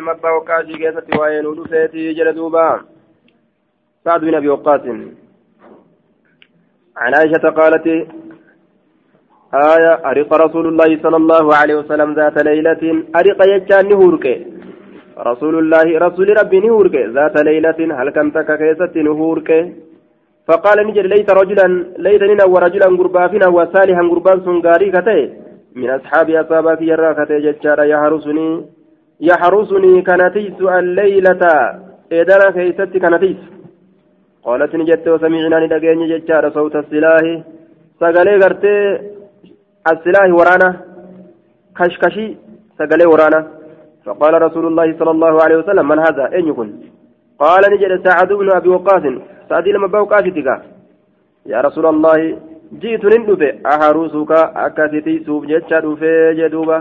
المبا 0.00 0.30
وكاشي 0.36 0.74
كيست 0.82 1.06
وين 1.18 1.46
ودفيتي 1.46 2.12
جلدوبا 2.18 2.68
سعد 4.04 4.20
بن 4.20 4.34
ابي 4.34 4.48
وقاص 4.48 4.80
عن 7.02 7.14
عائشة 7.14 7.44
قالت 7.58 7.86
آية 9.54 9.92
أرق 10.10 10.30
رسول 10.44 10.66
الله 10.70 10.90
صلى 11.04 11.16
الله 11.22 11.44
عليه 11.60 11.74
وسلم 11.80 12.08
ذات 12.14 12.36
ليلة 12.48 12.82
أرق 13.20 13.40
يجان 13.52 13.88
نهورك 13.88 14.26
رسول 15.30 15.54
الله 15.62 15.86
رسول 16.06 16.28
ربي 16.40 16.58
نهورك 16.60 16.94
ذات 17.16 17.36
ليلة 17.48 17.78
هل 17.98 18.08
كنت 18.16 18.36
كيست 18.60 18.96
نهورك 18.96 19.50
فقال 20.48 20.78
نجر 20.86 21.06
ليت 21.12 21.30
رجلا 21.40 21.66
ليت 22.04 22.22
ننا 22.30 22.44
ورجلا 22.54 22.88
غربا 22.98 23.28
فينا 23.30 23.48
وصالحا 23.56 24.02
غربا 24.10 24.32
سنغاري 24.44 24.88
كتي 24.94 25.20
من 25.78 25.90
أصحاب 25.98 26.30
أصابك 26.30 26.80
يرى 26.90 27.10
كتي 27.18 27.38
ججارا 27.46 27.84
يحرسني 29.20 30.02
كنتيس 30.02 30.60
الليلة. 30.60 31.42
إدانا 32.12 32.50
كيست 32.50 32.96
كنتيس. 33.04 33.40
قالت 34.44 34.74
نجت 34.76 35.08
وسمعنا 35.08 35.58
ندقيني 35.60 36.04
ججارا 36.10 36.50
صوت 36.50 36.76
السلاح. 36.76 37.24
سقالي 38.00 38.34
غرتي 38.42 38.74
السلاح 39.92 40.26
ورانا. 40.38 40.70
كشكشي 41.76 42.26
سقالي 42.78 43.06
ورانا. 43.12 43.40
فقال 44.04 44.42
رسول 44.42 44.66
الله 44.66 44.98
صلى 44.98 45.10
الله 45.10 45.42
عليه 45.44 45.56
وسلم 45.56 45.88
من 45.88 45.98
هذا؟ 45.98 46.32
أين 46.32 46.48
يكون؟ 46.48 46.68
قال 47.38 47.62
نجد 47.72 47.92
سعد 48.06 48.32
بن 48.32 48.48
أبي 48.56 48.68
وقاص. 48.68 49.02
سعدي 49.48 49.72
لما 49.72 49.86
بوقاتك 49.86 50.48
يا 51.46 51.60
رسول 51.60 51.86
الله 51.86 52.38
جئت 52.82 53.04
نندفه 53.04 53.50
أحروسك 53.66 54.32
أكثتي 54.66 55.24
سوف 55.26 55.44
جتشا 55.44 55.80
دفه 55.80 56.32
جدوبة. 56.32 56.78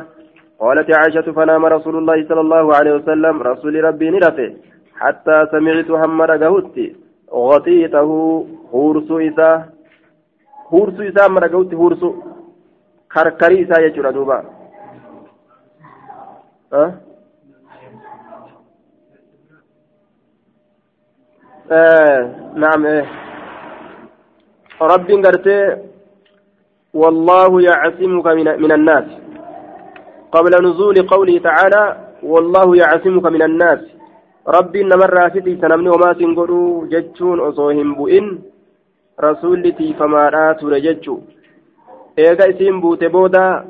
قالت 0.59 0.87
عائشة 0.97 1.31
فنام 1.31 1.65
رسول 1.65 1.95
الله 1.97 2.27
صلى 2.29 2.41
الله 2.41 2.75
عليه 2.75 2.93
وسلم 2.93 3.41
رسول 3.41 3.83
ربي 3.83 4.09
نرفه 4.09 4.53
حتى 4.95 5.47
سمعت 5.51 5.91
همر 5.91 6.31
قهوتي 6.43 6.95
غطيته 7.33 8.09
هورس 8.73 9.11
إسا 9.11 9.69
هورس 10.73 10.99
إسا 10.99 11.27
مر 11.27 11.47
قهوتي 11.47 11.75
هورس 11.75 12.03
كركري 13.13 13.63
إسا 13.63 13.81
يجر 13.81 14.11
دوبا. 14.11 14.43
أه؟ 16.73 16.93
آه 21.71 22.51
نعم 22.55 22.85
إيه 22.85 23.05
رب 24.81 25.09
قرتي 25.25 25.77
والله 26.93 27.61
يعصمك 27.61 28.27
من, 28.27 28.61
من 28.63 28.71
الناس. 28.71 29.28
قبل 30.31 30.53
نزول 30.65 30.97
قوله 31.07 31.37
تعالى 31.39 31.83
والله 32.23 32.67
يعصمك 32.75 33.25
من 33.25 33.41
الناس. 33.41 33.79
رب 34.47 34.77
نمر 34.77 35.09
رافتي 35.13 35.57
سنمني 35.61 35.89
وما 35.89 36.13
سنقلوا 36.13 36.87
جتشون 36.87 37.39
أصوهم 37.39 37.93
بؤن 37.95 38.39
رسولتي 39.21 39.93
فما 39.93 40.29
راتوا 40.29 40.77
جتشو 40.85 41.17
إيغا 42.19 42.49
اسم 42.49 42.81
بوت 42.81 43.03
بودا 43.03 43.65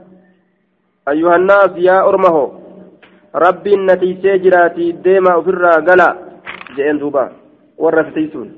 أيها 1.10 1.36
الناس 1.36 1.72
يا 1.78 1.98
أرمه 2.10 2.36
رب 3.36 3.66
نتيسي 3.68 4.38
جراتي 4.38 4.92
ديما 4.92 5.40
أفرا 5.40 5.74
قلا. 5.88 6.10
جئن 6.78 6.98
دوبا 7.00 7.26
والرفتيسون 7.78 8.50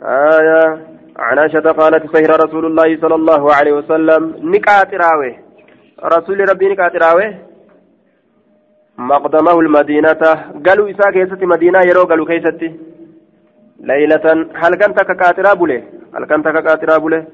آية 0.00 0.62
عن 1.16 1.38
عائشة 1.38 1.66
قالت 1.80 2.16
سهر 2.16 2.30
رسول 2.44 2.64
الله 2.66 3.00
صلى 3.02 3.14
الله 3.14 3.42
عليه 3.54 3.72
وسلم 3.72 4.22
نكات 4.52 4.94
راوي. 4.94 5.32
رسول 6.00 6.48
ربي 6.50 6.68
نكات 6.68 6.96
راوي 6.96 7.34
مقدمه 8.98 9.60
المدينة. 9.60 10.22
قالوا 10.66 10.90
إساء 10.90 11.10
كيستي 11.10 11.46
مدينة 11.46 11.80
يرو 11.80 12.02
قالوا 12.02 12.26
كيستي. 12.26 12.68
ليلة. 13.80 14.26
هل 14.54 14.74
كنت 14.74 14.98
ككاترا 15.02 15.54
بله 15.54 15.82
هل 16.14 16.24
كنت 16.24 16.48
ككاترا 16.48 16.98
بله 16.98 17.26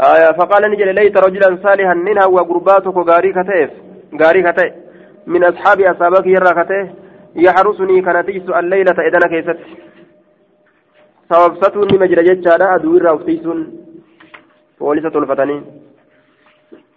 آية 0.00 0.32
فقال 0.32 0.70
نجل 0.70 0.94
ليت 0.94 1.16
رجلا 1.16 1.58
صالحا 1.62 1.94
منها 1.94 2.26
وقرباتك 2.26 2.96
غاري 2.96 3.32
كتيف. 3.32 3.70
غاري 4.20 4.42
كتيف 4.42 4.72
من 5.26 5.44
أصحاب 5.44 5.80
أصابك 5.80 6.26
يرى 6.26 6.52
كتيف 6.58 6.88
يحرسني 7.36 8.02
كان 8.02 8.26
تيس 8.26 8.48
الليلة 8.60 8.98
إذن 9.08 9.24
كيست 9.32 9.60
sababsatuun 11.30 11.86
nima 11.92 12.08
jira 12.10 12.22
jechaadha 12.26 12.72
aduu 12.74 12.96
irraa 12.98 13.12
uftiisuun 13.16 13.60
poolisa 14.78 15.10
tolfatanii 15.14 15.60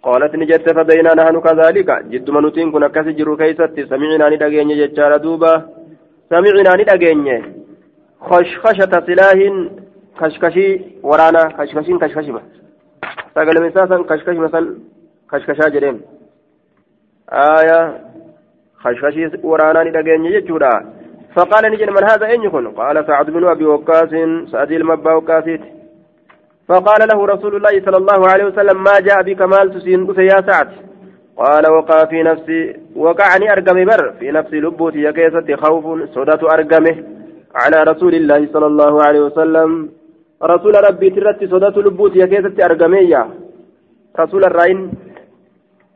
قالت 0.04 0.36
نجت 0.36 0.70
فبينا 0.78 1.14
نحن 1.20 1.36
كذلك. 1.46 1.90
جد 2.12 2.30
منوتين 2.30 2.72
كن 2.72 2.84
أكس 2.84 3.08
جرو 3.18 3.38
كيست 3.38 3.80
سمعنا 3.90 4.30
ندقين 4.30 4.70
جتشار 4.80 5.18
دوبا. 5.18 5.54
سمعنا 6.30 6.76
ندقين. 6.80 7.28
خشخشة 8.22 8.94
سلاح 9.08 9.40
كشكشي 10.20 10.68
ورانا 11.04 11.44
كشكشين 11.58 12.00
كشكشمة 12.00 12.42
سقل 13.36 13.64
مساسا 13.64 13.98
كشكش 14.10 14.38
مثلا 14.46 14.76
كشكشا 15.32 15.70
جرين. 15.70 16.02
آية 17.30 17.80
خشخشي 18.84 19.24
ورانا 19.44 19.84
ندقين 19.84 20.24
جتشورا. 20.34 20.74
فقال 21.36 21.72
نجن 21.72 21.90
من 21.90 22.04
هذا 22.04 22.26
أين 22.26 22.44
يكون؟ 22.44 22.68
قال 22.68 23.08
سعد 23.08 23.30
بن 23.30 23.44
أبي 23.48 23.66
وقاص 23.66 24.14
سعد 24.52 24.72
المبا 24.72 25.14
وقاسيت 25.14 25.62
فقال 26.68 27.08
له 27.14 27.26
رسول 27.26 27.56
الله 27.56 27.86
صلى 27.86 27.98
الله 27.98 28.30
عليه 28.32 28.46
وسلم 28.46 28.84
ما 28.84 29.00
جاء 29.00 29.22
بك 29.24 29.42
مال 29.42 29.74
تسين 29.74 30.08
يا 30.18 30.42
سعد؟ 30.52 30.70
قال 31.38 31.72
وقع 31.72 32.06
في 32.06 32.24
نفسي 32.24 32.76
وقعني 32.96 33.52
أرقم 33.52 33.86
بر 33.86 34.14
في 34.20 34.32
نفسي 34.32 34.60
لبوتي 34.60 35.02
يا 35.02 35.12
كيسة 35.12 35.56
خوف 35.56 35.86
صدات 36.16 36.44
أرقمه. 36.44 37.04
على 37.56 37.84
رسول 37.92 38.16
الله 38.16 38.48
صلى 38.54 38.66
الله 38.66 39.04
عليه 39.04 39.20
وسلم 39.20 39.90
رسول 40.44 40.74
ربي 40.90 41.10
ترت 41.10 41.44
صدات 41.44 41.78
لبوتي 41.78 42.20
يا 42.20 42.26
كيسة 42.26 42.66
أرقمية 42.66 43.28
رسول 44.20 44.44
الرين 44.44 44.92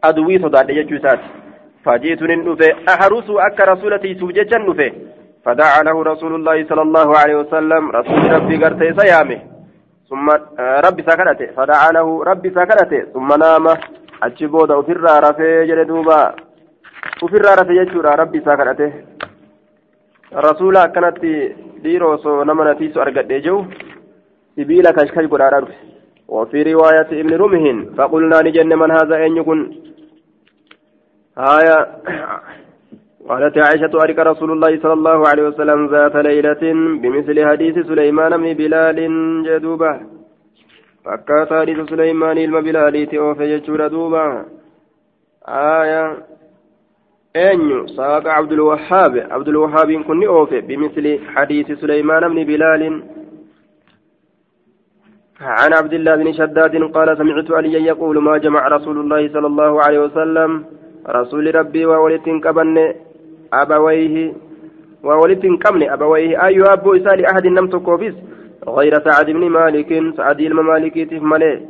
أدوي 0.04 0.40
صدات 0.40 0.70
يجوسات 0.70 1.20
فجئت 1.86 2.22
ننفه 2.22 2.72
أحرس 2.90 3.28
أك 3.30 3.60
رسولتي 3.60 4.16
سوجة 4.20 4.58
نفه 4.58 4.92
فدعا 5.46 5.84
له 5.84 6.04
رسول 6.04 6.36
الله 6.36 6.66
صلى 6.70 6.82
الله 6.82 7.18
عليه 7.18 7.36
وسلم 7.36 7.92
رسول 7.92 8.32
ربي 8.32 8.56
قرتي 8.64 8.94
سيامه 9.02 9.57
ثم 10.10 10.28
ربي 10.60 11.04
سكنته 11.04 11.48
فدعا 11.56 11.92
له 11.92 12.24
ربي 12.24 12.50
سكنته 12.50 13.02
ثم 13.14 13.30
نام. 13.34 13.68
أجبود 14.24 14.72
أفر 14.72 15.06
رفي 15.30 15.66
جلدوبا 15.66 16.36
أفر 17.24 17.46
رفي 17.60 17.74
يجورا 17.78 18.16
ربي 18.16 18.40
سكنته 18.40 18.92
رسول 20.34 20.86
كانت 20.86 21.26
ديرو 21.84 22.18
سو 22.18 22.44
نمنا 22.44 22.74
تيسو 22.74 23.02
أرقد 23.02 23.34
جو 23.46 23.66
سبيل 24.56 24.90
كشكش 24.90 25.26
قرار 25.32 25.66
وفي 26.28 26.64
رواية 26.64 27.10
ابن 27.22 27.34
رمهن 27.44 27.78
فقلنا 27.98 28.36
لجن 28.46 28.72
من 28.82 28.92
هذا 28.92 29.16
أن 29.26 29.38
يكون؟ 29.38 29.60
آية 31.38 31.78
قالت 33.30 33.58
عائشة 33.58 33.94
أرك 34.04 34.20
رسول 34.20 34.52
الله 34.52 34.80
صلى 34.84 34.94
الله 34.94 35.28
عليه 35.28 35.44
وسلم 35.44 35.88
ذات 35.88 36.16
ليلة 36.16 36.64
بمثل 37.02 37.38
حديث 37.50 37.76
سليمان 37.88 38.32
بن 38.38 38.54
بلال 38.54 38.98
جدوبة. 39.48 39.92
فكات 41.06 41.54
حديث 41.54 41.80
سليمان 41.90 42.38
bilaaliiti 42.64 43.20
oofe 43.20 43.48
jechuudha 43.48 43.90
duuba 43.90 44.46
آية. 45.48 46.04
eenyu 47.38 47.80
saaqa 47.96 48.36
abdulwahaab 48.40 49.14
abdulwahaabiin 49.38 50.04
kun 50.04 50.20
ni 50.20 50.28
oofe 50.28 50.62
bimisli 50.62 51.18
hadiisi 51.34 51.76
suleymaan 51.76 52.32
bni 52.32 52.46
bilaalin 52.46 52.98
عن 55.42 55.74
عبد 55.74 55.94
الله 55.94 56.16
بن 56.16 56.34
شداد 56.34 56.74
قال 56.98 57.18
سمعت 57.18 57.52
عليا 57.52 57.80
يقول 57.80 58.18
ما 58.28 58.38
جمع 58.38 58.68
رسول 58.68 58.98
الله 59.00 59.30
صلى 59.34 59.48
الله 59.48 59.84
عليه 59.86 60.00
وسلم 60.00 60.66
رسول 61.10 61.56
ربي 61.56 61.86
وولد 61.86 62.28
كبن 62.44 62.78
أبويه 63.54 64.34
وولد 65.04 65.46
كمن 65.64 65.90
أبويه. 65.90 66.46
أي 66.46 66.62
أبو 66.62 66.94
إسال 66.96 67.26
أحد 67.26 67.48
نمت 67.48 67.76
كوفيس 67.76 68.14
غير 68.68 68.94
سعد 69.06 69.26
بن 69.26 69.50
مالك 69.50 70.04
سعد 70.18 70.40
الممالك 70.40 70.96
تفمله 71.12 71.62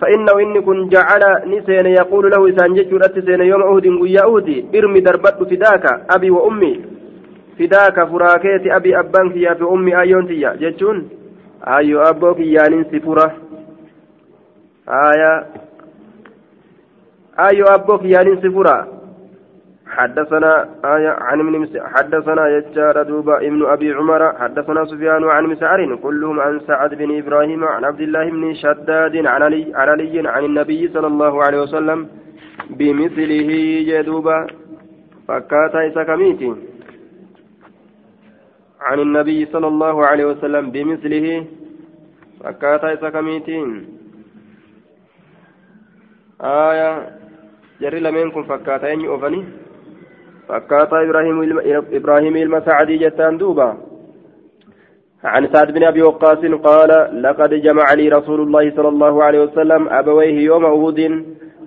فإنه 0.00 0.32
إن 0.40 0.60
كن 0.60 0.88
جعل 0.88 1.22
نسين 1.46 1.86
يقول 1.86 2.30
له 2.30 2.48
إسان 2.48 2.74
جيشور 2.74 3.00
أتسين 3.04 3.40
يوم 3.40 3.62
أهد 3.62 3.86
ويا 3.86 4.24
أهدي 4.24 4.64
ارمي 4.74 5.00
دربت 5.00 5.38
فداك 5.50 5.84
أبي 6.16 6.30
وأمي. 6.30 6.84
فداك 7.58 8.04
فراكيت 8.08 8.66
أبي 8.66 8.98
أبانك 8.98 9.36
يا 9.36 9.54
في 9.54 9.64
أمي 9.64 10.00
أيونتي 10.00 10.56
جيشون 10.58 11.08
أيو 11.68 12.00
أبوك 12.02 12.38
يا 12.40 12.68
ننسي 12.68 13.00
فرة 13.00 13.32
آية. 14.88 15.46
أيو 17.40 17.64
أبوك 17.64 18.02
يا 18.04 18.22
ننسي 18.22 18.50
حدثنا 19.88 20.68
آية 20.84 21.08
عن 21.08 21.38
من 21.38 21.80
حدثنا 21.94 22.48
يجار 22.48 23.02
دوبا 23.02 23.36
ابن 23.36 23.64
أبي 23.64 23.92
عمر 23.92 24.32
حدثنا 24.38 24.84
سفيان 24.84 25.24
عن 25.24 25.44
مسعر 25.44 25.96
كلهم 25.96 26.40
عن 26.40 26.60
سعد 26.60 26.94
بن 26.94 27.18
إبراهيم 27.18 27.64
عن 27.64 27.84
عبد 27.84 28.00
الله 28.00 28.30
بن 28.30 28.54
شداد 28.54 29.16
عن 29.16 29.42
علي 29.42 29.72
عن 29.74 29.88
علي 29.88 30.28
عن 30.28 30.44
النبي 30.44 30.88
صلى 30.88 31.06
الله 31.06 31.44
عليه 31.44 31.62
وسلم 31.62 32.08
بمثله 32.70 33.50
جدوبا 33.88 34.46
فكاتا 35.28 35.86
إسا 35.86 36.02
كميتي 36.02 36.54
عن 38.80 38.98
النبي 39.00 39.46
صلى 39.46 39.66
الله 39.66 40.06
عليه 40.06 40.24
وسلم 40.24 40.70
بمثله 40.70 41.46
فكاتا 42.44 42.92
إسا 42.92 43.10
كميتي 43.10 43.58
آية 46.40 46.90
جري 47.80 48.00
لمنكم 48.00 48.42
فكاتا 48.42 49.06
أوفني. 49.06 49.44
فكاتا 50.48 51.02
إبراهيم 51.02 51.60
إبراهيم 51.92 52.36
المساعدي 52.36 52.96
جتان 52.96 53.38
دوبا. 53.38 53.76
عن 55.24 55.48
سعد 55.52 55.72
بن 55.72 55.84
أبي 55.84 56.02
وقاص 56.02 56.38
قال 56.38 57.22
لقد 57.22 57.54
جمع 57.54 57.92
لي 57.92 58.08
رسول 58.08 58.40
الله 58.40 58.70
صلى 58.76 58.88
الله 58.88 59.24
عليه 59.24 59.40
وسلم 59.42 59.88
أبويه 59.88 60.44
يوم 60.44 60.64
أهود 60.64 60.98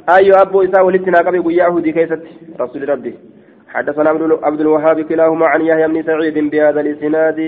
أي 0.10 0.31
أبو 0.42 0.64
إساء 0.64 0.86
ولتنا 0.86 1.20
قبل 1.20 1.44
قياه 1.44 1.80
دي 1.80 1.92
كيست 1.92 2.22
رسول 2.60 2.90
ربي. 2.90 3.14
حدثنا 3.68 4.10
عبد 4.44 4.62
الوهاب 4.62 5.02
كلاهما 5.02 5.46
عن 5.48 5.62
يحيى 5.62 5.88
بن 5.88 6.04
سعيد 6.04 6.52
بهذا 6.52 6.81
الإسناد. 6.81 7.40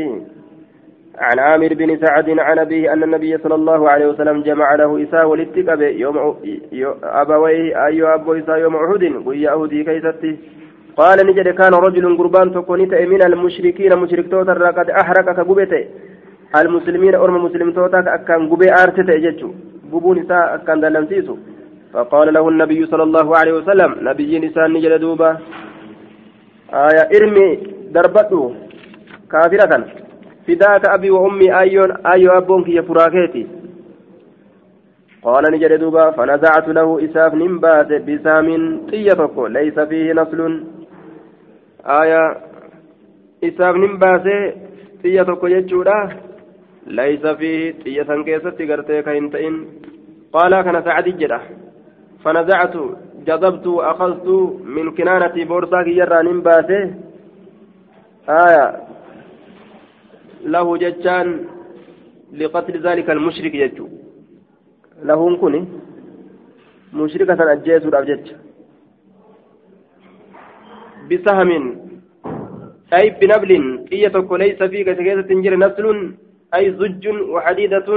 عن 1.17 1.39
عامر 1.39 1.73
بن 1.73 1.97
سعد 1.97 2.29
عن 2.39 2.59
أبيه 2.59 2.93
أن 2.93 3.03
النبي 3.03 3.37
صلى 3.37 3.55
الله 3.55 3.89
عليه 3.89 4.07
وسلم 4.07 4.41
جمع 4.41 4.75
له 4.75 5.03
إساء 5.03 5.27
ولتقب 5.27 5.81
يوم 5.81 6.35
أبويه 7.03 7.85
أي 7.87 8.03
أبو 8.03 8.33
إساء 8.33 8.57
يوم 8.57 8.75
أحد 8.75 9.03
قياه 9.27 9.67
دي 9.67 9.83
كيست. 9.83 10.25
قال 10.97 11.17
نجد 11.27 11.47
كان 11.47 11.73
رجل 11.73 12.17
قربان 12.17 12.53
تكونيت 12.53 12.93
من 12.93 13.21
المشركين 13.23 13.95
مشرك 13.95 14.31
توتا 14.31 14.53
قد 14.77 14.89
أحرق 14.89 15.27
كقبته. 15.37 15.85
المسلمين 16.55 17.15
أرم 17.15 17.45
مسلم 17.45 17.71
توتا 17.71 17.99
أكان 18.15 18.49
قبي 18.49 18.67
آرتت 18.81 19.09
إججو. 19.09 19.49
قبون 19.91 20.19
إساء 20.19 20.55
أكان 20.55 20.81
دلمسيسو 20.81 21.35
فقال 21.93 22.33
له 22.33 22.49
النبي 22.49 22.85
صلى 22.85 23.03
الله 23.03 23.37
عليه 23.39 23.53
وسلم 23.53 23.91
نبي 24.01 24.39
نسان 24.39 24.73
نجد 24.73 24.93
دوبا. 24.99 25.37
آية 26.73 27.03
إرمي 27.15 27.47
دربته 27.95 28.41
كافرة. 29.31 29.73
فداك 30.47 30.85
أبي 30.85 31.11
وأمي 31.11 31.47
أيون 31.59 31.91
أيو 32.05 32.31
أبونك 32.37 32.67
يا 32.69 32.81
فراكيتي 32.81 33.47
قال 35.23 35.43
نجد 35.53 35.73
دوبا 35.79 36.11
فنزعت 36.11 36.67
له 36.77 37.05
إساف 37.05 37.33
نمبات 37.33 37.91
بسام 38.07 38.47
طيتك 38.91 39.35
ليس 39.37 39.79
فيه 39.79 40.13
نسل. 40.13 40.63
آية 41.85 42.37
إساف 43.43 43.75
نمبات 43.75 44.23
طيتك 45.03 45.43
يجودا 45.43 46.17
ليس 46.87 47.25
فيه 47.27 47.71
طية 47.85 48.23
كيست 48.23 48.61
قرتيك 48.69 49.07
إنتئن 49.07 49.65
قال 50.33 50.61
كان 50.61 50.83
سعد 50.83 51.03
جده 51.03 51.41
فنزعت 52.23 52.73
جذبت 53.27 53.67
أخذت 53.67 54.27
من 54.75 54.91
كنانة 54.95 55.45
بورصاك 55.45 55.87
يرى 55.87 56.23
نمباته 56.23 56.93
آية 58.29 58.65
له 60.45 60.77
جتان 60.77 61.27
لقتل 62.33 62.75
ذلك 62.87 63.09
المشرك 63.09 63.55
يجو 63.55 63.87
له 65.03 65.37
كوني 65.37 65.65
مشركة 66.93 67.51
أجيس 67.53 67.85
الأبجج 67.85 68.31
بسهم 71.11 71.51
أي 72.93 73.09
بنبل 73.09 73.51
إية 73.93 74.15
ليس 74.41 74.63
في 74.63 74.83
كتكيسة 74.83 75.21
تنجر 75.21 75.55
نسل 75.55 75.85
أي 76.55 76.71
زج 76.79 77.07
وحديدة 77.33 77.87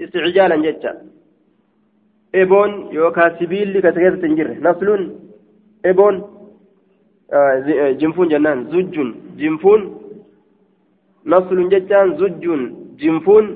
استعجالا 0.00 0.56
جتا 0.56 0.92
eboon 2.32 2.94
yookaan 2.94 3.38
sibiilli 3.38 3.82
kasa 3.82 4.00
keessatti 4.00 4.26
hin 4.28 4.36
jirre 4.38 4.54
nasluun 4.66 5.02
eboon 5.84 6.16
jinfuun 7.98 8.30
jennaan 8.30 8.66
zujjuun 8.70 9.10
jinfuun 9.40 9.82
nasluun 11.24 11.70
jechaan 11.70 12.16
zujjuun 12.20 12.62
jinfuun 13.02 13.46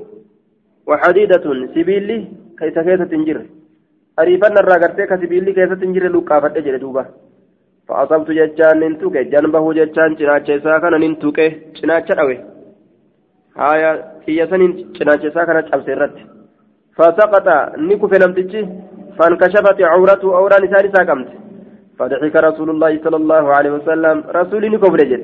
waxadiidatun 0.86 1.68
sibiilli 1.74 2.16
kasa 2.56 2.84
keessatti 2.88 3.16
hin 3.16 3.26
jirre 3.28 3.44
ariifanna 4.16 4.60
irraa 4.64 4.78
gartee 4.78 5.06
ka 5.06 5.18
jechaan 9.80 10.16
cinaacha 10.20 10.60
isaa 10.60 10.80
kana 10.84 10.98
nin 10.98 11.16
tuqe 11.24 11.46
cinaacha 11.80 12.14
dhawe 12.20 12.36
haaya 13.62 13.90
xiyya 14.24 14.46
saniin 14.52 14.72
cinaacha 14.96 15.28
isaa 15.32 15.46
kana 15.50 15.68
cabse 15.72 15.92
irratti 15.96 16.24
فسقط 16.98 17.48
نكف 17.88 18.12
نمتجي 18.22 18.60
فانكشفت 19.18 19.78
عورته 19.92 20.28
أورا 20.40 20.56
نسان 20.62 20.86
ساقمت 20.94 21.28
فضحك 21.98 22.34
رسول 22.48 22.68
الله 22.70 22.92
صلى 23.04 23.16
الله 23.22 23.44
عليه 23.56 23.72
وسلم 23.78 24.16
رسول 24.38 24.62
نكف 24.72 24.92
رجل 25.00 25.22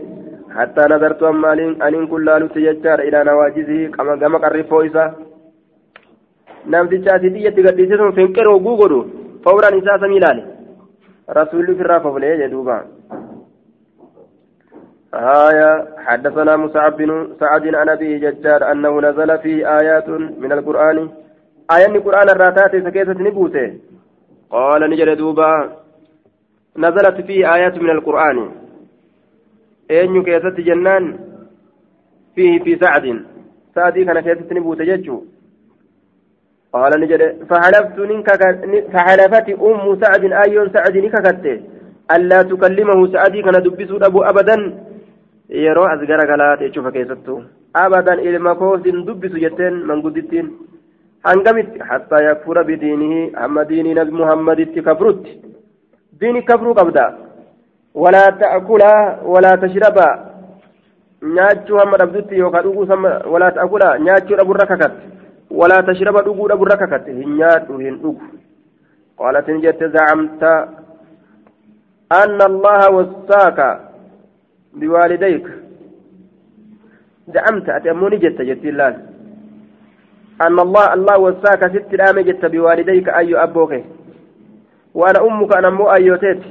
حتى 0.57 0.83
نظرت 0.93 1.23
أما 1.23 1.53
أن 1.87 2.07
كل 2.12 2.27
تججار 2.55 2.99
إلى 3.07 3.19
نواجزه 3.31 3.81
كما 3.95 4.12
كما 4.21 4.39
قرفه 4.43 4.87
إسا 4.87 5.05
نمتجي 6.73 7.09
أسيدية 7.17 7.57
قديسة 7.67 8.11
فنكر 8.17 8.47
وقوقر 8.55 8.93
فورا 9.45 9.69
نساء 9.77 9.97
سميلاني 10.03 10.43
رسول 11.37 11.67
في 11.67 11.82
الرافة 11.82 12.12
فليه 12.12 12.47
دوبا 12.47 12.87
آية 15.15 15.87
حدثنا 15.99 16.56
مصعب 16.56 16.97
بن 16.97 17.37
سعد 17.41 17.75
عن 17.75 17.88
أبيه 17.88 18.19
ججار 18.19 18.73
أنه 18.73 19.00
نزل 19.00 19.38
فيه 19.38 19.79
آيات 19.79 20.09
من 20.09 20.53
القرآن. 20.53 21.11
آيان 21.77 22.00
قرآن 22.00 22.29
الراتات 22.31 22.77
سكيسة 22.87 23.12
نبوته. 23.12 23.79
قال 24.50 24.91
نجد 24.91 25.17
دوبا 25.17 25.77
نزلت 26.77 27.21
فيه 27.27 27.55
آيات 27.55 27.79
من 27.79 27.91
القرآن. 27.91 28.50
أين 29.91 30.23
كيسة 30.23 30.56
جنان 30.59 31.19
فيه 32.35 32.62
في 32.65 32.76
سعد. 32.76 33.25
سعدي 33.75 34.05
كان 34.05 34.21
كيسة 34.21 34.55
نبوته 34.55 34.85
ججو. 34.85 35.25
قال 36.73 36.93
نجد 37.01 37.23
فحلفت 37.51 37.99
فحلفت 38.93 39.49
أم 39.69 40.01
سعد 40.03 40.25
آيون 40.45 40.67
سعد 40.75 40.97
نككت 40.97 41.45
ألا 42.15 42.43
تكلمه 42.43 42.99
سعدي 43.13 43.43
كان 43.43 43.57
دبسو 43.63 43.97
أبو 44.09 44.23
أبدا 44.23 44.57
yeroo 45.51 45.87
as 45.93 46.01
gara 46.07 46.25
galaate 46.31 46.63
jechuudha 46.65 46.93
keessattuu 46.95 47.43
abadan 47.75 48.21
ilma 48.29 48.55
koosin 48.55 49.05
dubbisu 49.07 49.41
jetteen 49.45 49.81
manguddittiin 49.89 50.53
hangamitti 51.27 51.83
hattaa 51.89 52.21
yakfura 52.23 52.65
bidiinihi 52.69 53.33
hamma 53.41 53.65
diinii 53.71 53.95
nabi 53.99 54.13
muhammaditti 54.21 54.83
kafrutti 54.89 55.33
diini 56.21 56.43
kafruu 56.51 56.75
qabda 56.81 57.05
walaa 58.05 58.31
ta'kulaa 58.43 59.19
walaa 59.33 59.57
tashrabaa 59.65 60.15
nyaachuu 61.37 61.81
hamma 61.83 62.00
dhabdutti 62.03 62.39
yookaan 62.43 62.65
dhuguu 62.65 62.87
walaa 63.33 63.50
ta'kulaa 63.59 63.99
nyaachuu 64.07 64.39
dhaburra 64.43 64.71
kakatte 64.73 65.20
dhaburra 65.50 66.76
kakatte 66.76 67.12
hin 67.12 67.37
nyaadhu 67.37 67.78
hin 67.78 68.00
dhugu 68.02 68.26
qaalatin 69.19 69.62
jette 69.62 69.88
zacamta 69.88 70.69
anna 72.21 72.45
allaha 72.50 72.90
wassaaka 72.97 73.69
biwaalidayka 74.78 75.52
zacamta 77.35 77.75
ati 77.75 77.88
ammoo 77.88 78.11
ni 78.11 78.19
jetta 78.26 78.45
jettiin 78.45 78.76
laal 78.76 78.97
أن 80.40 80.57
الله 80.61 80.95
الله 80.95 81.19
وساك 81.19 81.62
ست 81.69 81.95
الآم 81.95 82.19
جت 82.21 82.45
بوالديك 82.45 83.09
أي 83.09 83.37
أبوك 83.42 83.73
وأنا 84.95 85.19
أمك 85.26 85.57
أنا 85.57 85.71
مو 85.71 85.85
أيوتيت 85.92 86.42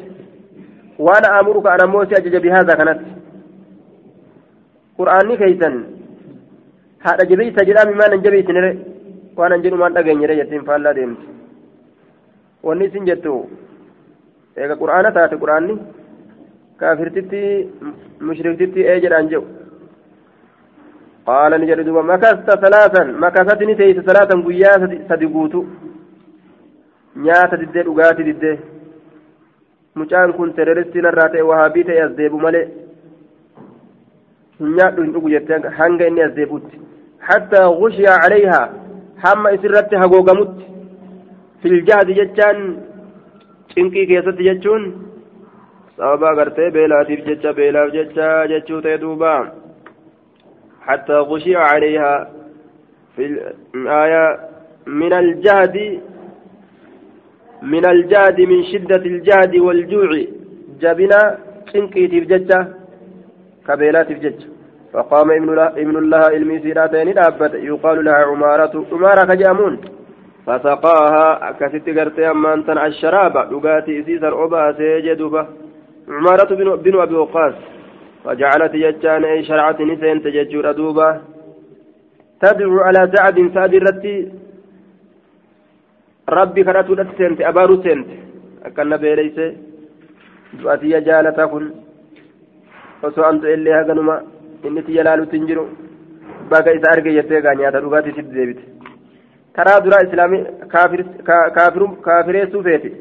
وأنا 1.00 1.40
أمرك 1.40 1.66
أنا 1.68 1.86
مو 1.86 2.06
سأجج 2.06 2.36
بهذا 2.44 2.74
كانت 2.80 3.02
قرآني 4.98 5.38
كيسا 5.38 5.70
هذا 7.06 7.24
جبيت 7.30 7.64
جرامي 7.68 7.94
ما 7.94 8.08
ننجبيت 8.08 8.50
نري 8.50 8.89
نجن 9.48 9.74
ما 9.74 9.90
نتقين 9.90 10.20
نري 10.22 10.40
يتم 10.40 10.64
فالله 10.68 10.92
ديمت 10.92 11.22
wanni 12.64 12.86
isin 12.86 13.06
jettu 13.10 13.34
eega 14.62 14.76
qur'aana 14.82 15.10
taate 15.18 15.36
qur'aanni 15.44 15.76
kaafirtitti 16.80 17.42
mushriktitti 18.28 18.80
ee 18.92 19.00
jedhaan 19.06 19.32
jedhu 19.34 19.48
قال 21.30 21.52
نجد 21.62 21.80
دوبا 21.86 22.02
مكثت 22.02 22.50
ثلاثا 22.66 23.04
مكثتني 23.04 23.76
تيس 23.76 23.98
ثلاثا 24.10 24.36
قيا 24.48 24.74
سدقوتو 25.10 25.62
نياتا 27.24 27.56
ددي 27.62 27.82
دقاتي 27.88 28.24
ددي 28.30 28.54
mucaan 30.00 30.34
kun 30.38 30.54
terroristiin 30.58 31.06
irraa 31.10 31.30
ta'e 31.34 31.44
wahaabii 31.50 31.84
ta'e 31.88 32.02
as 32.06 32.12
deebu 32.20 32.38
malee 32.46 32.66
hin 34.60 34.70
nyaadhu 34.78 35.04
hin 35.04 35.14
dhugu 35.16 35.32
jettee 35.34 35.60
hanga 35.80 36.08
inni 36.10 36.22
as 36.28 36.34
deebutti 36.38 36.80
hattaa 37.30 37.66
gushiya 37.80 38.14
calayhaa 38.24 38.68
hamma 39.24 39.54
isirratti 39.56 40.02
hagoogamutti 40.04 40.66
filjahdi 41.62 42.20
jechaan 42.20 42.60
cinqii 43.74 44.10
keessatti 44.12 44.50
jechuun 44.50 44.84
sababa 45.98 46.30
agartee 46.34 46.70
beelaatiif 46.78 47.26
jecha 47.30 47.58
beelaaf 47.62 47.90
jecha 47.98 48.28
jechuu 48.54 48.82
ta'e 48.86 49.02
duubaa 49.06 49.42
حتى 50.90 51.14
غشي 51.14 51.56
عليها 51.56 52.32
في 53.16 53.26
الآية 53.76 54.26
من 54.88 55.14
الجهد 55.14 56.00
من 57.62 57.86
الجهد 57.86 58.42
من 58.42 58.64
شدة 58.72 59.04
الجهد 59.14 59.54
والجوع 59.66 60.10
جبنا 60.82 61.22
cinqiitiif 61.72 62.26
jecha 62.32 62.60
kabeelaatiif 63.68 64.20
jecha 64.26 64.48
فقام 64.94 65.32
ابن 65.82 65.98
الله 65.98 66.18
علمي 66.18 66.60
سيراتين 66.60 67.08
يقال 67.72 68.06
لها 68.06 68.26
عمارة 68.30 68.86
عمارة 68.92 69.26
كجامون. 69.30 69.74
فسقاها. 70.46 71.50
أكست 71.50 71.90
قرتي 71.98 72.32
أما 72.32 72.54
أنت 72.54 72.70
الشراب. 72.70 73.36
لقاتي 73.52 74.04
سيسر 74.04 74.34
أبا 74.46 74.72
سيجدوبة 74.78 75.48
عمارة 76.10 76.50
بن, 76.56 76.76
بن 76.76 77.00
أبي 77.02 77.16
وقاص. 77.16 77.54
فجعلت 78.24 78.74
يجان 78.74 79.24
أي 79.26 79.44
شرعة 79.44 79.78
نسين 79.82 80.22
تججر 80.24 80.72
دوبة 80.72 81.22
تدعو 82.42 82.80
على 82.80 83.12
سعد. 83.14 83.38
سعد 83.54 83.74
الرتي. 83.74 84.32
ربي 86.30 86.64
كراتو 86.64 86.96
سنت. 87.18 87.42
أبارو 87.42 87.84
سنت. 87.84 88.08
أكن 88.66 88.98
بيليس. 88.98 89.38
دعاتي 90.54 91.00
جالتا 91.00 91.46
كن 91.46 91.66
osoo 93.04 93.24
antu 93.24 93.48
illee 93.48 93.74
haganuma 93.80 94.16
inni 94.68 94.84
tiyya 94.88 95.04
laalutti 95.08 95.38
hin 95.38 95.48
jiru 95.52 95.64
bakka 96.52 96.76
isa 96.80 96.92
arge 96.92 97.16
jettee 97.18 97.42
gaa 97.42 97.56
nyaata 97.62 97.82
dhugaatii 97.86 98.16
sitti 98.18 98.36
deebite 98.40 98.64
karaa 99.56 99.80
duraa 99.86 100.04
islaamii 100.08 100.44
kaafireessuu 102.08 102.64
feeti 102.68 102.94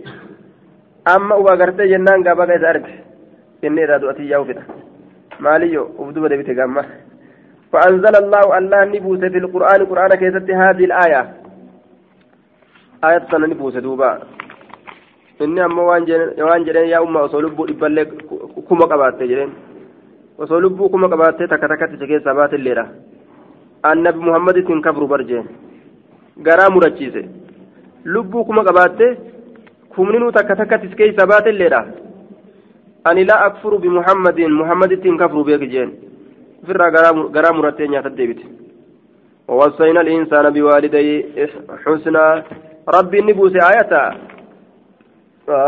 amma 1.15 1.41
uba 1.43 1.57
gartee 1.57 1.91
jennaan 1.93 2.25
gaa 2.29 2.38
bakka 2.41 2.61
isa 2.61 2.73
arge 2.75 2.95
inni 3.62 3.85
irraa 3.88 4.00
du'atii 4.07 4.31
yaa'u 4.33 4.49
fedha 4.50 4.65
maaliyyo 5.47 5.91
uf 5.99 6.15
duba 6.15 6.33
deebite 6.35 6.59
gamma 6.62 6.85
فأنزل 7.73 8.15
الله 8.17 8.59
الله 8.59 8.85
نبوس 8.85 9.19
في 9.19 9.38
القرآن 9.38 9.81
قرآن 9.91 10.11
كيست 10.21 10.50
هذه 10.50 10.85
الآية 10.85 11.23
آية 13.05 13.29
نبوس 13.33 13.77
دوبا 13.77 14.11
إني 15.43 15.65
أما 15.65 15.83
وان 15.83 16.65
جرين 16.67 16.88
يا 16.88 16.99
أمة 17.03 17.23
وصلوا 17.23 17.71
إبالي 17.73 18.05
كما 18.69 18.85
قبات 18.91 19.23
جرين 19.23 19.50
osoo 20.38 20.61
lubbuu 20.64 20.88
kuma 20.88 21.09
qabaattee 21.12 21.49
takka 21.52 21.68
takkatti 21.73 21.97
isa 21.99 22.07
keessaa 22.12 22.35
baatilleedha 22.40 22.85
annabi 23.90 24.21
muhammadittiin 24.28 24.83
kabru 24.83 25.09
barjeen 25.12 25.47
garaa 26.49 26.71
murachiise 26.76 27.23
lubbuu 28.04 28.45
kuma 28.50 28.64
qabaattee 28.68 29.11
kumninuu 29.97 30.33
takka 30.33 30.57
takkatti 30.61 30.95
keessaa 31.00 31.26
baatilleedha 31.33 31.80
ani 33.04 33.25
laa 33.30 33.40
akfuru 33.49 33.78
bimuhammadin 33.87 34.52
muhammadittiin 34.61 35.18
kabru 35.25 35.45
beeki 35.50 35.73
jeen 35.75 35.90
ofirraa 36.62 36.90
garaa 37.37 37.57
murattee 37.59 37.88
nyaata 37.88 38.16
deebite 38.21 38.47
ووصينا 39.49 40.00
الإنسان 40.00 40.47
بوالديه 40.57 41.09
حسنا 41.85 42.25
ربي 42.97 43.18
نبوس 43.21 43.54
آية 43.73 43.92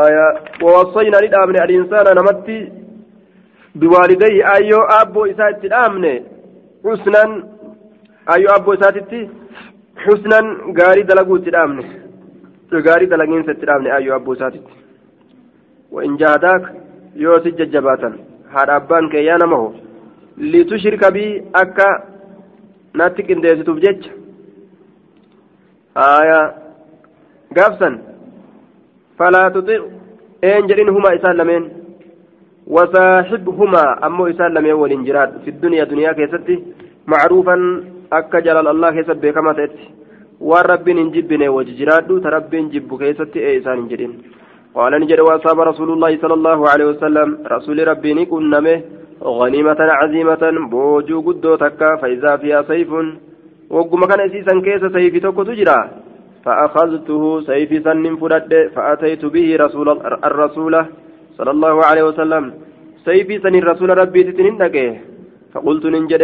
آية 0.07 0.27
ووصينا 0.63 1.17
للأمن 1.25 1.57
الإنسان 1.67 2.07
نمتي 2.19 2.59
biwaalidayhi 3.80 4.42
ayyoo 4.56 4.86
aabboo 5.00 5.26
isaa 5.34 5.50
itti 5.56 5.74
dhaamne 5.76 6.14
xusnan 6.86 7.32
ayyoo 8.36 8.54
aabboo 8.56 8.74
isaatitti 8.80 9.20
xusnan 10.06 10.46
gaarii 10.80 11.10
dalaguu 11.12 11.38
itti 11.42 11.56
dhaamne 11.58 11.84
gaarii 12.88 13.12
dalagiinsa 13.14 13.52
itti 13.52 13.66
dhaamne 13.70 13.92
ayyoo 13.98 14.16
aabboo 14.18 14.36
isaatitti 14.40 14.86
وإن 15.96 16.18
جاهداك 16.18 16.64
يوسف 17.16 17.48
ججباتا 17.48 18.10
هذا 18.56 18.76
أبان 18.76 19.10
كي 19.10 19.26
يانا 19.26 19.46
مهو 19.46 19.72
لتشرك 20.38 21.04
بي 21.14 21.44
أكا 21.56 21.90
ناتك 22.94 23.32
انديسي 23.32 23.64
تبجج 23.64 24.02
آية 25.98 26.42
قافسا 27.58 27.90
فلا 29.20 29.50
تطيع 29.50 29.82
إن 30.44 30.68
جرين 30.68 30.90
هما 30.90 31.16
إسان 31.16 31.36
لمن 31.38 31.64
وصاحبهما 32.75 33.85
أمو 34.07 34.27
إسان 34.31 34.51
لم 34.55 34.67
يول 34.67 34.93
انجراد 34.99 35.31
في 35.45 35.51
الدنيا 35.55 35.85
دنيا 35.93 36.13
كيستي 36.19 36.57
معروفا 37.13 37.57
أكا 38.13 38.39
جلال 38.47 38.67
الله 38.69 38.91
كيسب 38.91 39.27
كما 39.37 39.53
تأتي. 39.59 39.85
والرب 40.49 40.87
نجبني 40.99 41.49
وججراد 41.57 42.09
ترب 42.25 42.53
نجب 42.65 42.91
كيستي 43.03 43.39
إيه 43.39 43.59
إسان 43.59 43.79
انجرين. 43.83 44.13
قال 44.75 44.93
نجد 45.03 45.21
وأصاب 45.27 45.59
رسول 45.71 45.89
الله 45.93 46.13
صلى 46.23 46.35
الله 46.39 46.59
عليه 46.71 46.87
وسلم. 46.93 47.29
رسول 47.55 47.79
ربي 47.89 48.11
نكون 48.15 48.45
نمه 48.55 48.77
غنيمة 49.39 49.81
عزيمة 50.01 50.43
بوجو 50.71 51.21
قدو 51.27 51.55
تكا 51.65 51.97
فإذا 52.01 52.37
فيها 52.37 52.63
سيف 52.63 52.91
وقم 53.71 54.01
كان 54.11 54.21
إسيسا 54.21 54.55
كيس 54.65 54.83
سيف 54.97 55.15
توكو 55.23 55.43
تجرى 55.43 55.79
فأخذته 56.45 57.23
سيف 57.41 57.71
سن 57.85 58.17
فرد 58.21 58.53
فأتيت 58.75 59.25
به 59.35 59.57
رسول 59.65 59.89
الرسول. 60.29 60.75
صلى 61.41 61.51
الله 61.57 61.77
عليه 61.89 62.05
وسلم 62.11 62.45
سيفي 63.05 63.35
سن 63.45 63.55
الرسول 63.63 63.91
ربي 64.03 64.21
تتنين 64.29 64.57
فقلت 65.53 65.85
ننجد 65.95 66.23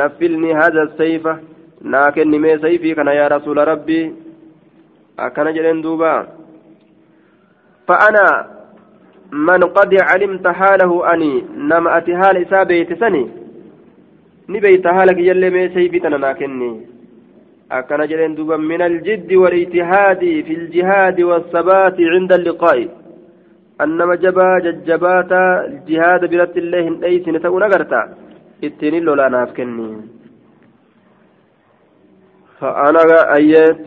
نفلني 0.00 0.50
هذا 0.60 0.82
السيف 0.88 1.24
ناكن 1.92 2.30
مي 2.42 2.52
سيفي 2.64 2.94
كان 2.94 3.06
يا 3.20 3.26
رسول 3.34 3.58
ربي 3.72 4.00
أكن 5.18 5.46
جلين 5.56 5.78
دوبا 5.84 6.14
فأنا 7.88 8.26
من 9.48 9.62
قد 9.76 9.92
علمت 10.08 10.46
حاله 10.58 10.92
أني 11.12 11.32
نما 11.70 11.96
أتي 11.96 12.12
حال 12.20 12.36
إسابي 12.44 12.84
تسني 12.90 13.24
نبيت 14.52 14.86
حالك 14.96 15.18
يلي 15.28 15.48
مي 15.54 15.62
سيفي 15.74 15.98
تناكني 16.04 16.70
أكن 17.78 18.00
جلين 18.10 18.34
دوبا 18.34 18.56
من 18.56 18.80
الجد 18.88 19.30
والاجتهاد 19.42 20.22
في 20.46 20.54
الجهاد 20.60 21.18
والثبات 21.28 21.96
عند 22.14 22.32
اللقاء 22.32 23.03
annama 23.82 24.16
jabaa 24.24 24.60
jajjabaataa 24.66 25.50
jihaada 25.86 26.28
biratti 26.32 26.58
illee 26.64 26.82
hin 26.88 27.00
dheeysine 27.00 27.38
ta'uu 27.44 27.58
nagarta 27.58 28.00
ittiin 28.62 29.04
lolaanaaf 29.06 29.52
kenni 29.60 29.88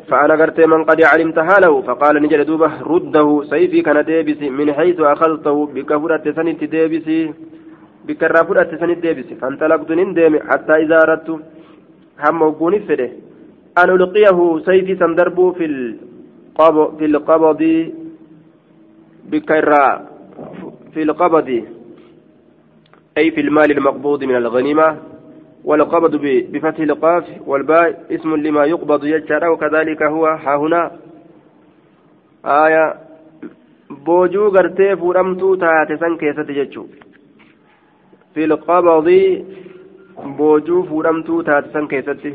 فأنا 0.09 0.35
قرت 0.41 0.59
من 0.59 0.83
قد 0.83 0.99
علمت 1.01 1.39
حاله. 1.39 1.81
فقال 1.81 2.15
نجد 2.23 2.41
دوبه 2.45 2.71
رده 2.81 3.27
سيفي 3.49 3.81
كان 3.81 4.05
ديبسي. 4.05 4.49
من 4.49 4.73
حيث 4.73 4.99
أخذته 4.99 5.57
بك 5.75 5.91
فرأت 6.01 6.25
سنت 6.37 6.63
ديبسي. 6.63 7.19
بك 8.07 8.21
فرأت 8.47 8.71
سنت 8.81 8.99
ديبسي. 9.05 9.35
فانطلقت 9.41 9.91
نندم 9.91 10.33
حتى 10.49 10.73
إذا 10.83 10.97
أردت 11.03 11.29
هم 12.23 12.41
وقوني 12.41 12.79
فده. 12.79 13.09
أن 13.81 13.89
ألقيه 13.89 14.37
سيفي 14.67 14.93
سندربو 15.01 15.45
في 15.51 15.65
القبض 17.09 17.61
بكرة 19.27 20.01
في 20.93 21.01
القبض 21.03 21.63
أي 23.17 23.31
في 23.31 23.41
المال 23.41 23.71
المقبوض 23.71 24.23
من 24.23 24.35
الغنيمة 24.35 24.97
والقبض 25.63 26.15
بفتح 26.51 26.79
القاف 26.79 27.23
والباء 27.47 28.05
اسم 28.11 28.35
لما 28.35 28.65
يقبض 28.65 29.05
يجرى 29.05 29.47
وكذلك 29.47 30.03
هو 30.03 30.25
ها 30.25 30.55
هنا. 30.55 30.91
آية 32.45 32.93
بوجو 34.05 34.47
غرتي 34.47 34.95
فورمتو 34.95 35.55
تاتي 35.55 35.97
سانكي 35.97 36.33
ستججو 36.33 36.85
في 38.33 38.45
القبض 38.45 39.07
بوجو 40.37 40.83
فورمتو 40.83 41.41
تاتي 41.41 41.69
سانكي 41.73 42.01
ستي 42.01 42.33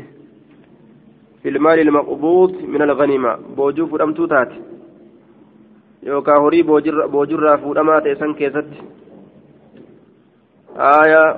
في 1.43 1.49
المال 1.49 1.79
المقبوض 1.79 2.51
من 2.73 2.81
الغنيمة 2.81 3.35
بوجو 3.57 3.87
فورمتو 3.87 4.25
تاتي 4.25 4.72
yookaan 6.05 6.41
horii 6.41 6.63
boojurraa 7.15 7.57
fuudhamaa 7.63 8.01
ta'e 8.01 8.15
san 8.21 8.35
keessatti 8.35 8.77
aayaa 10.91 11.31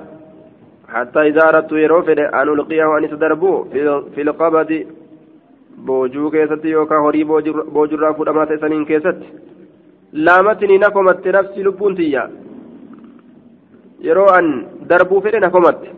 حتى 0.94 1.20
إذا 1.28 1.48
أردت 1.48 1.72
يروفد 1.72 2.18
أن 2.18 2.48
ألقيه 2.48 2.98
أن 2.98 3.04
يتدربوا 3.04 3.64
في 4.14 4.20
القبض 4.22 4.70
boojuu 5.86 6.30
keessatti 6.30 6.70
yookaan 6.70 7.02
horii 7.02 7.24
boojurraa 7.74 8.14
fuudhamaa 8.14 8.46
ta'e 8.46 8.58
saniin 8.58 8.86
keessatti 8.86 9.26
laamatni 10.26 10.78
na 10.78 10.90
komatte 10.90 11.32
nafsi 11.32 11.64
lubbuun 11.64 11.96
tiyya 11.96 12.22
yeroo 14.06 14.28
an 14.36 14.46
darbuu 14.88 15.20
fedhe 15.26 15.40
na 15.40 15.50
komatte 15.50 15.88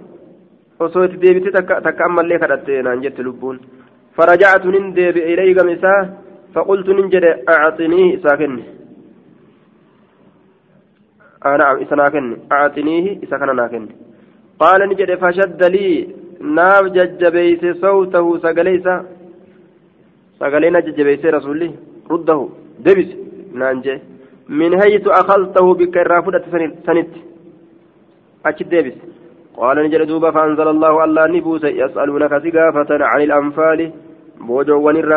osoo 0.86 1.04
itti 1.04 1.20
deebite 1.22 1.52
takka 1.86 2.04
ammallee 2.08 2.38
kadhatte 2.42 2.82
naan 2.82 3.02
jette 3.04 3.22
lubbuun 3.28 3.60
faraja'atu 4.16 4.70
nin 4.74 4.90
deebi'e 4.96 5.32
ilayhi 5.34 5.54
gam 5.58 5.68
isaa 5.76 6.00
فقلت 6.54 6.88
ننجد 6.88 7.24
أعطنيه 7.48 8.16
ساكن 8.24 8.62
أنا 11.46 11.82
إسناكن 11.82 12.36
أعطنيه 12.52 13.18
إسكن 13.24 13.56
ناكن 13.56 13.88
قال 14.58 14.88
نجد 14.88 15.14
فشد 15.14 15.62
لي 15.64 16.08
ناف 16.40 16.84
ججبيس 16.96 17.76
صوته 17.82 18.38
سقليس 18.38 18.86
سقلينا 20.40 20.80
ججبيس 20.80 21.24
رسولي 21.24 21.70
رده 22.10 22.48
دبس 22.84 23.10
نانجي 23.54 23.98
من 24.48 24.80
حيث 24.80 25.06
أخذته 25.06 25.74
بكرافة 25.74 26.42
سنت 26.86 27.12
أكد 28.46 28.68
دبس. 28.68 28.96
قال 29.56 29.76
نجد 29.84 30.02
دوبا 30.06 30.30
فأنزل 30.30 30.68
الله 30.68 31.04
الله 31.04 31.26
نبوس 31.26 31.64
يسألونك 31.64 32.32
سقافة 32.44 32.90
عن 33.10 33.20
الأنفال. 33.22 33.92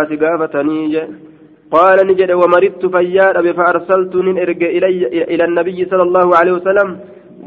Si 0.10 0.18
gaafatanii 0.18 0.92
je. 0.94 1.04
قال 1.76 1.98
نجد 2.08 2.32
ومرضت 2.42 2.84
فياد 2.96 3.36
فأرسلت 3.58 4.14
إرجع 4.44 4.70
إلي 4.78 5.24
إلى 5.32 5.44
النبي 5.50 5.80
صلى 5.92 6.04
الله 6.08 6.28
عليه 6.40 6.54
وسلم 6.58 6.90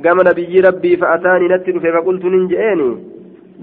قام 0.05 0.19
نبي 0.29 0.55
ربي 0.67 0.93
فأتاني 1.01 1.47
نتر 1.53 1.75
فقلت 1.95 2.25
ننجئني 2.35 2.91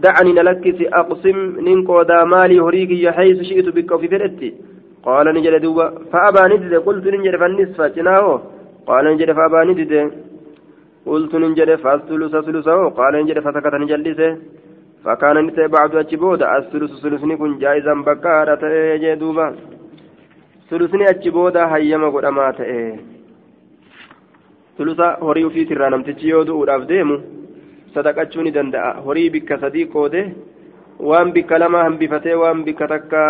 دعني 0.04 0.32
نلكس 0.38 0.80
أقسم 1.00 1.38
ننقودا 1.66 2.20
مالي 2.34 2.58
هريك 2.66 2.92
حيث 3.16 3.38
شئت 3.50 3.68
بك 3.76 3.92
في 4.00 4.08
فرتي 4.12 4.50
قال 5.06 5.26
نجد 5.36 5.56
دوبا 5.64 5.86
فأبى 6.12 6.44
ندد 6.52 6.74
قلت 6.88 7.06
ننجد 7.14 7.36
فالنصف 7.42 7.80
جناه 7.96 8.28
قال 8.90 9.06
نجد 9.14 9.30
فأبى 9.38 9.60
ندد 9.70 9.94
قلت 11.10 11.34
ننجد 11.44 11.70
فالثلث 11.84 12.34
ثلثه 12.46 12.80
قال 13.00 13.14
نجد 13.24 13.38
فسكت 13.46 13.76
نجلسه 13.84 14.30
فكان 15.04 15.38
نتي 15.46 15.68
بعد 15.68 15.96
أجبود 15.96 16.44
الثلث 16.44 16.92
ثلثني 17.04 17.36
كن 17.38 17.58
جائزا 17.58 17.94
بكارة 17.94 18.64
يجدوبا 18.94 19.56
ثلثني 20.70 21.10
أجبود 21.10 21.58
هيما 21.58 22.10
قدما 22.10 22.52
تأيه 22.52 23.00
ثلث 24.78 25.00
هوري 25.00 25.50
في 25.50 25.66
ترى 25.66 25.90
نمتجي 25.90 26.28
يودو 26.30 26.64
أفديمو 26.64 27.18
sadaqachuu 27.96 28.44
ni 28.44 28.52
danda'a 28.56 29.04
horii 29.06 29.30
bikka 29.30 29.60
sadii 29.60 29.88
qoode 29.94 30.22
waan 31.00 31.34
bikka 31.36 31.58
lama 31.60 31.84
hambifatee 31.84 32.38
waan 32.42 32.64
bikka 32.64 32.88
takka 32.88 33.24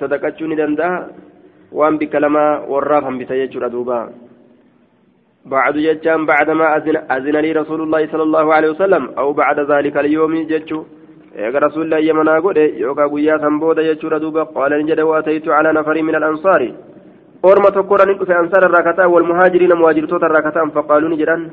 sadaqachuu 0.00 0.48
ni 0.48 0.56
danda'a 0.60 1.08
waan 1.72 1.96
bikka 1.98 2.20
lama 2.20 2.44
warraaf 2.72 3.04
hambita 3.08 3.40
jechuudha 3.40 3.72
duuba 3.76 4.00
بعد 5.44 5.76
جتان 5.76 6.26
بعدما 6.26 6.76
أذن 7.16 7.36
لي 7.36 7.52
رسول 7.52 7.80
الله 7.80 8.06
صلى 8.06 8.22
الله 8.22 8.54
عليه 8.54 8.70
وسلم 8.70 9.04
أو 9.18 9.32
بعد 9.32 9.60
ذلك 9.60 9.96
اليوم 9.96 10.48
جتشو. 10.48 10.84
Eega 11.42 11.60
rasuulli 11.66 12.06
yamana 12.08 12.40
godhe 12.40 12.64
yookaan 12.84 13.10
guyyaa 13.10 13.38
san 13.44 13.58
booda 13.58 13.82
jechuudha 13.82 14.20
duuba 14.24 14.46
qaala 14.56 14.78
ni 14.78 14.88
jedhe 14.90 15.02
waataytu 15.12 15.50
calaa 15.50 15.72
nafarii 15.72 16.02
min 16.08 16.14
alansaari 16.14 16.74
orma 17.50 17.70
tokkodha 17.76 18.06
ni 18.06 18.14
dhufe 18.18 18.34
ansaara 18.34 18.68
irraa 18.70 18.88
kataan 18.88 19.12
walmuhaajiriina 19.14 19.80
muhaajirtoota 19.80 20.26
irraa 20.30 20.46
kataan 20.48 20.74
faqaaluu 20.76 21.12
ni 21.14 21.22
jedhan 21.22 21.44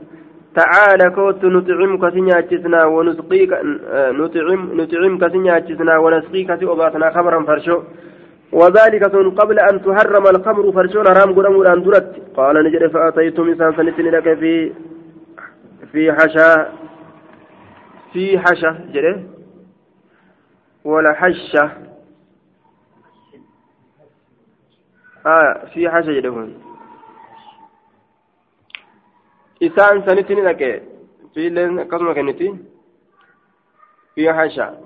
تعالى 0.55 1.09
كوت 1.15 1.45
نطعمك 1.45 2.03
سنياتشنا 2.15 2.85
ونسقيك 2.85 3.51
نطعم 4.19 4.61
نطعمك 4.79 5.23
سنياتشنا 5.33 5.93
ونسقيك 6.03 6.49
سيوباتنا 6.59 7.07
خبرا 7.15 7.39
فرشو 7.49 7.77
وذلك 8.59 9.03
قبل 9.39 9.57
أن 9.69 9.75
تحرم 9.85 10.25
الخمر 10.33 10.71
فرشون 10.71 11.07
رام 11.17 11.29
قرم 11.37 11.55
الأندرت 11.61 12.07
قال 12.37 12.55
نجري 12.65 12.89
فأتيت 12.89 13.39
مسان 13.39 13.71
سنتني 13.77 14.09
لك 14.15 14.27
في 14.41 14.71
في 15.91 16.01
حشا 16.17 16.49
في 18.13 18.39
حشا 18.43 18.71
جري 18.93 19.13
ولا 20.83 21.13
حشة. 21.13 21.71
آه 25.25 25.65
في 25.73 25.89
حشة 25.89 26.09
يدهون 26.09 26.63
إسان 29.63 30.07
سنتين 30.07 30.43
لك. 30.43 30.83
في 31.33 31.49
لين 31.49 31.79
قسمة 31.79 32.13
كنتي 32.13 32.57
في 34.15 34.33
حشة. 34.33 34.77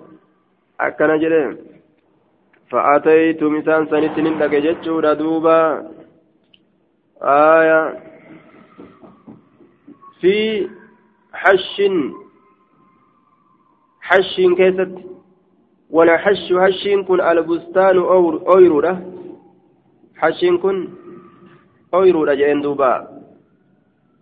أكنا 0.80 1.18
جلهم 1.18 1.58
فأتيت 2.70 3.44
مثال 3.44 3.90
سنتين 3.90 4.40
لك 4.40 4.52
جتشو 4.52 5.00
ردوبا 5.00 5.92
آية. 7.22 8.04
في 10.22 10.70
حش. 11.34 11.82
حش 14.02 14.36
كيست. 14.58 15.15
Wala 15.96 16.18
hashu 16.24 16.56
hashiin 16.64 17.06
kun 17.08 17.20
albustaanu 17.32 18.02
ooyiruudha 18.54 18.94
hashiin 20.22 20.56
kun 20.64 20.78
ooyiruudha 21.98 22.40
jedheen 22.40 22.64
duubaa 22.66 23.00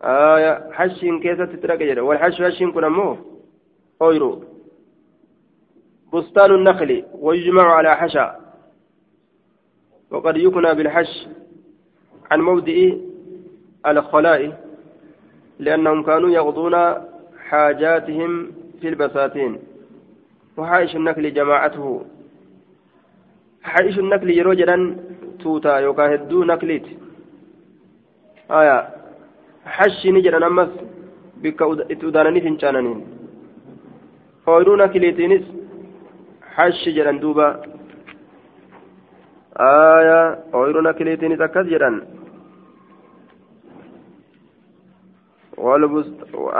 آية 0.04 0.72
حشين 0.72 1.20
كيسة 1.20 1.46
تترقى 1.46 1.88
جدا 1.88 2.02
والحش 2.02 2.42
حشين 2.42 2.72
كنا 2.72 2.90
مو 2.90 3.18
أويرو. 4.02 4.44
بستان 6.14 6.52
النخل 6.52 7.04
ويجمع 7.20 7.64
على 7.64 7.96
حشا. 7.96 8.36
وقد 10.12 10.38
يكنى 10.38 10.74
بالحش 10.74 11.28
عن 12.32 12.42
موضع 12.42 12.78
الخلاء 13.88 14.42
لأنهم 15.60 16.04
كانوا 16.04 16.30
يغضون 16.30 16.76
حاجاتهم 17.48 18.52
في 18.82 18.88
البساتين. 18.90 19.60
وحائش 20.58 20.96
النخل 20.96 21.34
جماعته 21.34 22.06
حائش 23.64 24.00
النخل 24.00 24.30
يروجدا 24.30 24.78
توتا 25.40 25.78
يوكا 25.78 26.16
هدو 26.16 26.44
نخليت 26.44 26.86
آية 28.52 28.78
ni 30.14 30.22
jedhan 30.22 30.44
ammas 30.44 30.72
bikka 31.42 31.66
itti 31.94 32.06
udaananii 32.06 32.42
fincaananiin 32.46 33.00
ooyiruu 34.48 34.76
nakiliitiinis 34.82 35.46
hashi 36.56 36.94
jedhan 36.98 37.22
duuba 37.24 37.48
aya 39.68 40.20
ooyiruu 40.60 40.84
nakiliitiinis 40.88 41.42
akkas 41.48 41.68
jedhan 41.74 41.96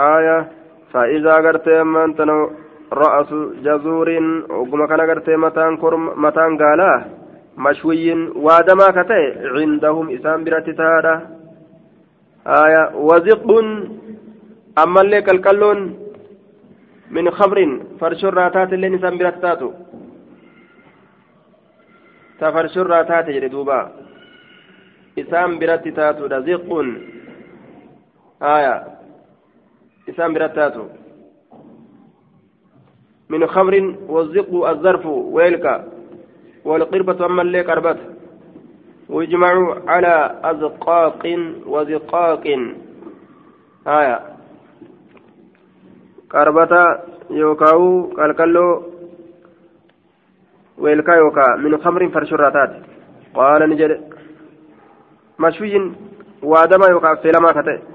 aya 0.08 0.36
فإذا 0.94 1.34
قرت 1.34 1.68
رأس 2.92 3.30
جزور 3.66 4.08
وقم 4.50 4.86
كان 4.86 5.00
قرت 5.00 5.30
متان 5.30 5.76
كرم 5.76 6.22
متان 6.24 6.58
قالا 6.58 7.04
مشوي 7.58 8.12
وادما 8.46 8.86
كتئ 8.96 9.24
عندهم 9.56 10.10
إسام 10.16 10.44
برتتارة 10.44 11.14
آية 12.46 12.82
وزق 12.94 13.46
أما 14.82 15.00
اللي 15.00 15.22
كالكلون 15.22 15.78
من 17.10 17.30
خمر 17.30 17.58
فرش 18.00 18.24
الراتات 18.24 18.72
اللي 18.72 18.88
نسان 18.88 19.18
براتاتو 19.18 19.70
تفرش 22.40 22.78
الراتات 22.78 23.26
جردوبا 23.30 23.80
إسان 25.18 25.58
برات 25.58 25.88
تاتو 25.88 26.26
رزق 26.26 26.68
آية 28.42 28.74
إسان 30.10 30.34
برات 30.34 30.54
تاتو. 30.56 30.84
من 33.28 33.46
خمر 33.46 33.94
والزق 34.08 34.66
الظرف 34.68 35.06
ويلك 35.06 35.84
والقربة 36.64 37.26
أما 37.26 37.42
اللي 37.42 37.60
قربته 37.60 38.02
ويجمع 39.08 39.74
على 39.86 40.40
أزقاق 40.44 41.22
وزقاق. 41.66 42.44
آية. 43.86 44.20
قربة 46.30 46.98
يوكاو 47.30 48.02
قلقلو 48.02 48.82
ويلكا 50.78 51.12
يوكا 51.12 51.56
من 51.56 51.78
خمر 51.78 52.08
فرشراتات. 52.08 52.72
قال 53.34 53.70
نجد 53.70 54.00
مشوي 55.38 55.92
وادما 56.42 56.86
يوكا 56.90 57.14
سلما 57.22 57.52
كتئ 57.52 57.93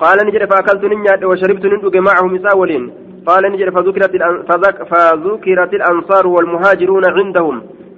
قال 0.00 0.18
نجد 0.26 0.42
فأكلت 0.50 0.84
ننيات 0.84 1.22
وشربت 1.24 1.64
نندق 1.72 1.94
معهم 1.96 2.34
مساولين 2.34 2.84
قال 3.28 3.42
نجد 3.52 3.68
فذكرت, 3.76 4.12
فذكرت 4.48 5.72
الأنصار 5.74 6.26
والمهاجرون 6.26 7.04
عندهم. 7.18 7.56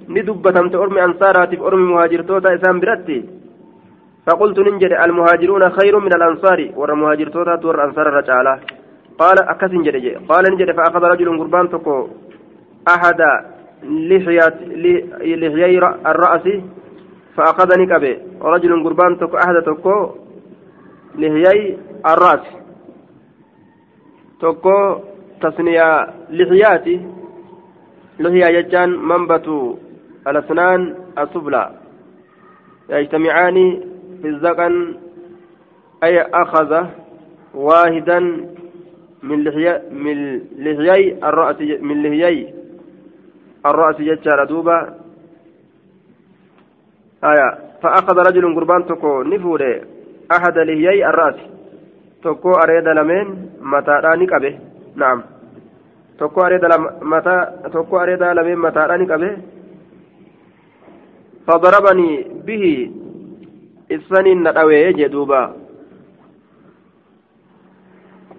ندبتمت 0.09 0.75
أرمي 0.75 1.03
أنصاراتف 1.03 1.61
أرمي 1.61 1.85
مهاجرتوتا 1.93 2.55
إسان 2.55 2.79
برتي 2.79 3.19
فقلت 4.27 4.57
ننجد 4.59 4.91
المهاجرون 5.05 5.63
خير 5.69 5.99
من 5.99 6.13
الأنصار. 6.19 6.59
ور 6.75 6.93
مهاجرتوتا 6.93 7.67
ور 7.67 7.83
أنصار 7.85 8.05
الرجالة 8.09 8.53
قال 9.21 9.37
أكس 9.53 9.71
نجد 9.79 9.95
قال 10.29 10.43
نجد 10.53 10.69
فأخذ 10.77 11.03
رجل 11.13 11.27
قربان 11.39 11.69
تكو. 11.69 12.07
أحد 12.95 13.21
لحيات 14.09 14.55
لحيي 15.41 15.77
الرأس. 16.11 16.45
فأخذني 17.35 17.85
كبه. 17.91 18.13
رجل 18.41 18.71
قربان 18.83 19.11
تكو 19.19 19.35
أحد 19.37 19.55
تكو. 19.67 19.97
لحيي 21.21 21.77
الرأس. 22.05 22.45
تكو 24.41 24.99
تصنيع 25.41 26.07
لحياتي. 26.29 27.07
لهي 28.19 28.55
يجان 28.55 28.89
منبت 28.89 29.77
الأسنان 30.27 30.95
السفلى 31.17 31.71
يجتمعان 32.89 33.81
في 34.21 34.27
الزقن. 34.27 34.95
أي 36.03 36.21
أخذ 36.21 36.85
واحدا 37.53 38.19
من 39.23 39.43
لحيي 39.43 39.81
من 39.91 40.37
لحيي 40.57 41.13
الرأس 41.23 41.61
من 41.61 42.03
لحيي 42.03 42.53
الرأس 43.65 43.95
جتشار 44.01 44.45
دوبا. 44.45 44.99
آية. 47.23 47.57
فأخذ 47.81 48.17
رجل 48.17 48.55
قربان 48.55 48.85
تكو 48.85 49.23
نفوري 49.23 49.81
أحد 50.31 50.57
لحيي 50.57 51.09
الرأس. 51.09 51.35
تكو 52.23 52.51
أريد 52.63 52.87
لمن 52.87 53.27
متى 53.61 53.91
راني 54.05 54.27
نعم 54.95 55.23
تكو 56.19 56.41
أريد 56.41 56.65
لمن 56.65 56.89
متى 57.01 57.37
تكو 57.73 57.97
أريد 57.97 58.23
لمن 58.23 58.57
متى 58.65 58.79
راني 58.79 59.37
فضربني 61.47 62.09
به 62.47 62.91
السنين 63.91 64.39
ندوي 64.47 64.93
جدوبا 64.93 65.41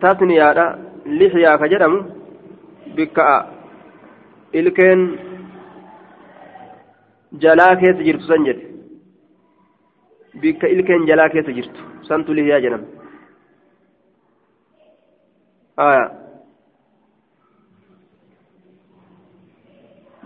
تثنية 0.01 0.49
لحيا 1.07 1.57
كجرم 1.57 1.95
بكاء 2.97 3.55
ilkeen 4.59 5.01
jalaa 7.43 7.77
keessa 7.81 8.07
jirtu 8.09 8.27
san 8.27 8.45
jedhe 8.49 8.67
bikka 10.43 10.67
ilkeen 10.75 11.07
jalaa 11.09 11.29
keessa 11.33 11.57
jirtu 11.57 11.81
santu 12.09 12.37
lihiyaa 12.39 12.61
jedhama. 12.65 13.04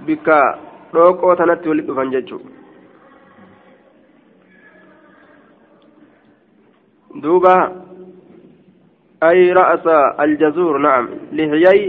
Bikka 0.06 0.38
dhooqoo 0.92 1.36
tanatti 1.36 1.68
walitti 1.68 1.88
dhufan 1.88 2.10
jechuu 2.10 2.40
duuba 7.22 7.54
ay 9.20 9.52
ra'asa 9.58 9.96
aljazuur 10.24 10.78
na'am 10.78 11.06
lihiyay 11.32 11.82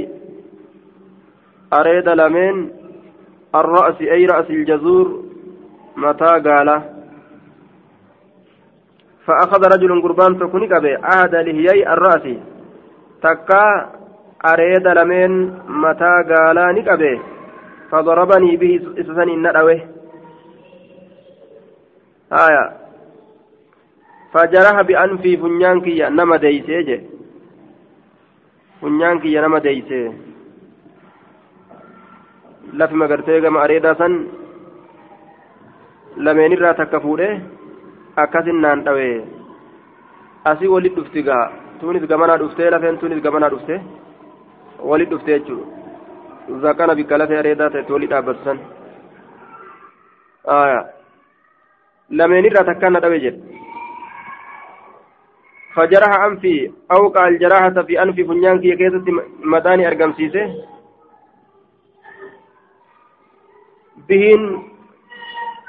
areeda 1.71 2.15
lameen 2.15 2.79
الرأس 3.55 4.01
أي 4.01 4.25
رأس 4.25 4.49
الجزور 4.49 5.23
متى 5.97 6.25
قال 6.25 6.81
فأخذ 9.25 9.61
رجل 9.73 10.01
قربان 10.01 10.39
تكوني 10.39 10.67
كبه 10.67 10.97
عهد 11.03 11.35
لهيي 11.35 11.93
الرأس 11.93 12.25
تكا 13.23 13.65
أريد 14.45 14.87
لمن 14.87 15.31
متى 15.83 16.13
قال 16.29 16.57
نكبه 16.75 17.19
فضربني 17.91 18.57
به 18.57 18.73
إسسني 19.01 19.33
الندوه 19.33 19.79
آية 22.45 22.65
فجرح 24.33 24.81
بأنفي 24.81 25.37
فنيانكي 25.37 26.09
نما 26.09 26.37
ديسي 26.37 27.01
فنيانكي 28.81 29.39
نما 29.39 29.59
ديسي 29.59 30.29
lafima 32.77 33.07
gartee 33.07 33.41
gama 33.41 33.61
areedaa 33.65 33.95
san 33.99 34.15
lameenirraa 36.25 36.73
takka 36.79 36.99
fuudhee 37.05 37.41
akkasin 38.23 38.61
naan 38.65 38.83
dhawee 38.87 39.15
asii 40.51 40.69
walit 40.73 40.95
dhufti 40.97 41.23
tuunis 41.81 42.05
gamanaa 42.11 42.37
dhuftee 42.41 42.69
lafeen 42.73 42.97
tuunis 43.01 43.21
gamanaa 43.27 43.49
dhufte 43.53 43.75
walit 44.89 45.09
dhufte 45.09 45.31
jechuudha 45.35 45.65
zakana 46.65 46.95
bikka 46.99 47.17
lafee 47.21 47.39
areedaa 47.41 47.69
ta'etti 47.75 47.93
walit 47.95 48.09
dhaabbatu 48.13 48.43
san 48.47 48.59
lameenirraa 52.21 52.67
takkaan 52.71 52.93
na 52.93 52.99
dhawe 53.05 53.19
jedhe 53.27 53.41
فجرح 55.75 56.11
أنفي 56.27 56.71
أوقع 56.91 57.27
الجراحة 57.27 57.81
في 57.87 58.01
أنفي 58.03 58.23
فنيان 58.23 58.59
كي 58.61 58.75
كيست 58.75 59.05
مداني 59.53 59.87
أرقم 59.87 60.11
سيسه 60.13 60.43
bihiin 64.09 64.43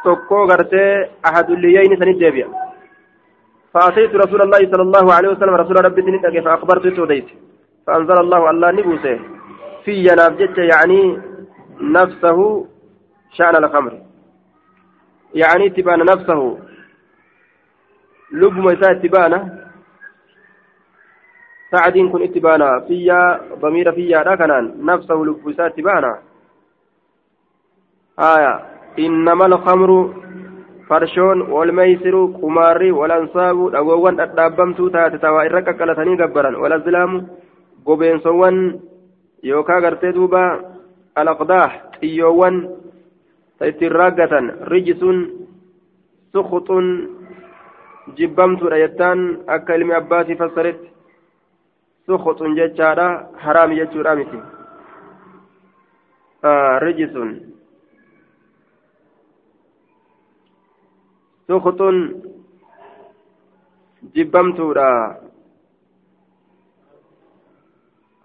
tokkoo 0.05 0.46
gartee 0.51 1.11
ahadulliyyayni 1.29 1.96
sanit 2.01 2.18
deebi'a 2.20 2.49
فأتيت 3.74 4.14
رسول 4.14 4.42
الله 4.42 4.59
صلى 4.59 4.83
الله 4.83 5.14
عليه 5.14 5.28
وسلم 5.28 5.54
رسول 5.54 5.85
ربي 5.85 6.02
تنتك 6.02 6.44
فأخبرت 6.44 6.96
سوديت 6.96 7.28
فأنزل 7.87 8.20
الله 8.20 8.50
الله 8.50 8.70
نبوسه 8.70 9.18
في 9.85 10.02
نافجت 10.02 10.59
يعني 10.59 11.22
نفسه 11.80 12.66
شأن 13.33 13.56
الخمر. 13.56 13.92
يعني 15.35 15.70
تبان 15.70 15.98
نفسه. 15.98 16.59
لب 18.33 18.52
ميساء 18.52 18.94
تبانه. 18.94 19.70
سعدين 21.70 22.09
كن 22.12 22.22
اتبانا. 22.22 22.80
فيا 22.80 23.40
ضمير 23.62 23.92
فيا 23.92 24.37
كنان. 24.37 24.85
نفسه 24.85 25.14
لب 25.14 25.46
ميساء 25.46 25.68
تبانا 25.68 26.18
آية. 28.18 28.54
إنما 28.98 29.46
الخمر 29.46 30.14
farshoon 30.90 31.42
walmaysiru 31.55 32.22
qumaarri 32.40 32.90
walansaabu 33.00 33.70
dhagoowwan 33.74 34.16
dhadhaabamtuu 34.20 34.90
taate 34.96 35.18
tawaa 35.24 35.44
irra 35.48 35.62
qaqqalatanii 35.68 36.16
gabbaran 36.22 36.57
walazlaamu 36.62 37.20
gobeensowwan 37.87 38.59
yookaa 39.50 39.81
gartee 39.85 40.12
duuba 40.16 40.42
alaqdaah 41.22 41.70
xiyyoowwan 42.00 42.57
ta 43.59 43.66
ittiin 43.70 43.92
raaggatan 44.00 44.50
rijisuun 44.72 45.18
sukuxuun 46.33 46.88
jibbamtuudha 48.16 48.79
jettaan 48.83 49.20
akka 49.46 49.74
ilmi 49.79 49.94
abbaatii 50.00 50.37
fassaretti 50.42 50.90
sukuxuun 52.07 52.57
jechaadha 52.59 53.07
haraami 53.44 53.79
jechuudha 53.81 54.16
miti 54.16 54.38
rijisuun 56.87 57.49
سخط 61.50 61.80
جبمتورا. 64.14 64.90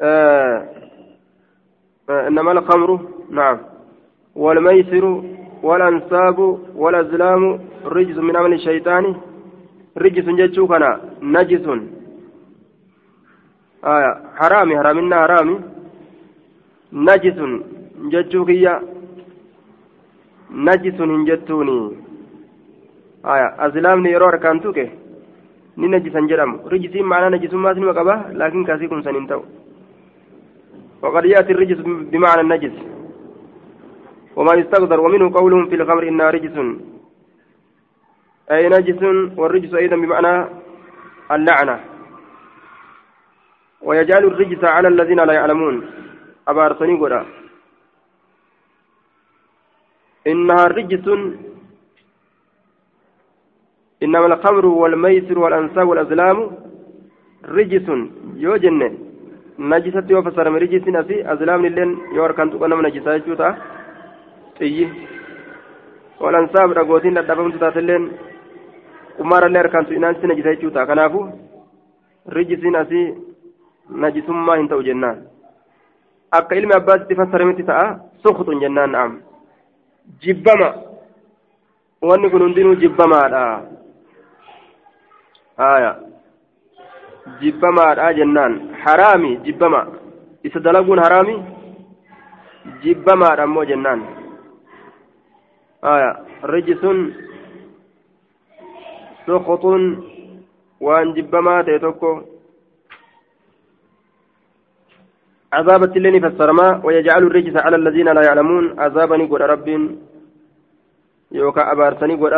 آه 0.02 0.58
آه 2.10 2.28
إنما 2.28 2.52
الخمر 2.52 2.90
نعم. 3.30 3.58
والميسر 4.36 5.06
والأنساب 5.64 6.40
والأزلام 6.76 7.42
رجز 7.86 8.18
من 8.20 8.36
عمل 8.38 8.54
الشيطان. 8.54 9.16
رجز 9.98 10.28
جتشوكنا 10.30 10.92
نجس. 11.22 11.66
آية 13.84 14.12
حرامي 14.38 14.78
حرامنا 14.78 15.18
حرامي. 15.24 15.56
نجس 16.94 17.40
جتشوكيا 18.12 18.74
نجس 20.52 21.02
هنجتوني. 21.02 22.05
Aya 23.34 23.48
aslaamni 23.66 24.14
yeroo 24.14 24.30
harkaan 24.32 24.60
tuqe 24.62 24.86
ni 25.78 25.88
najisan 25.88 26.28
jedhamu. 26.30 26.56
Rijisiin 26.72 27.06
maanaa 27.12 27.30
najisummaas 27.30 27.78
nima 27.78 27.94
qaba 27.94 28.16
laakiin 28.40 28.66
kaasii 28.66 28.88
kun 28.88 29.04
san 29.04 29.16
hin 29.16 29.28
ta'u. 29.28 29.44
وقد 31.06 31.26
يأتي 31.26 31.52
الرجس 31.54 31.80
بمعنى 31.86 32.42
النجس 32.42 32.76
وما 34.36 34.54
يستقدر 34.54 35.00
ومنه 35.00 35.34
قولهم 35.34 35.70
في 35.70 35.76
الخمر 35.76 36.04
إنها 36.08 36.30
رجس 36.30 36.56
أي 38.52 38.70
نجس 38.70 39.02
والرجس 39.38 39.74
أيضا 39.74 39.96
بمعنى 39.96 40.34
اللعنة 41.32 41.80
ويجعل 43.82 44.24
الرجس 44.26 44.64
على 44.64 44.88
الذين 44.88 45.20
لا 45.20 45.34
يعلمون 45.34 45.76
أبارسني 46.48 46.96
قدا 47.02 47.22
إنها 50.28 50.64
رجس 50.78 51.08
إنما 54.06 54.26
الخمر 54.26 54.66
والميسر 54.82 55.38
والأنساب 55.44 55.88
والأزلام 55.90 56.38
رجس 57.58 57.88
يوجن 58.46 58.82
نجسة 59.72 60.08
وفسر 60.18 60.46
من 60.54 60.60
رجس 60.64 60.86
نسي 60.98 61.18
أزلام 61.34 61.62
لين 61.66 61.90
يوركن 62.18 62.48
تقنم 62.52 62.80
نجسة 62.86 63.18
جوتا 63.26 63.50
طيب 64.60 64.90
والأنساب 66.24 66.68
رغوتين 66.80 67.14
لدبم 67.18 67.52
تتاتلين 67.56 68.04
kumara 69.18 69.48
illee 69.48 69.62
harkaan 69.64 69.88
inaansi 69.96 70.28
najisa 70.28 70.50
jechuudha 70.56 70.86
kanaafu 70.86 71.20
rijisiin 72.38 72.76
asii 72.76 73.06
najisummaa 73.90 74.56
hin 74.60 74.68
ta'u 74.72 74.84
jennaan 74.88 75.22
akka 76.40 76.56
ilmi 76.56 76.76
abbaasitti 76.78 77.16
fassarametti 77.20 77.64
ta'a 77.70 77.86
sukuxun 78.24 78.60
jennaan 78.64 78.92
na'am 78.96 79.14
jibbama 80.26 80.70
wanni 82.10 82.30
kun 82.30 82.46
hundinuu 82.48 82.76
jibbamaadha 82.84 83.44
jennaan 88.14 88.76
haraami 88.84 89.38
jibbama 89.46 89.88
isa 90.44 90.60
dalaguun 90.60 91.00
haraami 91.00 91.36
jibbamaadha 92.84 93.44
ammoo 93.44 93.66
jennaan 93.66 94.02
aya 95.82 96.10
rijisun 96.54 97.14
suqutun 99.26 99.84
waan 100.82 101.14
jibbamaa 101.18 101.64
ta'e 101.64 101.80
tokko 101.80 102.12
عذابت 105.56 105.98
اللين 105.98 106.20
فسرما 106.30 106.82
ويجعل 106.86 107.24
الرجس 107.24 107.56
على 107.56 107.76
الذين 107.76 108.08
لا 108.12 108.22
يعلمون 108.28 108.80
عذابني 108.80 109.26
قد 109.32 109.42
رب 109.42 109.68
يوكا 111.32 111.72
أبارسني 111.72 112.16
قد 112.16 112.34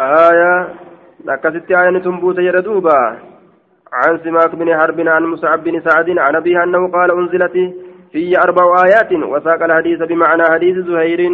آية 0.00 0.74
لكست 1.24 1.70
آية 1.70 1.98
تنبوت 1.98 2.38
يردوبا 2.38 3.18
عن 3.92 4.18
سماك 4.24 4.54
بن 4.54 4.76
حرب 4.78 5.00
عن 5.00 5.24
مصعب 5.24 5.64
بن 5.64 5.80
سعد 5.80 6.18
عن 6.18 6.36
أبيه 6.36 6.62
أنه 6.62 6.92
قال 6.92 7.10
أنزلت 7.10 7.74
في 8.12 8.38
أربع 8.38 8.82
آيات 8.84 9.12
وساق 9.12 9.62
الحديث 9.62 10.02
بمعنى 10.02 10.42
حديث 10.44 10.76
زهير. 10.76 11.30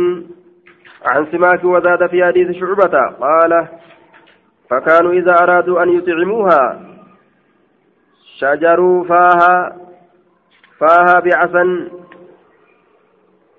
عن 1.05 1.27
سماك 1.33 1.64
وزاد 1.64 2.07
في 2.07 2.25
حديث 2.25 2.57
شعبة 2.57 3.16
قال 3.20 3.68
فكانوا 4.70 5.12
إذا 5.12 5.33
أرادوا 5.42 5.83
أن 5.83 5.88
يطعموها 5.88 6.81
شجروا 8.38 9.05
فاها 9.05 9.77
فاها 10.79 11.20
بعسا 11.20 11.88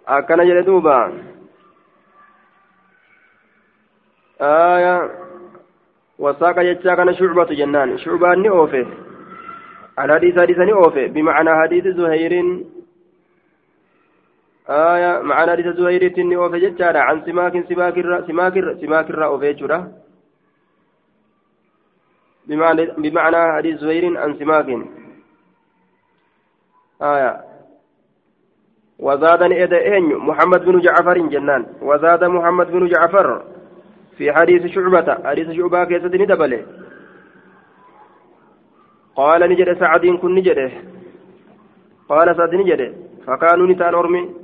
أكن 0.07 0.37
جلدوبا 0.37 1.13
آية 4.41 5.11
وساق 6.19 6.59
يجا 6.59 6.95
كان 6.95 7.15
شعبة 7.15 7.43
جنان 7.43 7.97
شعبة 7.97 8.35
ني 8.35 8.49
الحديث 9.99 10.39
حديث 10.39 10.57
ني 10.57 11.07
بمعنى 11.07 11.51
حديث 11.61 11.87
زهير 11.87 12.33
آية 14.69 15.21
معنى 15.21 15.51
حديث 15.51 15.67
زهير 15.67 16.03
أوفي 16.37 16.59
جتشارا 16.59 16.99
عن 16.99 17.21
سماك 17.25 17.65
سماك 17.69 17.95
سماك 18.27 18.53
سماك 18.81 19.09
الرا 19.09 19.25
أوفي 19.25 19.53
جرا 19.53 19.91
بمعنى 22.47 22.85
بمعنى 22.97 23.53
حديث 23.57 23.79
زهير 23.79 24.17
عن 24.17 24.39
سماك 24.39 24.67
آية 27.01 27.51
وزاد 28.99 29.41
إيدين 29.41 30.15
محمد 30.15 30.65
بن 30.65 30.79
جعفر 30.79 31.17
جنان 31.17 31.65
وزاد 31.81 32.23
محمد 32.23 32.71
بن 32.71 32.87
جعفر 32.87 33.43
في 34.17 34.33
حديث 34.33 34.65
شعبة 34.65 35.07
حديث 35.25 35.47
شعبة 35.51 35.83
كيسة 35.83 36.07
ندبله 36.07 36.61
قال 39.15 39.41
نجد 39.49 39.79
سعد 39.79 40.05
كن 40.05 40.35
نجده 40.35 40.71
قال 42.09 42.27
سعد 42.37 42.55
نجده 42.55 42.93
فكانوا 43.27 43.67
نتان 43.67 43.93
أرمي 43.95 44.41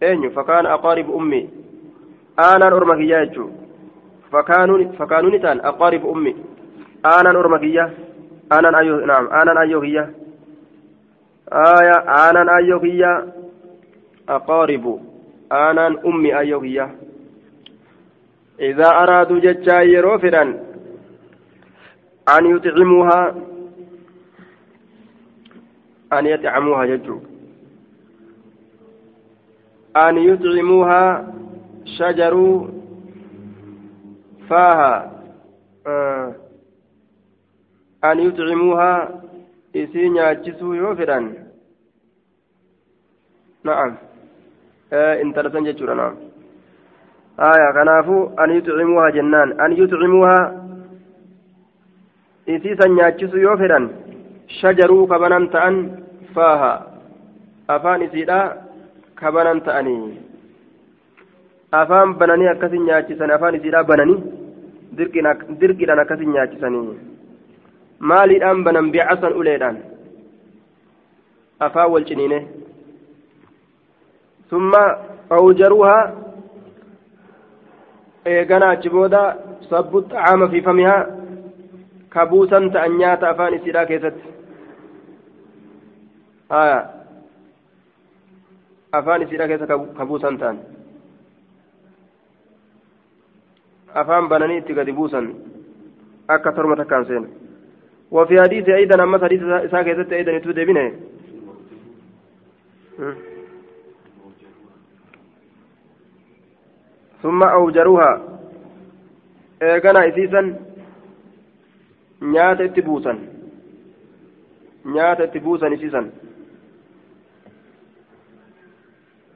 aqaaribu 0.00 1.12
ummi 1.12 1.50
aanaan 2.38 2.72
orma 2.72 2.96
kiyyaa 2.96 3.26
jechuun 3.26 3.52
fakkaanuu 4.30 5.30
ni 5.30 5.40
ta'an 5.40 5.60
aqaaribu 5.70 6.10
ummi 6.10 6.36
aanaan 7.04 7.36
orma 7.36 7.58
kiyya 7.58 7.90
aanaan 8.50 8.74
ayyoo 8.74 9.06
naam 9.06 9.28
aanaan 9.38 9.58
ayyoo 9.58 9.80
kiyya 9.80 10.08
aaya 11.62 11.96
aanaan 12.18 12.48
ayyoo 12.48 12.80
kiyya 12.80 13.10
aqaaribu 14.36 15.00
aanaan 15.50 15.98
ummi 16.04 16.32
ayyoo 16.32 16.60
kiyya 16.60 16.88
إذا 18.60 18.88
أرادوا 18.88 19.38
جتشا 19.40 19.80
يروفدا 19.82 20.42
أن 22.38 22.46
يطعموها 22.56 23.34
أن 26.12 26.26
يطعموها 26.26 26.86
جتشو 26.86 27.18
أن 29.96 30.18
يطعموها 30.18 31.34
شجر 31.84 32.34
فاها 34.48 35.22
آه 35.86 36.34
أن 38.04 38.18
يطعموها 38.20 39.22
إسين 39.76 40.16
ياتشسوا 40.16 40.76
يوفرا 40.76 41.34
نعم. 43.64 43.96
آه 44.92 45.22
إن 45.22 45.34
ترسن 45.34 45.64
جتشورا 45.64 45.94
نعم. 45.94 46.27
آية 47.40 47.70
كنافو 47.72 48.28
أن 48.40 48.50
يطعموها 48.50 49.10
جنان 49.10 49.60
أن 49.60 49.72
يطعموها 49.72 50.38
إسيسا 52.48 52.86
ياتشسوا 53.00 53.38
يوفرا 53.38 53.80
شجروا 54.48 55.06
كبنان 55.06 55.50
تأن 55.50 55.74
فاها 56.34 56.86
أفان 57.70 58.02
إسيدا 58.02 58.68
kabanan 59.18 59.60
ta'anii 59.66 60.14
afaan 61.78 62.14
bananii 62.20 62.50
akkasin 62.54 62.84
nyaachisan 62.88 63.30
afaan 63.36 63.56
isiidhaa 63.58 63.88
bananii 63.90 64.18
dirqidhaan 65.60 66.02
akkasin 66.02 66.30
nyaachisanii 66.34 66.98
maaliidhaan 68.10 68.62
banan 68.66 68.92
bicasan 68.94 69.34
uleedhaan 69.40 69.78
afaan 71.66 71.90
wal 71.94 72.06
ciniine 72.10 72.38
summa 74.50 74.82
awjaruuhaa 75.38 76.02
eegana 78.32 78.70
achi 78.74 78.88
booda 78.94 79.22
sabbu 79.70 80.02
xacaama 80.02 80.48
fi 80.52 80.62
famihaa 80.68 81.02
kabuusan 82.14 82.70
ta'an 82.76 82.98
nyaata 83.00 83.30
afaan 83.30 83.56
isiidhaa 83.58 83.86
keessatti 83.90 84.28
afaan 89.00 89.22
isiidha 89.26 89.48
keessa 89.48 89.66
ka 89.98 90.06
buusan 90.12 90.38
ta'an 90.44 90.62
afaan 94.04 94.28
bananii 94.32 94.62
itti 94.62 94.78
gadi 94.80 94.92
buusan 95.00 95.34
akka 96.36 96.52
torma 96.52 96.76
takkaan 96.80 97.06
seenu 97.10 97.28
وفي 98.10 98.42
حديث 98.42 98.68
أيضا 98.68 99.02
أما 99.04 99.24
حديث 99.24 99.42
إساء 99.42 99.82
كيست 99.82 100.12
أيضا 100.12 100.32
يتودي 100.32 100.64
بنه 100.64 100.92
ثم 107.22 107.42
أوجروها. 107.42 108.22
إيقنا 109.62 110.08
إسيسا. 110.08 110.58
نيات 112.22 112.60
اتبوسا 112.60 113.18
نيات 114.86 115.20
اتبوسا 115.20 115.74
إسيسا. 115.74 116.10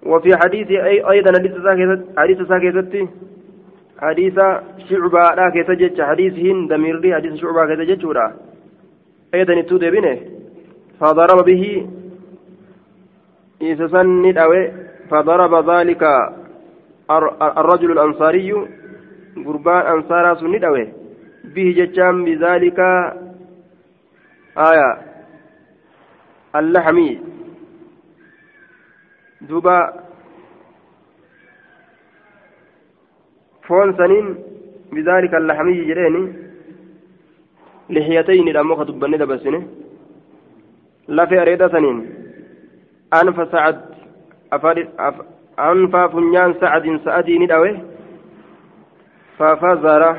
وفي 0.07 0.37
حديث 0.37 0.71
أي 0.71 1.11
أيضا 1.11 1.33
حديث 2.19 2.39
ساكتة 2.49 3.09
حديث 3.99 4.35
شعبة 4.89 5.25
لا 5.35 5.51
كيتجج 5.51 6.03
حديث 6.03 6.35
هند 6.35 6.73
ميردي 6.73 7.15
حديث 7.15 7.35
شعبة 7.35 7.61
ولا 8.05 8.33
أيضا 9.35 9.53
التود 9.53 9.85
بنه 9.85 10.19
فضرب 11.01 11.45
به 11.45 11.87
إسسن 13.63 14.39
أوي 14.39 14.73
فضرب 15.11 15.71
ذلك 15.71 16.03
الرجل 17.11 17.91
الأنصاري 17.93 18.53
قربان 19.47 19.87
أنصار 19.87 20.37
سند 20.41 20.65
أوي 20.65 20.93
به 21.45 21.75
ججام 21.77 22.25
بذلك 22.25 22.79
آية 24.59 24.89
اللحمي 26.57 27.21
duuba 29.49 29.77
foon 33.67 33.91
saniin 33.99 34.27
bidaalika 34.95 35.37
allahamiyyi 35.37 35.87
jedheeni 35.91 36.23
lixiyatayni 37.95 38.55
dhammoo 38.57 38.77
ka 38.81 38.85
dubbanne 38.91 39.19
dabarsine 39.23 39.61
lafee 41.09 41.41
areeda 41.45 41.69
saniin 41.75 41.99
anfa 43.21 43.47
sacad 43.53 43.77
funyaan 46.13 46.55
sacadin 46.61 46.99
sa'adii 47.05 47.39
ni 47.39 47.47
dhawe 47.47 47.71
fafazara 49.39 50.17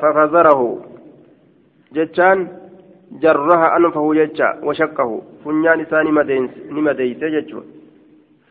fafazarahu 0.00 0.84
jechaan 1.92 2.48
jarraha 3.22 3.72
anfahu 3.76 4.14
jecha 4.14 4.56
washaqahu 4.62 5.22
funyaan 5.44 5.80
isaa 5.80 6.02
ni 6.02 6.80
madeyse 6.82 7.30
jechuudha 7.30 7.66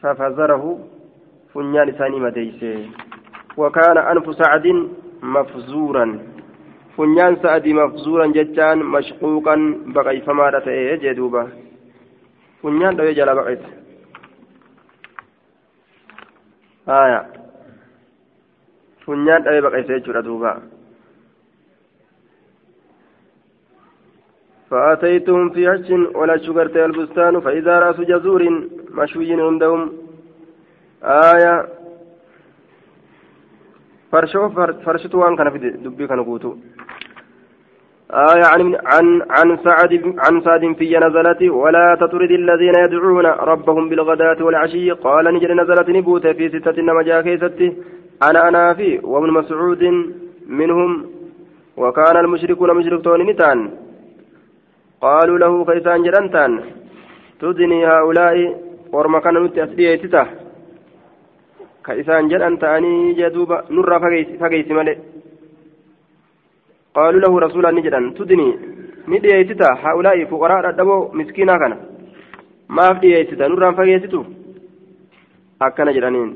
fafazarahu 0.02 0.80
funyaan 1.54 1.90
isaa 1.90 2.10
ni 2.10 2.20
madeyse 2.20 2.90
wakaana 3.58 4.08
anfu 4.08 4.34
sacdin 4.34 4.90
mafzuuran 5.22 6.20
funyaan 6.96 7.38
sa'adii 7.42 7.74
mafzuuran 7.74 8.34
jechaan 8.34 8.84
mashquuqan 8.84 9.92
baqayfamaadha 9.96 10.62
ta'e 10.62 10.98
jee 11.04 11.14
duuba 11.16 11.48
funyaan 12.62 12.96
dhawee 12.98 13.16
jala 13.16 13.36
baqayse 13.36 13.79
haya 16.90 17.22
funyaan 19.06 19.44
dhawee 19.46 19.66
baqayse 19.66 19.94
jechuudha 19.96 20.28
duuba. 20.28 20.54
فأتيتهم 24.70 25.50
في 25.50 25.72
حج 25.72 25.90
ولا 26.16 26.38
شكرت 26.38 26.78
البستان 26.78 27.40
فإذا 27.40 27.80
رأس 27.80 28.00
جزور 28.02 28.70
مشوي 28.92 29.42
عندهم 29.42 29.82
آية 31.04 31.68
فرشو 34.12 34.50
فرشتو 34.86 35.18
وان 35.18 35.36
كان 35.36 35.50
في 35.50 35.58
دبي 35.58 36.08
كان 36.08 36.24
قوتو 36.24 36.56
آية 38.12 38.46
عن 38.46 38.76
عن 38.86 39.22
عن 39.30 39.58
سعد 39.64 40.16
عن 40.18 40.42
سعد 40.42 40.74
في 40.80 40.98
نزلت 40.98 41.42
ولا 41.42 41.98
تطرد 42.02 42.32
الذين 42.32 42.74
يدعون 42.86 43.26
ربهم 43.26 43.90
بالغداة 43.90 44.44
والعشي. 44.46 44.92
قال 44.92 45.34
نجد 45.34 45.52
نزلت 45.52 45.90
نبوت 45.90 46.28
في 46.28 46.50
ستة 46.50 46.82
نمجا 46.82 47.22
كيستي 47.22 47.74
أنا 48.24 48.48
أنا 48.48 48.74
في 48.74 49.00
وابن 49.04 49.30
مسعود 49.34 49.84
منهم 50.48 51.06
وكان 51.78 52.18
المشركون 52.18 52.70
مشركون 52.78 53.22
نتان. 53.30 53.72
قالوا 55.02 55.38
له 55.38 55.66
كيسان 55.66 56.04
جرنتان 56.04 56.52
تدني 57.42 57.88
هؤلاء 57.88 58.36
ورما 58.94 59.20
كان 59.20 59.44
نتي 59.44 59.64
أسديتته 59.64 60.26
كإسان 61.86 62.28
جدًا 62.28 62.56
تأني 62.56 63.14
جدوبا 63.14 63.58
نرى 63.70 63.98
فقيس 64.42 64.68
ملئ. 64.72 64.98
قالوا 66.96 67.22
له 67.24 67.40
رسولا 67.46 67.72
نجدا 67.72 68.00
تدني 68.18 68.48
نديتتا 69.08 69.70
هؤلاء 69.86 70.18
فقراء 70.32 70.70
الدبو 70.70 70.98
مسكينا 71.18 71.58
كان. 71.62 71.74
ما 72.70 72.94
في 72.94 73.00
ديتتا 73.00 73.48
نرى 73.48 73.76
فقيستو 73.78 74.24
أكن 75.62 75.92
جرانين 75.96 76.30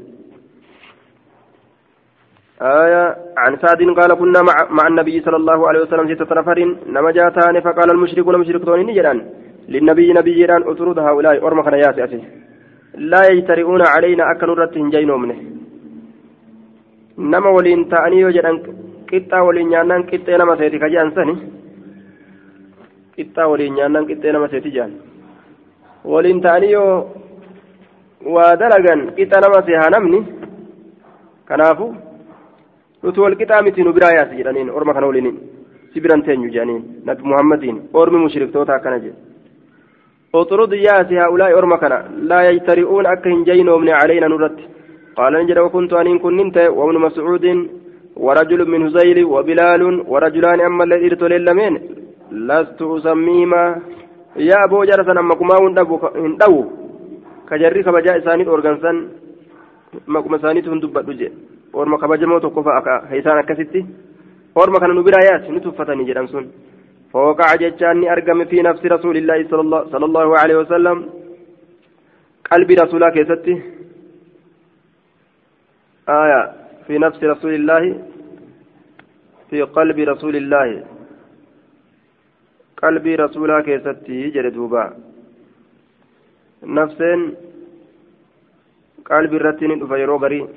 آية 2.61 3.15
عن 3.37 3.57
سعد 3.61 3.81
قال 3.99 4.13
كنا 4.13 4.41
مع, 4.41 4.55
مع 4.77 4.87
النبي 4.87 5.21
صلى 5.21 5.35
الله 5.35 5.67
عليه 5.67 5.79
وسلم 5.79 6.15
ستة 6.15 6.35
نفر 6.35 6.59
نما 6.93 7.11
جاتان 7.11 7.55
فقال 7.61 7.91
المشركون 7.91 8.37
مشركون 8.39 8.79
نجران 8.79 9.19
للنبي 9.69 10.13
نبي 10.13 10.33
جيران 10.33 10.61
أطرد 10.63 10.99
هؤلاء 10.99 11.47
أرمى 11.47 11.63
كان 11.63 11.73
ياسي 11.73 12.21
لا 13.11 13.21
يجترئون 13.31 13.81
علينا 13.93 14.23
أكن 14.31 14.47
رتهم 14.47 14.89
جينو 14.89 15.17
منه 15.17 15.37
نما 17.17 17.49
ولين 17.49 17.89
تأني 19.12 19.42
وجران 19.42 19.42
قطة 19.42 19.42
ولين 19.46 19.68
نيانان 19.68 20.02
قطة 20.02 20.36
نما 20.36 20.56
سيتي 20.56 20.78
كجان 20.78 21.10
سني 21.16 21.34
قطة 23.18 23.46
ولين 23.46 23.74
نيانان 23.74 24.04
قطة 24.10 24.30
نما 24.32 24.48
سيتي 24.52 24.70
جان 24.70 24.92
ولين 26.04 26.40
تأني 26.40 26.76
ودلقا 28.34 28.94
قطة 29.18 29.36
نما 29.42 29.60
سيها 29.66 29.88
نمني 29.94 30.20
كنافو 31.48 31.88
nuti 33.02 33.20
wal 33.20 33.36
qixaa 33.38 33.62
miti 33.62 33.82
nu 33.82 33.92
biraa 33.92 34.10
yaasi 34.10 34.36
jedhaniin 34.38 34.70
orma 34.70 34.94
kana 34.94 35.06
waliin 35.06 35.36
si 35.92 36.00
biran 36.00 36.22
teenyu 36.26 36.50
jedhaniin 36.50 36.82
nabi 37.06 37.22
muhammadiin 37.22 37.76
ormi 37.94 38.18
mushriktoota 38.24 38.74
akkana 38.74 38.98
jedhe 39.04 39.28
اطرد 40.34 40.72
ياس 40.72 41.12
هؤلاء 41.12 41.58
أرمكنا 41.58 41.98
لا 42.30 42.40
يجترئون 42.50 43.06
أكهن 43.06 43.44
جينومن 43.44 43.90
علينا 44.00 44.28
نرت 44.28 44.58
قال 45.16 45.32
نجد 45.32 45.58
وكنت 45.58 45.92
أن 45.92 46.18
كن 46.18 46.36
نمت 46.36 46.56
وابن 46.58 46.96
مسعود 47.06 47.44
ورجل 48.15 48.69
من 48.69 48.85
هزيل 48.85 49.25
وبلال 49.25 49.81
ورجلان 50.07 50.61
أما 50.61 50.83
الذي 50.83 51.07
ارتلين 51.07 51.73
لست 52.31 52.81
أسميهما. 52.81 53.63
يا 54.35 54.57
أبو 54.65 54.83
جرسا 54.83 55.11
أما 55.11 55.35
كما 55.35 55.55
هندو 55.61 56.65
كجري 57.49 57.83
كبجاء 57.83 58.19
سانيد 58.25 58.47
أورغانسان 58.47 58.95
مكما 60.07 60.37
سانيد 60.37 60.69
هندبت 60.69 61.31
kabajamoo 61.73 62.39
tokko 62.39 62.63
fa'a 62.63 63.15
isaan 63.17 63.39
akkasitti 63.41 63.85
orma 64.55 64.79
kana 64.79 64.93
nu 64.93 65.03
biraa 65.03 65.25
yaasi 65.25 65.51
ni 65.51 65.59
tuffatanii 65.61 66.05
jedhan 66.05 66.27
sun 66.27 66.51
فوقع 67.13 67.55
جتان 67.55 68.09
أرقم 68.09 68.45
في 68.45 68.61
نفس 68.61 68.85
رسول 68.85 69.17
الله 69.17 69.47
صلى 69.49 69.61
الله, 69.61 69.81
صلى 69.91 70.05
الله 70.05 70.39
عليه 70.39 70.55
وسلم. 70.55 71.09
قلب 72.51 72.69
رسول 72.71 73.09
كيستي 73.09 73.61
آية. 76.09 76.62
في 76.87 76.97
نفس 76.97 77.23
رسول 77.23 77.53
الله 77.53 77.83
في 79.49 79.61
قلب 79.61 79.99
رسول 79.99 80.35
الله. 80.35 80.83
قلب 82.83 83.07
رسول 83.07 83.61
كيستي 83.61 84.29
جلدوبا 84.29 84.93
نفسين 86.63 87.19
قلب 89.05 89.33
الرتين 89.33 89.87
فيرو 89.87 90.17
غري. 90.17 90.47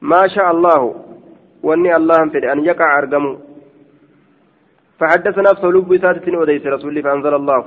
ما 0.00 0.28
شاء 0.28 0.50
الله 0.50 0.80
واني 1.62 1.96
الله 1.96 2.28
فدي 2.32 2.52
أن 2.52 2.64
يقع 2.64 2.98
أرقمه. 2.98 3.38
فحدث 4.98 5.38
نفسه 5.38 5.68
لب 5.68 5.90
ساتة 6.02 6.38
وديس 6.38 6.66
رسولي 6.66 7.02
فأنزل 7.02 7.34
الله. 7.34 7.60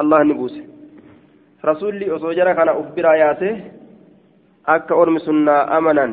الله 0.00 0.22
نبوس 0.22 0.54
رسولي 1.64 2.16
أصوجر 2.16 2.52
كان 2.52 2.68
أخبر 2.68 3.04
آياته 3.12 3.79
أرمي 5.00 5.18
سنة 5.26 5.56
أمنا 5.78 6.06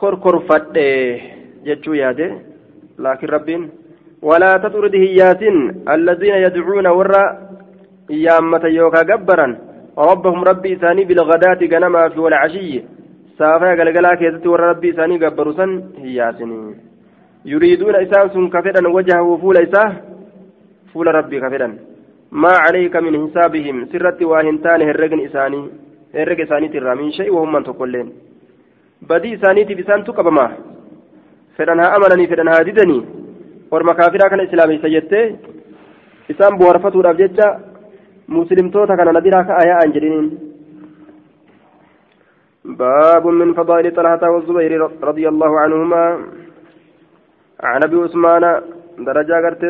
كركر 0.00 0.34
فتح 0.48 1.18
جتشو 1.66 1.92
ياده 2.02 2.28
لكن 2.98 3.26
ربين 3.36 3.62
ولا 4.22 4.56
تطرد 4.64 4.94
هيات 4.94 5.42
الذين 5.96 6.34
يدعون 6.46 6.86
ورا 6.98 7.24
يامة 8.10 8.64
يوكا 8.78 9.02
جبرا 9.10 9.48
ربهم 10.10 10.40
ربي 10.50 10.72
ثاني 10.82 11.04
بالغداة 11.04 11.60
جنما 11.72 12.08
في 12.08 12.20
والعشي 12.20 12.82
saafaya 13.38 13.76
galgalaa 13.76 14.16
keessatti 14.16 14.48
warra 14.48 14.68
rabbii 14.72 14.90
isaanii 14.94 15.18
gabbaru 15.22 15.52
san 15.56 15.72
hin 16.02 16.12
yaasinii 16.18 16.76
yuriiduuna 17.52 17.98
isaan 18.04 18.30
sun 18.34 18.46
ka 18.54 18.62
fedhan 18.66 18.86
wajahahu 18.94 19.34
fuula 19.42 19.62
isaa 19.66 19.88
fuula 20.92 21.12
rabbii 21.16 21.40
ka 21.42 21.50
fedhan 21.54 21.74
maa 22.44 22.54
calayka 22.66 23.02
min 23.06 23.18
hisaabihim 23.24 23.82
sirratti 23.92 24.30
waa 24.30 24.40
hin 24.46 24.60
taane 24.66 24.88
herregni 24.90 25.28
isaanii 25.28 25.60
herrega 26.18 26.46
isaaniitirraa 26.46 26.96
min 27.00 27.12
shay 27.18 27.28
wahumman 27.36 27.66
tokkoilleen 27.68 28.08
badii 29.10 29.34
isaaniitiif 29.38 29.82
isaantu 29.84 30.16
qabama 30.18 30.46
fedhan 31.58 31.82
haa 31.84 31.92
amananii 31.98 32.28
fedhan 32.32 32.52
haa 32.52 32.64
didanii 32.68 33.02
orma 33.78 33.94
kaafiraa 34.00 34.30
kana 34.32 34.48
islaameysa 34.48 34.94
jettee 34.96 35.26
isaan 36.34 36.58
buwarfatuudhaaf 36.60 37.18
jecha 37.22 37.48
muslimtoota 38.38 38.98
kana 39.00 39.16
na 39.16 39.24
biraa 39.28 39.46
ka'a 39.50 39.70
yaa'an 39.70 39.96
jedhiniin 39.96 40.28
باب 42.78 43.26
من 43.26 43.54
فضائل 43.54 43.86
طلحة 43.96 44.30
والزبير 44.30 44.72
رضي 45.10 45.28
الله 45.28 45.60
عنهما 45.60 46.04
عن 47.70 47.80
أبي 47.86 47.96
عثمان 48.04 48.44
درجة 49.08 49.34
قرت 49.44 49.62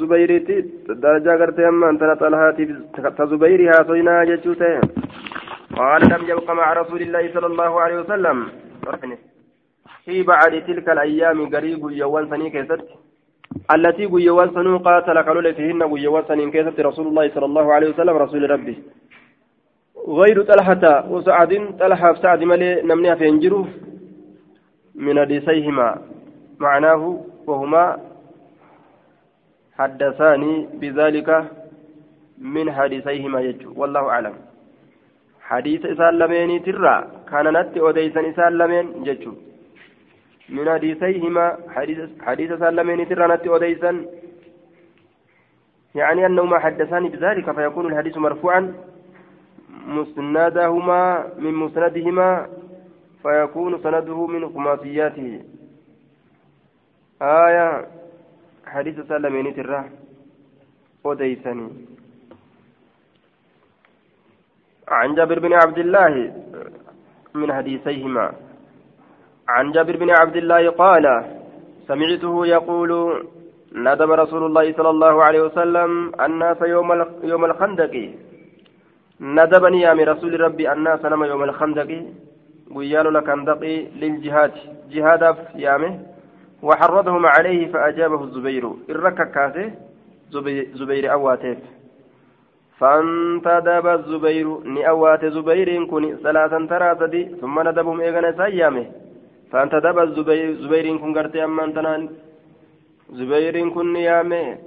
زبيرتي 0.00 0.56
درجة 0.88 1.32
قرت 1.40 1.58
أما 1.70 1.90
أنت 1.90 2.02
طلحة 2.22 2.50
تزبيرها 3.18 3.76
صينا 3.88 4.24
جتشوته 4.28 4.80
قال 5.76 6.02
لم 6.12 6.22
يبق 6.28 6.50
مع 6.50 6.72
رسول 6.72 7.02
الله 7.02 7.32
صلى 7.34 7.46
الله 7.46 7.80
عليه 7.80 7.96
وسلم. 8.00 8.48
في 10.04 10.22
بعد 10.22 10.52
تلك 10.66 10.88
الأيام 10.88 11.54
قريب 11.54 11.90
يوان 11.90 12.30
سنين 12.30 12.50
كيست. 12.50 12.80
التي 13.74 14.02
يوان 14.02 14.50
سنو 14.54 14.78
قاتل 14.78 15.18
قالوا 15.18 15.52
فيهن 15.52 15.80
يوان 15.96 16.24
سنين 16.28 16.50
كيست 16.50 16.80
رسول 16.80 17.06
الله 17.06 17.28
صلى 17.34 17.44
الله 17.44 17.72
عليه 17.72 17.88
وسلم 17.90 18.16
رسول 18.16 18.50
ربي. 18.50 18.76
غير 20.08 20.42
طلحة 20.42 20.84
وسعد 21.12 21.52
طلحة 21.80 22.14
سعد 22.14 22.42
ملي 22.42 22.82
نمني 22.82 23.16
فينجرو 23.16 23.66
من 24.94 25.20
حديثيهما 25.20 25.88
معناه 26.58 27.02
وهما 27.46 27.84
حدثاني 29.78 30.68
بذلك 30.80 31.28
من 32.38 32.72
حديثيهما 32.72 33.40
يجو. 33.40 33.72
والله 33.76 34.04
أعلم. 34.08 34.51
حديث 35.52 35.82
إسان 35.92 36.14
لمين 36.20 36.50
ترى 36.66 36.96
كان 37.30 37.46
نت 37.56 37.74
أوديسا 37.84 38.20
إسان 38.30 38.52
لمين 38.60 38.86
ججو 39.06 39.32
من 40.54 40.66
حديثيهما 40.74 41.46
حديث 41.76 41.98
حديث 42.26 42.50
إسان 42.56 42.72
لمين 42.76 43.00
ترى 43.08 43.24
نت 43.32 43.44
أوديسا 43.46 43.92
يعني 45.94 46.26
أنهما 46.26 46.58
حدثاني 46.58 47.08
بذلك 47.08 47.46
فيكون 47.56 47.84
الحديث 47.86 48.16
مرفوعا 48.16 48.60
مسندهما 49.86 51.02
من 51.38 51.54
مسندهما 51.54 52.30
فيكون 53.22 53.72
سنده 53.82 54.26
من 54.26 54.42
خماسياته 54.52 55.40
آية 57.22 57.86
حديث 58.66 59.00
سلمين 59.00 59.54
ترى 59.56 59.80
وديسني 61.04 61.68
عن 64.92 65.14
جابر 65.14 65.38
بن 65.38 65.52
عبد 65.52 65.78
الله 65.78 66.32
من 67.34 67.52
حديثيهما. 67.52 68.32
عن 69.48 69.72
جابر 69.72 69.96
بن 69.96 70.10
عبد 70.10 70.36
الله 70.36 70.70
قال 70.70 71.24
سمعته 71.88 72.46
يقول 72.46 72.90
ندب 73.72 74.10
رسول 74.10 74.42
الله 74.46 74.72
صلى 74.72 74.90
الله 74.90 75.24
عليه 75.24 75.42
وسلم 75.42 76.12
الناس 76.20 76.60
يوم 76.62 76.88
يوم 77.22 77.44
الخندق. 77.44 77.94
ندبني 79.20 79.80
يا 79.80 79.94
من 79.94 80.04
رسول 80.04 80.40
ربي 80.40 80.72
الناس 80.72 81.04
نما 81.04 81.26
يوم 81.26 81.42
الخندق. 81.42 81.90
ويالو 82.74 83.10
لكندق 83.10 83.62
للجهاد. 84.00 84.52
جهاد 84.90 85.36
يامه 85.54 85.92
وحرضهم 86.62 87.26
عليه 87.26 87.72
فأجابه 87.72 88.24
الزبير. 88.24 88.64
الرككاته 88.90 89.70
زبير 90.78 91.12
أواتيف. 91.12 91.58
فانتدب 92.82 93.86
الزبير 93.98 94.46
نأوات 94.76 95.24
زبير 95.36 95.68
كن 95.90 96.04
ثلاثا 96.24 96.60
ترى 96.70 96.90
ثم 97.40 97.56
ندبهم 97.68 98.00
إيغانا 98.00 98.32
سيامه. 98.42 98.86
فانتدب 99.52 99.98
الزبير 99.98 100.46
زبير 100.62 100.86
كن 101.02 101.10
قرتي 101.16 101.44
أمان 101.44 101.74
تنان. 101.74 102.02
زبير 103.18 103.68
كن 103.74 103.96
يامه 103.96 104.58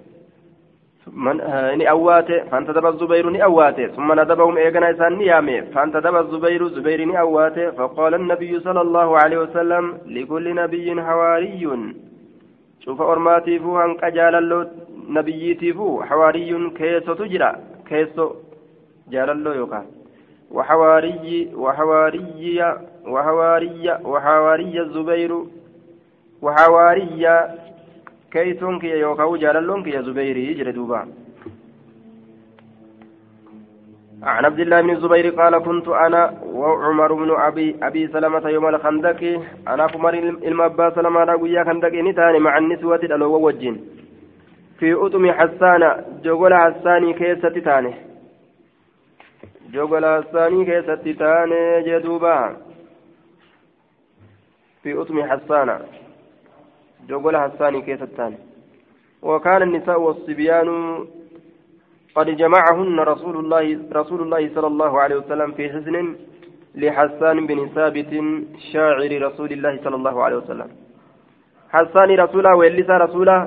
من 1.14 1.38
ni 1.78 1.86
awwaate 1.86 2.50
fantadaba 2.50 2.90
الزبير 2.90 3.26
awwaate 3.48 3.96
ثم 3.96 4.20
ندبهم 4.20 4.58
إيقنا 4.58 4.92
إسان 4.92 5.14
نيامي 5.18 5.62
فانتدب 5.62 6.16
الزبير 6.16 6.68
زبير 6.68 7.00
awwaate 7.24 7.76
فقال 7.78 8.14
النبي 8.14 8.60
صلى 8.60 8.82
الله 8.82 9.18
عليه 9.18 9.38
وسلم 9.38 9.98
لكل 10.06 10.56
نبي 10.56 11.02
حواري. 11.02 11.94
شوف 12.80 13.02
أرماتيفو 13.02 13.78
هنك 13.78 14.06
جالا 14.06 14.70
نبيتيفو 15.10 16.04
حواري 16.04 16.70
كيسة 16.78 17.14
تجرى. 17.14 17.56
كيسو 17.90 18.28
جاللو 19.12 19.52
يوكا 19.52 19.86
وحواري 20.52 21.52
وحواري 21.56 22.60
وحواري 23.14 23.86
وحواري 24.12 24.82
الزبير 24.82 25.32
وحواري 26.42 27.24
كيسون 28.32 28.80
كي 28.80 28.88
يوكا 28.88 29.38
جاللون 29.38 29.84
كي 29.84 30.02
زبيري 30.08 30.52
يجري 30.52 30.72
دوبا 30.72 31.08
عن 34.24 34.46
عبد 34.46 34.60
الله 34.60 34.82
بن 34.82 34.90
الزبير 34.90 35.30
قال 35.30 35.54
كنت 35.58 35.88
أنا 35.88 36.22
وعمر 36.46 37.14
بن 37.14 37.30
أبي 37.48 37.76
أبي 37.84 38.08
سلمة 38.08 38.50
يوم 38.50 38.68
الخندق. 38.68 39.22
أنا 39.68 39.84
عمر 39.94 40.14
المبا 40.50 40.90
سلمه 40.96 41.24
راويا 41.24 41.64
خندق 41.64 41.94
نتاني 41.94 42.40
مع 42.40 42.58
النسوة 42.58 42.96
الالو 42.96 43.36
وجين. 43.46 43.76
في 44.80 44.94
أطم 44.94 45.32
حسان 45.32 45.82
جوغل 46.24 46.54
حساني 46.54 47.14
كيست 47.14 47.46
تاني. 47.46 47.94
جوغل 49.74 50.06
حساني 50.06 50.66
كيست 50.66 51.20
تاني 51.20 51.82
جدوبا. 51.88 52.58
في 54.84 55.02
أطم 55.02 55.24
حسان 55.24 55.80
جوغل 57.10 57.38
حساني 57.38 57.82
كيست 57.82 58.04
تاني. 58.04 58.38
وكان 59.22 59.62
النساء 59.62 60.02
والصبيان 60.02 60.70
قد 62.16 62.30
جمعهن 62.30 63.00
رسول 63.00 63.36
الله 63.38 63.80
رسول 63.94 64.22
الله 64.22 64.50
صلى 64.56 64.68
الله 64.68 65.02
عليه 65.02 65.16
وسلم 65.16 65.52
في 65.52 65.70
حزن 65.70 66.16
لحسان 66.76 67.48
بن 67.48 67.70
ثابت 67.76 68.12
شاعر 68.72 69.12
رسول 69.28 69.52
الله 69.52 69.80
صلى 69.84 69.96
الله 69.96 70.24
عليه 70.24 70.36
وسلم. 70.36 70.70
حسان 71.70 72.10
رسولا 72.20 72.54
ولسا 72.54 72.98
رسولا 72.98 73.38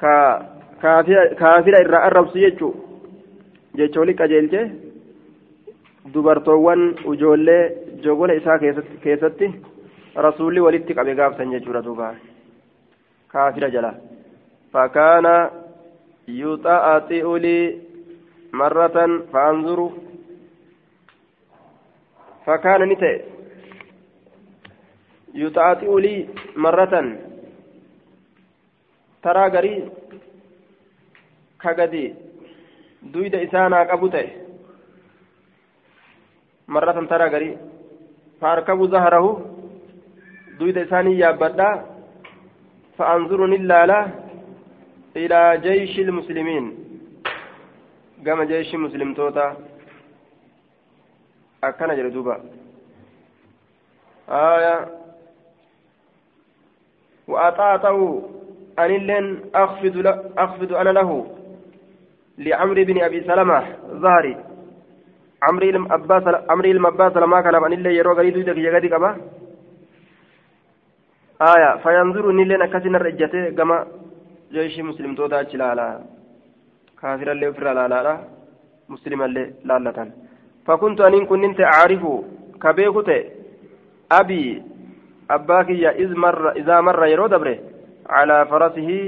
كافر 0.00 1.74
irraa 1.82 2.02
arrabsu 2.08 2.38
jechuu 2.44 2.74
jechooli 3.78 4.18
qajeelche 4.20 4.60
dubartoowwan 6.14 6.82
ujoollee 7.12 7.62
jogola 8.04 8.38
isaa 8.40 8.58
keessatti 9.04 9.54
rasuulli 10.26 10.60
walitti 10.66 10.98
qabe 10.98 11.14
gaafsan 11.20 11.52
jechuudha 11.54 11.86
duuba 11.86 12.14
kaafira 13.32 13.70
jala 13.76 13.94
fakkaana 14.72 15.34
يطأطئ 16.28 17.38
لي 17.38 17.78
مرة 18.52 19.22
فأنظر 19.32 19.90
فكان 22.46 22.88
نتئ 22.88 23.22
يطأطئ 25.34 26.00
لي 29.28 29.34
مرة 29.34 29.34
ترى 29.34 29.48
غري 29.48 29.90
كغدي 31.62 32.14
دويد 33.02 33.34
إسانا 33.34 33.82
قبوته 33.82 34.28
مرة 36.68 37.06
ترى 37.06 37.26
غري 37.28 37.58
فأركب 38.40 38.84
ظهره 38.84 39.26
دويد 40.58 40.78
إساني 40.78 41.18
يابدا 41.18 41.86
فأنظر 42.98 43.46
نلالا 43.46 44.00
إلى 45.16 45.60
جيش 45.62 45.98
المسلمين 45.98 46.64
قام 48.26 48.42
جيش 48.42 48.74
مسلم 48.74 49.14
توتا 49.14 49.56
أكن 51.64 51.96
جردوبا 51.96 52.36
آية 54.28 54.88
وأطاعته 57.28 57.98
أن 58.84 58.90
لن 58.90 59.24
أخفض, 59.54 60.06
أخفض 60.38 60.70
أنا 60.72 60.90
له 60.98 61.10
لعمرو 62.38 62.84
بن 62.88 62.96
أبي 63.02 63.20
سلمة 63.20 63.58
ظهري 64.04 64.36
عمري 65.42 65.70
المباس 65.70 66.24
عمري 66.50 66.70
المباس 66.70 67.16
لما 67.16 67.40
كان 67.40 67.54
أن 67.54 67.72
اللي 67.72 67.96
يروى 67.96 68.14
غريدو 68.18 68.40
يدك 68.40 68.58
يغدي 68.66 68.88
كما 68.88 69.10
آية 71.52 71.70
فينظر 71.82 72.24
نيلين 72.32 72.62
أكاسين 72.62 72.94
الرجته 72.96 73.50
كما 73.58 73.86
jeeshii 74.52 74.82
muslimtoota 74.82 75.38
achi 75.38 75.56
laalaa 75.60 76.00
kaafirallee 77.00 77.48
ofirra 77.52 77.74
laalaadha 77.78 78.14
muslimallee 78.88 79.46
laallatan 79.70 80.12
fakuntu 80.66 81.04
aniin 81.08 81.26
kunnin 81.32 81.54
ta'e 81.58 81.68
aarifu 81.72 82.12
ka 82.62 82.72
beeku 82.78 83.02
ta'e 83.08 83.18
abii 84.18 84.62
abbaa 85.36 85.64
kiyya 85.70 85.92
izaa 86.62 86.82
marra 86.88 87.10
yeroo 87.12 87.28
calaa 88.12 88.44
farasihi 88.52 88.98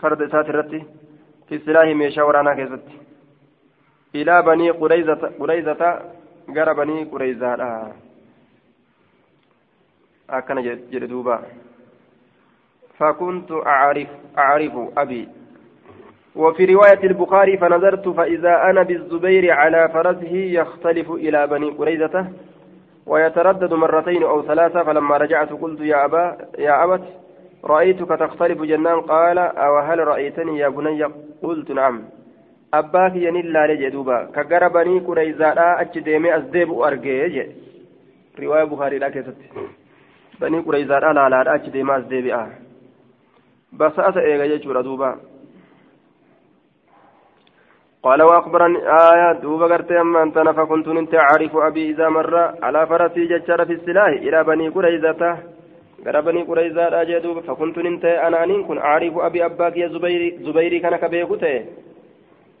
farda 0.00 0.28
isaati 0.30 0.54
irratti 0.54 0.80
fi 1.48 1.62
silaahi 1.64 1.94
meeshaa 2.02 2.28
waraanaa 2.30 2.58
keessatti 2.60 3.00
ilaa 4.22 4.42
banii 4.42 4.72
qureyzata 4.82 5.90
gara 6.58 6.74
banii 6.82 7.08
qureyzaadha 7.14 7.70
akkana 10.38 10.62
jedhe 10.68 11.10
duuba 11.14 11.42
فكنت 13.00 13.52
أعرف 13.52 14.08
أعرف 14.38 14.72
أبي 14.98 15.28
وفي 16.36 16.64
رواية 16.64 17.02
البخاري 17.04 17.56
فنظرت 17.58 18.08
فإذا 18.08 18.70
أنا 18.70 18.82
بالزبير 18.82 19.52
على 19.52 19.88
فرسه 19.88 20.34
يختلف 20.34 21.10
إلى 21.10 21.46
بني 21.46 21.70
قريزة 21.70 22.26
ويتردد 23.06 23.74
مرتين 23.74 24.22
أو 24.22 24.42
ثلاثة 24.42 24.82
فلما 24.82 25.16
رجعت 25.16 25.52
قلت 25.52 25.80
يا 25.80 26.04
أبا 26.04 26.36
يا 26.58 26.84
أبت 26.84 27.19
رأيتك 27.64 28.08
تختلف 28.08 28.62
جنان 28.62 29.00
قال 29.00 29.38
أو 29.38 29.78
هل 29.78 29.98
رأيتني 29.98 30.58
يا 30.58 30.68
بني؟ 30.68 31.04
قلت 31.42 31.70
نعم. 31.70 32.02
أباك 32.74 33.14
ينلا 33.14 33.66
لجدوبا 33.66 34.24
كجر 34.34 34.68
بني 34.68 34.98
قريزة 34.98 35.54
لا 35.54 35.80
أجديمي 35.80 36.36
أزديب 36.36 36.72
أرجيج 36.72 37.46
رواية 38.40 38.64
بخاري 38.64 38.98
لا 38.98 39.08
كيست. 39.08 39.36
بني 40.40 40.58
قريزة 40.58 40.98
لا 40.98 41.12
لا 41.12 41.28
لا 41.28 41.54
أجديمي 41.54 41.96
أزديب 41.96 42.26
أه. 42.26 42.48
بسأت 43.72 44.16
إيغا 44.16 44.46
جيشورا 44.46 44.82
دوبا. 44.82 45.16
قال 48.02 48.22
وأخبرني 48.22 48.78
آية 48.78 49.32
دوبا 49.32 49.66
قرت 49.66 49.92
أما 49.92 50.22
أنت 50.22 50.38
فكنت 50.38 50.88
أنت 50.88 51.14
أعرف 51.14 51.56
أبي 51.56 51.90
إذا 51.90 52.08
مر 52.08 52.36
على 52.62 52.86
فرسي 52.86 53.26
ججر 53.26 53.64
في 53.64 53.72
السلاح 53.72 54.06
إلى 54.06 54.44
بني 54.44 54.70
قريزة 56.06 56.10
غرا 56.10 56.20
بني 56.20 56.42
قريزة 56.42 57.02
أجدوب 57.02 57.40
فكنت 57.40 57.78
أنت 57.78 58.04
أنا 58.04 58.44
أن 58.44 58.64
كن 58.64 58.78
أعرف 58.78 59.18
أبي 59.18 59.44
أباك 59.44 59.76
يا 59.76 59.88
زبيري 59.88 60.38
زبيري 60.46 60.78
كان 60.78 60.96
كبيكوتي 60.96 61.64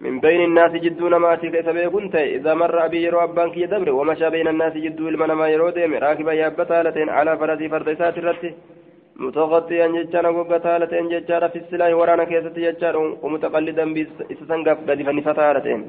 من 0.00 0.20
بين 0.20 0.40
الناس 0.44 0.72
جدون 0.72 1.16
ما 1.16 1.34
كيف 1.34 1.68
بيكنت 1.68 2.14
إذا 2.16 2.54
مر 2.54 2.84
أبي 2.84 3.02
يرو 3.04 3.24
أبانك 3.24 3.56
يدبر 3.56 3.90
ومشى 3.92 4.30
بين 4.30 4.48
الناس 4.48 4.72
جدو 4.72 5.08
المنما 5.08 5.48
يرو 5.48 5.70
ديم 5.70 5.94
راكبا 5.94 6.32
يابتالتين 6.32 7.08
على 7.08 7.32
فرسي 7.38 7.68
فردسات 7.68 8.18
الرتي 8.18 8.50
متغطيا 9.16 9.86
ججارا 9.86 10.28
وقتالتين 10.28 11.08
ججارا 11.12 11.48
في 11.48 11.58
السلاح 11.58 11.90
ورانا 11.98 12.24
كيست 12.24 12.56
ججارا 12.64 13.00
ومتقلدا 13.22 13.84
بسسنقف 13.94 14.78
قد 14.88 15.02
فنفتالتين 15.06 15.80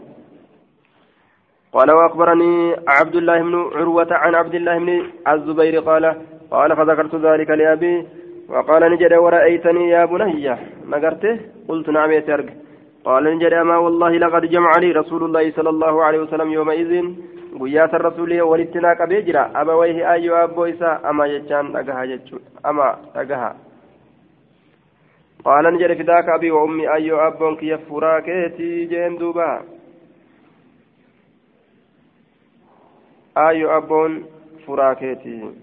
قال 1.76 1.92
وأخبرني 1.92 2.76
عبد 2.88 3.16
الله 3.16 3.38
بن 3.48 3.56
عروة 3.78 4.12
عن 4.12 4.36
عبد 4.36 4.56
الله 4.56 4.78
بن 4.80 4.90
الزبير 5.34 5.76
قال 6.52 6.76
فذكرت 6.76 7.16
ذلك 7.16 7.50
لأبي 7.50 8.08
وقال 8.50 8.92
نجد 8.92 9.14
ورأيتني 9.14 9.90
يا 9.90 10.06
بني. 10.06 10.48
نقرته 10.92 11.40
قلت 11.68 11.90
نعم 11.90 12.12
يا 12.12 12.46
قال 13.06 13.24
نجد 13.24 13.54
أما 13.54 13.78
والله 13.78 14.12
لقد 14.18 14.46
جمع 14.46 14.72
لي 14.84 14.92
رسول 14.92 15.24
الله 15.24 15.52
صلى 15.52 15.70
الله 15.70 16.04
عليه 16.04 16.20
وسلم 16.20 16.52
يومئذ 16.52 16.94
walitti 18.50 18.80
naa 18.80 18.96
qabee 18.96 19.22
jira 19.28 19.52
abawayhi 19.54 20.04
ayyoo 20.04 20.38
abboo 20.38 20.68
isaa 20.68 21.00
ama 21.04 21.28
jechaan 21.30 21.74
dhagaha 21.74 22.08
jechuudha 22.08 22.50
ama 22.64 22.96
dhagaha 23.14 23.56
قال 25.46 25.74
نجري 25.74 25.96
فداك 25.96 26.30
أبي 26.30 26.52
وأمي 26.52 26.94
أيو 26.94 27.18
أبون 27.28 27.56
كي 27.56 27.78
فراكيتي 27.78 28.86
جين 28.86 29.18
دوبا. 29.18 29.62
أيو 33.38 33.78
أبون 33.78 34.26
فراكيتي. 34.68 35.61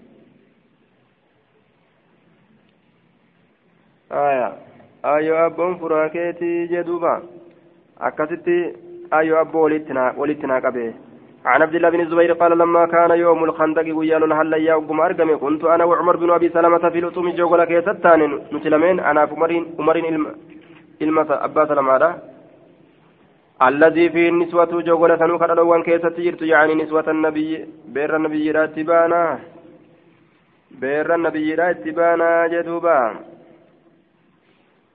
آية 4.12 4.52
أيو 5.04 5.46
أبون 5.46 5.74
فراكيتي 5.78 6.66
جدوبا 6.66 7.22
أكستي 8.00 8.72
أيو 9.12 9.40
أبو 9.40 9.64
ولتنا 10.18 10.58
قبيه 10.64 10.94
عن 11.44 11.62
عبد 11.62 11.74
الله 11.74 11.90
بن 11.90 12.00
الزبير 12.00 12.32
قال 12.32 12.58
لما 12.58 12.86
كان 12.86 13.10
يوم 13.10 13.44
الخندق 13.44 13.96
ويال 13.96 14.32
هل 14.32 14.52
يوم 14.52 15.00
أرقم 15.00 15.38
كنت 15.38 15.64
أنا 15.64 15.84
وعمر 15.84 16.16
بن 16.16 16.30
أبي 16.30 16.48
سلمة 16.48 16.84
في 16.92 17.00
لطم 17.00 17.30
جوغلا 17.30 17.64
كيستان 17.64 18.20
مسلمين 18.52 19.00
أنا 19.00 19.20
عمرين 19.20 19.64
عمرين 19.78 20.26
إلما 21.02 21.44
أبا 21.46 21.62
سلمة 21.70 22.18
الذي 23.68 24.10
فيه 24.10 24.28
النسوة 24.28 24.72
جوغلا 24.88 25.16
سنوك 25.16 25.42
الألوان 25.42 25.82
كيست 25.82 26.16
جرت 26.20 26.42
يعني 26.42 26.74
نسوة 26.74 27.08
النبي 27.14 27.48
بير 27.94 28.16
النبي 28.16 28.50
راتبانا 28.50 29.38
بير 30.80 31.14
النبي 31.14 31.54
راتبانا 31.54 32.46
جدوبا 32.52 32.98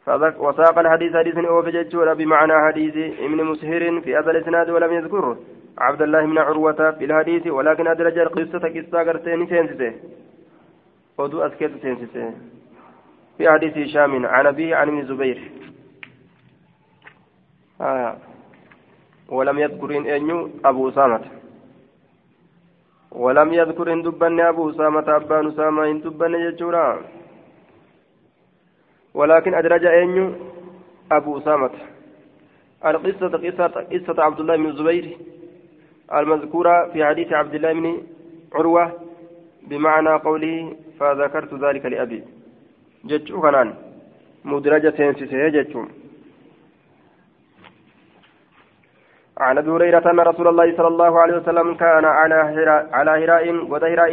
وساق 0.07 0.79
الحديث 0.79 1.17
حديث 1.17 1.37
أوفي 1.37 1.71
جتشورا 1.71 2.15
بمعنى 2.15 2.53
حديث 2.67 2.97
ابن 3.21 3.45
مسهر 3.45 4.01
في 4.01 4.17
هذا 4.17 4.31
الإسناد 4.31 4.71
ولم 4.71 4.93
يذكر 4.93 5.37
عبد 5.79 6.03
الله 6.03 6.27
بن 6.27 6.39
عروة 6.39 6.91
في 6.91 7.05
الحديث 7.05 7.47
ولكن 7.47 7.87
أدرج 7.87 8.19
القصة 8.19 8.59
قصة 8.59 8.99
قرتين 8.99 9.47
سينسته 9.47 9.93
ودو 11.19 11.41
أسكت 11.41 11.73
سينسته 11.83 12.33
في 13.39 13.51
حديث 13.51 13.79
هشام 13.79 14.27
عن 14.27 14.47
أبيه 14.47 14.77
عن 14.77 14.89
ابن 14.89 14.99
الزبير 14.99 15.51
آه. 17.81 18.17
ولم 19.29 19.59
يذكر 19.59 19.91
أنيو 20.17 20.51
أبو 20.65 20.89
أسامة. 20.89 21.21
ولم 23.13 23.53
يذكر 23.55 23.93
إن 23.93 24.03
دبن 24.03 24.41
أبو 24.41 24.71
أسامة 24.71 25.17
أبان 25.17 25.47
أسامة 25.49 25.91
إن 25.91 26.01
دبن 26.01 26.35
يجورا 26.35 27.03
ولكن 29.15 29.55
أدرج 29.55 29.85
أنيو 29.87 30.33
أبو 31.13 31.39
أسامة. 31.39 31.71
القصة 32.87 33.29
قصة 33.45 33.75
قصة 33.93 34.23
عبد 34.23 34.41
الله 34.41 34.57
بن 34.57 34.67
الزبير 34.67 35.17
المذكورة 36.15 36.91
في 36.93 37.05
حديث 37.05 37.33
عبد 37.33 37.55
الله 37.55 37.73
بن 37.73 38.03
عروة 38.55 38.93
بمعنى 39.69 40.09
قوله 40.09 40.77
فذكرت 41.01 41.55
ذلك 41.55 41.87
لأبي. 41.87 42.23
جتشو 43.05 43.41
كنان. 43.41 43.75
مدرجة 44.45 44.95
سينسيسي 44.97 45.51
جتشو. 45.51 45.85
عن 49.39 49.59
أبي 49.59 49.71
هريرة 49.71 50.11
أن 50.11 50.21
رسول 50.21 50.49
الله 50.49 50.77
صلى 50.77 50.89
الله 50.89 51.21
عليه 51.21 51.37
وسلم 51.37 51.75
كان 51.75 52.05
على 52.05 52.35
هراء 52.35 52.89
على 52.93 53.11
هراء 53.25 53.45
وذا 53.71 53.87
هراء 53.95 54.11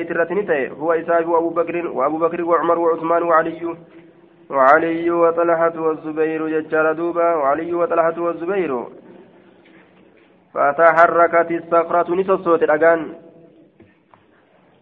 هو 0.81 0.93
إسحاق 0.93 1.29
وأبو 1.29 1.49
بكر 1.49 1.87
وأبو 1.87 2.17
بكر 2.17 2.43
وعمر 2.43 2.79
وعثمان 2.79 3.23
وعلي 3.23 3.75
وعلي 4.51 5.11
وطلحة 5.11 5.75
والزبير 5.85 6.41
ججار 6.53 6.93
دوبا 6.99 7.27
وعلي 7.39 7.73
وطلحة 7.73 8.17
والزبير. 8.25 8.71
فتحركت 10.53 11.49
الصخرة 11.51 12.07
نسوسوت 12.15 12.63
الأجان 12.63 13.01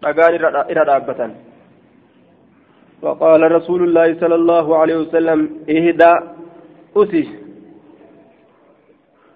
أجان 0.03 0.31
إلى 0.71 0.81
دابة 0.89 1.21
وقال 3.01 3.41
رسول 3.51 3.81
الله 3.83 4.07
صلى 4.21 4.35
الله 4.35 4.67
عليه 4.77 4.97
وسلم 5.03 5.39
اهدى 5.69 6.13
أسي 6.97 7.23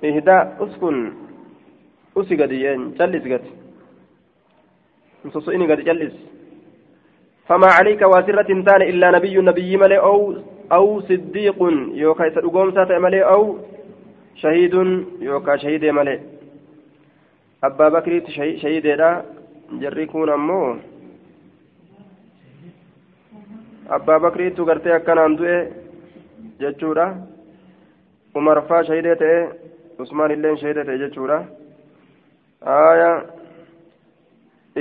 اهدى 0.03 0.37
أسكن. 0.63 0.97
أسي 2.17 2.33
قد 2.41 2.51
جلس 2.99 3.23
قد. 3.31 3.43
نسوسيني 5.25 5.65
قد 5.71 5.79
جلس. 5.87 6.15
فما 7.47 7.67
عليك 7.67 8.01
واسرة 8.01 8.49
تان 8.67 8.81
إلا 8.81 9.11
نبي 9.11 9.37
نبي 9.37 9.77
ملئ 9.77 9.99
أو 9.99 10.35
أو 10.71 11.01
صديق 11.01 11.59
يوكا 11.93 12.23
يسألقوم 12.25 12.71
ساتة 12.71 12.99
ملئ 12.99 13.21
أو 13.21 13.57
شهيد 14.35 14.73
يوكا 15.21 15.55
شهيد 15.57 15.85
ملئ. 15.85 16.19
أبا 17.63 17.89
بكر 17.89 18.11
شهيد 18.61 18.87
لا 18.87 19.23
جري 19.81 20.05
كون 20.05 20.29
أمو. 20.29 20.75
أبا 23.89 24.17
بكر 24.17 24.49
تغرتي 24.49 24.95
أكنان 24.95 25.35
دوئe 25.35 25.83
jechuudha 26.59 27.05
umar 28.35 28.61
faa 28.67 28.83
shahidee 28.87 29.15
ta'e 29.21 29.39
usmaan 30.03 30.31
illeen 30.35 30.57
shahidee 30.61 30.85
ta'e 30.89 30.97
jechuudha 31.03 31.37
aya 32.75 33.09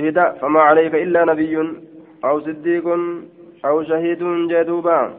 ihda 0.00 0.24
famaa 0.40 0.66
calayka 0.68 1.02
illaa 1.04 1.24
nabiyyun 1.30 1.70
أو 2.25 2.41
صديق 2.41 2.87
أو 3.64 3.83
شهيد 3.83 4.23
جدوبا. 4.49 5.11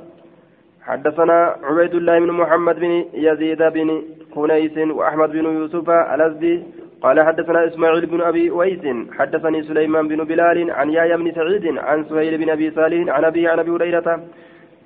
حدثنا 0.82 1.56
عبيد 1.64 1.94
الله 1.96 2.20
بن 2.20 2.32
محمد 2.32 2.76
بن 2.80 3.06
يزيد 3.14 3.62
بن 3.64 3.90
خنيس 4.36 4.78
وأحمد 4.78 5.30
بن 5.32 5.46
يوسف 5.46 5.90
الأزدي. 5.90 6.64
قال 7.04 7.18
حدثنا 7.28 7.68
إسماعيل 7.68 8.06
بن 8.06 8.22
أبي 8.22 8.52
ويس. 8.52 8.86
حدثني 9.18 9.64
سليمان 9.64 10.08
بن 10.08 10.24
بلال 10.24 10.72
عن 10.72 10.90
يايا 10.90 11.16
بن 11.16 11.32
سعيد 11.32 11.78
عن 11.78 12.04
سهيل 12.04 12.38
بن 12.38 12.50
أبي 12.50 12.72
صالح 12.72 13.16
عن 13.16 13.24
أبي 13.26 13.48
عن 13.48 13.60
أبي 13.60 13.72
هريرة 13.72 14.08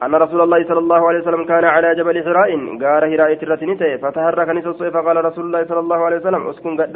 أن 0.04 0.16
رسول 0.16 0.42
الله 0.42 0.64
صلى 0.64 0.80
الله 0.80 1.08
عليه 1.08 1.20
وسلم 1.20 1.44
كان 1.46 1.66
على 1.66 1.96
جبل 1.96 2.24
حراء 2.24 2.52
قال 2.84 3.04
حراء 3.12 3.34
ترتنته 3.34 3.98
فتحرك 3.98 4.50
نسوس 4.50 4.84
فقال 4.84 5.26
رسول 5.26 5.46
الله 5.46 5.66
صلى 5.66 5.80
الله 5.80 6.00
عليه 6.06 6.18
وسلم 6.18 6.48
اسكن 6.48 6.82
قد 6.82 6.94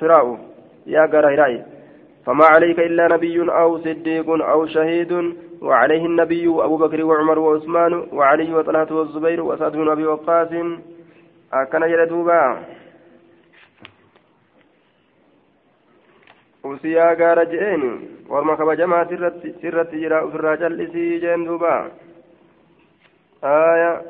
حراء. 0.00 0.38
يا 0.86 1.02
قال 1.12 1.24
حراء. 1.32 1.81
فما 2.26 2.44
عليك 2.44 2.78
إلا 2.78 3.08
نبي 3.08 3.40
أو 3.40 3.78
صديق 3.78 4.30
أو 4.30 4.66
شهيد 4.66 5.12
وعليه 5.62 6.06
النبي 6.06 6.46
أبو 6.48 6.76
بكر 6.76 7.04
وعمر 7.04 7.38
وعثمان 7.38 7.92
وعلي 8.12 8.54
وطلحة 8.54 8.94
والزبير 8.94 9.40
وسعد 9.42 9.72
بن 9.72 9.90
أبي 9.90 10.06
وقاص. 10.06 10.48
أكن 11.52 11.82
يردوبا 11.82 12.64
وسيا 16.64 17.14
غار 17.14 17.44
جئني. 17.44 17.92
ورما 18.28 18.54
كبجما 18.54 19.04
سرت 19.04 19.54
سرت 19.62 19.94
جرا 19.94 20.28
أسرى 20.28 20.56
جلسي 20.56 21.18
جين 21.18 21.44
دوبا. 21.44 21.90
آية. 23.44 24.02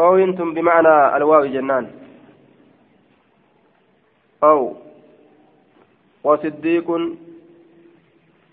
أو 0.00 0.16
أنتم 0.16 0.54
بمعنى 0.54 1.16
الواو 1.16 1.44
جنان. 1.44 1.86
أو. 4.44 4.85
وصديق 6.26 6.88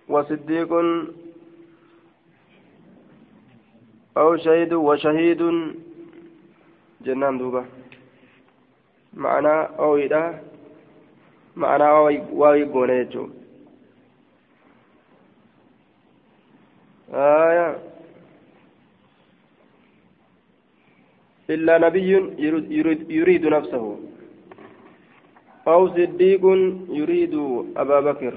وصديق 0.10 0.72
أو 4.18 4.38
شهيد 4.38 4.74
وشهيد 4.74 5.42
جنان 7.06 7.38
دوبا. 7.38 7.66
معنى 9.14 9.56
أو 9.82 9.98
إذا 9.98 10.44
معنى 11.56 11.84
قولة 12.74 12.94
يجو. 12.94 13.30
آية. 17.14 17.68
إلا 21.50 21.78
نبي 21.78 22.10
يريد, 22.78 23.12
يريد 23.12 23.44
نفسه. 23.46 24.13
أو 25.68 25.88
صديق 25.90 26.44
يريد 26.90 27.36
أبا 27.78 28.00
بكر 28.00 28.34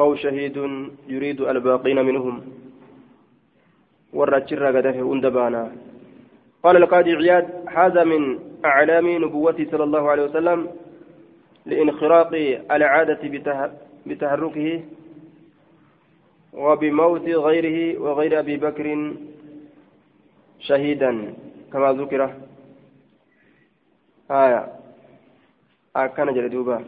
أو 0.00 0.14
شهيد 0.14 0.56
يريد 1.08 1.40
الباقين 1.40 2.04
منهم. 2.04 2.36
والرجل 4.14 4.76
قدفه 4.76 5.02
وندبانا 5.02 5.72
قال 6.62 6.76
القاضي 6.76 7.12
عياد 7.12 7.46
هذا 7.68 8.04
من 8.04 8.38
أعلام 8.64 9.06
نبوته 9.24 9.66
صلى 9.70 9.84
الله 9.84 10.10
عليه 10.10 10.22
وسلم 10.22 10.68
لانخراط 11.66 12.32
العادة 12.70 13.22
بتحركه 14.06 14.80
وبموت 16.52 17.28
غيره 17.28 18.00
وغير 18.00 18.38
أبي 18.38 18.56
بكر 18.56 18.86
شهيدا 20.60 21.34
كما 21.72 21.92
ذكر 21.92 22.30
آية. 24.30 24.83
أكان 25.96 26.34
جلدوبا 26.34 26.84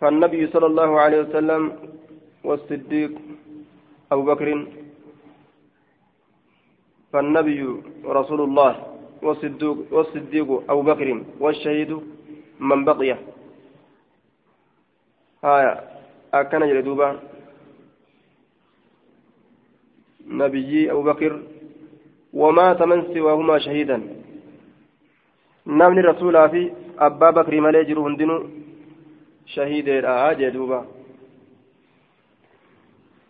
فالنبي 0.00 0.46
صلى 0.46 0.66
الله 0.66 1.00
عليه 1.00 1.20
وسلم 1.20 1.62
والصديق 2.44 3.12
أبو 4.12 4.22
بكر 4.24 4.66
فالنبي 7.12 7.60
رسول 8.04 8.40
الله 8.40 8.72
والصديق, 9.22 9.76
والصديق 9.92 10.48
أبو 10.70 10.82
بكر 10.82 11.24
والشهيد 11.40 12.00
من 12.60 12.84
بقي. 12.84 13.16
هايا 15.44 15.74
أكان 16.34 16.68
جلدوبا 16.68 17.20
نبي 20.26 20.90
أبو 20.92 21.02
بكر. 21.02 21.42
ومات 22.32 22.82
من 22.82 23.14
سواهما 23.14 23.58
شهيدا. 23.58 24.23
Namni 25.66 26.02
rasuulaa 26.02 26.48
fi 26.48 26.72
abbaa 27.08 27.32
bakrii 27.32 27.60
malee 27.60 27.84
jiru 27.84 28.02
hundinuu 28.02 28.42
shahiideedha 29.54 30.34
jee 30.34 30.50
duuba. 30.50 30.84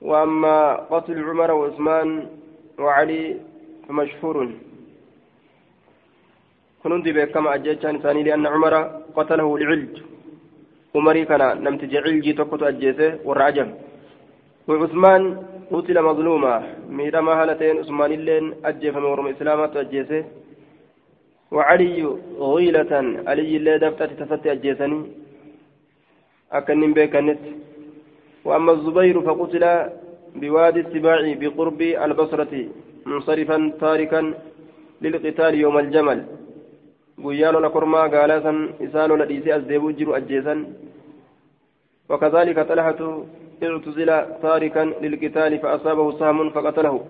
وأما 0.05 0.75
قتل 0.93 1.17
عمر 1.29 1.51
وعثمان 1.53 2.09
وعلي 2.79 3.37
فمشهور 3.89 4.37
كنت 6.83 7.07
بكما 7.09 7.55
أجيتشان 7.55 7.99
ثاني 8.05 8.23
لأن 8.23 8.47
عمر 8.47 8.75
قتله 9.17 9.49
لعلج 9.59 9.95
عمري 10.95 11.25
كان 11.25 11.43
نمت 11.65 11.85
جعلجي 11.85 12.33
تقط 12.33 12.63
أجيته 12.63 13.11
والرعجم 13.27 13.69
وعثمان 14.69 15.23
قتل 15.73 15.97
مظلوما 16.09 16.55
ميرا 16.97 17.21
ما 17.21 17.33
هلتين 17.41 17.79
عثمان 17.79 18.13
اللين 18.13 18.45
أجيف 18.65 18.97
من 18.97 19.05
ورم 19.05 19.27
إسلامات 19.27 19.77
أجيته 19.77 20.25
وعلي 21.51 22.17
غيلة 22.39 22.93
علي 23.27 23.57
اللي 23.57 23.79
دفتت 23.79 24.13
تفتي 24.21 24.53
أجيسني. 24.53 25.01
أكن 26.53 26.93
بيكنت 26.93 27.39
وأما 28.45 28.73
الزبير 28.73 29.21
فقتل 29.21 29.65
بوادي 30.35 30.81
السباع 30.81 31.35
بقرب 31.41 31.81
البصرة 31.83 32.69
منصرفا 33.07 33.73
تاركا 33.81 34.35
للقتال 35.03 35.55
يوم 35.55 35.79
الجمل. 35.79 36.21
guyyaa 37.19 37.53
lola 37.53 37.71
kormaa 37.71 38.09
gaalaa 38.09 38.43
san 38.43 38.75
isaa 38.81 39.07
lola 39.07 39.27
dhiisee 39.27 39.53
as 39.53 39.63
deebuu 39.69 39.95
وكذلك 42.09 42.59
طلحة 42.69 43.01
اعتزل 43.63 44.11
تاركا 44.43 44.85
للقتال 45.03 45.59
فأصابه 45.59 46.19
سهم 46.19 46.51
فقتله. 46.51 47.07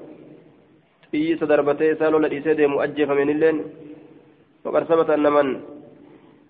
إيس 1.15 1.45
دربتي 1.45 1.95
سالو 1.95 2.19
لديسي 2.19 2.55
دي 2.55 2.67
مؤجف 2.67 3.11
من 3.11 3.31
اللين. 3.31 3.65
وقد 4.65 4.85
ثبت 4.85 5.11
أن 5.11 5.33
من 5.33 5.61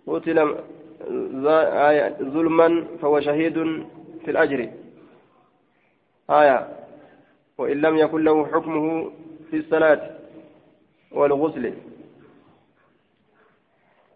قتل 0.07 0.39
ظلما 2.23 2.85
فهو 3.03 3.21
شهيد 3.21 3.55
في 4.25 4.31
الأجر. 4.31 4.69
آية. 6.31 6.69
وإن 7.59 7.77
لم 7.81 7.97
يكن 7.97 8.25
له 8.25 8.47
حكمه 8.47 9.11
في 9.51 9.57
الصلاة 9.57 10.01
والغسل. 11.13 11.73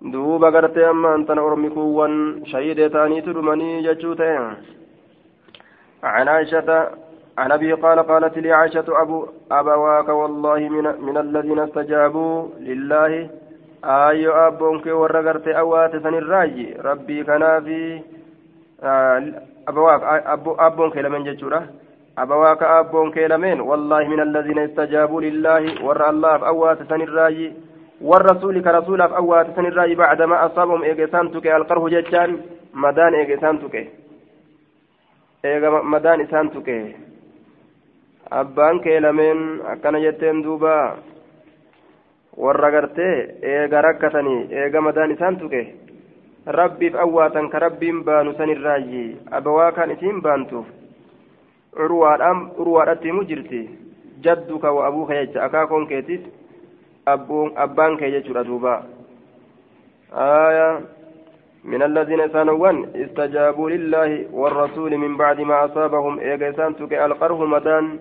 duuba 0.00 0.50
gartee 0.54 0.84
amma 0.86 1.14
antana 1.14 1.42
ormi 1.42 1.70
kuuwwan 1.74 2.46
shahidee 2.46 2.88
ta'aniitu 2.88 3.32
dhumanii 3.34 3.82
jechuu 3.82 4.14
عن 6.02 6.28
عائشة 6.28 6.90
عن 7.38 7.52
أبي 7.52 7.72
قال 7.72 7.98
قالت 7.98 8.38
لي 8.38 8.52
عائشة 8.52 8.84
أبو 8.88 9.26
أبواك 9.50 10.08
والله 10.08 10.58
من, 10.58 10.84
من 11.00 11.16
الذين 11.16 11.58
استجابوا 11.58 12.48
لله 12.58 13.30
آي 13.84 14.28
أبونك 14.28 14.86
ورقرت 14.86 15.48
أوات 15.48 15.92
سن 15.96 16.14
الراجي 16.14 16.76
ربي 16.84 17.24
كان 17.24 17.64
في 17.64 18.00
أبواك 19.68 20.02
أبو 20.26 20.54
أبونك 20.54 20.96
لمن 20.96 21.24
جتشورة 21.24 21.62
أبواك 22.18 22.62
أبونك 22.62 23.18
لمن 23.18 23.60
والله 23.60 24.08
من 24.08 24.20
الذين 24.20 24.58
استجابوا 24.58 25.20
لله 25.20 25.84
ور 25.84 26.10
الله 26.10 26.48
أوات 26.48 26.78
سن 26.88 27.00
الراجي 27.02 27.52
والرسول 28.00 28.62
كرسول 28.62 29.00
أوات 29.00 29.46
سن 29.56 29.66
الراجي 29.66 29.94
بعدما 29.94 30.46
أصابهم 30.46 30.82
إيجسانتك 30.82 31.46
القره 31.46 31.88
جتشان 31.88 32.30
مدان 32.74 33.14
eega 35.44 35.70
madaan 35.82 36.20
isaan 36.20 36.50
tuqe. 36.50 36.96
Abbaan 38.30 38.80
kee 38.80 39.00
lameen 39.00 39.62
akkana 39.72 39.98
jetteen 39.98 40.42
duuba. 40.42 40.96
Warra 42.44 42.70
gartee 42.70 43.14
eega 43.52 43.82
rakkatanii 43.82 44.40
eega 44.62 44.80
madaan 44.80 45.14
isaan 45.16 45.38
tuqe 45.42 45.62
rabbiif 46.58 46.94
awwaatan 47.04 47.48
ka 47.52 47.58
rabbiin 47.66 48.04
baanu 48.04 48.34
sanirraayyi 48.40 49.04
abawaa 49.38 49.72
kan 49.78 49.90
isiin 49.90 50.20
baantuuf 50.26 50.66
urwaadhatti 51.84 53.08
himu 53.08 53.24
jirti 53.24 53.62
jadduka 54.26 54.72
wa 54.72 54.86
abuuka 54.86 55.14
jecha 55.14 55.44
akaakoon 55.44 55.86
keetiif 55.86 56.22
abbaan 57.06 57.98
kee 57.98 58.10
jechuudha 58.10 58.44
duuba 58.44 58.76
aayaa 60.12 60.80
من 61.64 61.82
الذين 61.82 62.28
سانوان 62.28 62.76
استجابوا 62.96 63.70
لله 63.70 64.26
والرسول 64.32 64.96
من 64.96 65.16
بعد 65.16 65.40
ما 65.40 65.64
أصابهم 65.64 66.18
إيجاسان 66.18 66.76
تك 66.76 66.92
القره 66.92 67.44
مدان 67.44 67.98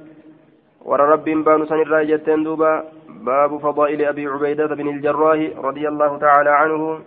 ور 0.85 0.99
رب 0.99 1.25
بان 1.25 1.65
سن 1.65 1.79
الراجة 1.81 2.27
دوبا 2.45 2.83
باب 3.25 3.57
فضائل 3.57 4.05
أبي 4.05 4.27
عبيدة 4.27 4.75
بن 4.75 4.87
الجراح 4.87 5.39
رضي 5.57 5.87
الله 5.87 6.17
تعالى 6.17 6.49
عنه. 6.49 6.99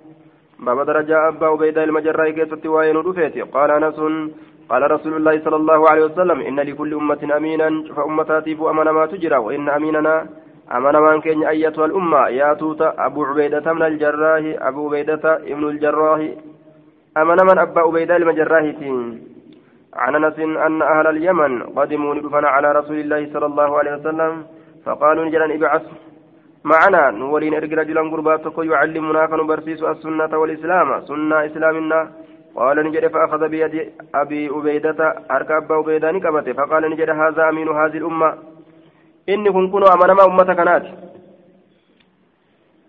باب 0.59 0.87
درجة 0.87 1.29
أبا 1.29 1.47
عبيدة 1.47 1.85
المجراح 1.85 2.29
كيست 2.29 2.67
وين 2.67 2.97
رفيت. 2.97 3.55
قال 3.55 3.71
أنس 3.71 4.01
قال 4.69 4.91
رسول 4.91 5.17
الله 5.17 5.41
صلى 5.45 5.57
الله 5.57 5.91
عليه 5.91 6.05
وسلم 6.05 6.41
إن 6.41 6.61
لكل 6.61 6.95
أمة 6.95 7.37
أمينا 7.37 7.69
فأمتاتي 7.97 8.57
فأمن 8.57 8.89
ما 8.91 9.07
تجرى 9.07 9.37
وإن 9.37 9.69
أميننا 9.69 10.27
أمن 10.73 10.95
من 10.95 11.21
كان 11.21 11.43
أيتها 11.45 11.85
الأمة. 11.85 12.29
يا 12.29 12.55
توتا 12.55 12.95
أبو 12.99 13.25
عبيدة 13.25 13.73
من 13.73 13.83
الجراح 13.83 14.43
أبو 14.69 14.87
عبيدة 14.87 15.25
ابن 15.53 15.65
الجراح 15.69 16.21
أمن 17.17 17.39
من 17.49 17.59
أبا 17.59 17.81
عبيدة 17.81 18.17
المجراح. 18.17 18.65
عن 19.95 20.15
أنس 20.15 20.39
أن 20.39 20.83
أهل 20.83 21.07
اليمن 21.07 21.63
قدموا 21.63 22.15
على 22.35 22.73
رسول 22.73 22.99
الله 23.01 23.33
صلى 23.33 23.47
الله 23.47 23.79
عليه 23.79 23.93
وسلم 23.95 24.45
فقالوا 24.85 25.25
نجلا 25.25 25.55
ابعث 25.55 25.83
معنا. 26.65 27.11
نورين 27.11 27.55
ارجل 27.55 27.79
رجلا 27.79 28.03
قرباتك 28.13 28.57
يعلمنا 28.59 29.27
فنبرسيس 29.27 29.83
السنة 29.83 30.33
والإسلام. 30.41 30.89
سنة 31.09 31.37
إسلامنا. 31.47 32.01
قال 32.57 32.77
نجد 32.87 33.07
فأخذ 33.07 33.49
بيد 33.49 33.75
أبي 34.15 34.49
عبيدة. 34.49 35.01
أركب 35.31 35.63
أبا 35.63 35.75
عبيدة 35.75 36.11
نكبته 36.11 36.53
فقال 36.53 36.83
نجد 36.91 37.11
هذا 37.11 37.43
أمين 37.49 37.69
هذه 37.69 37.99
الأمة. 38.03 38.31
inni 39.27 39.51
kun 39.53 39.71
kunoo 39.71 39.87
amanama 39.87 40.27
ummata 40.27 40.55
kanaati 40.55 40.93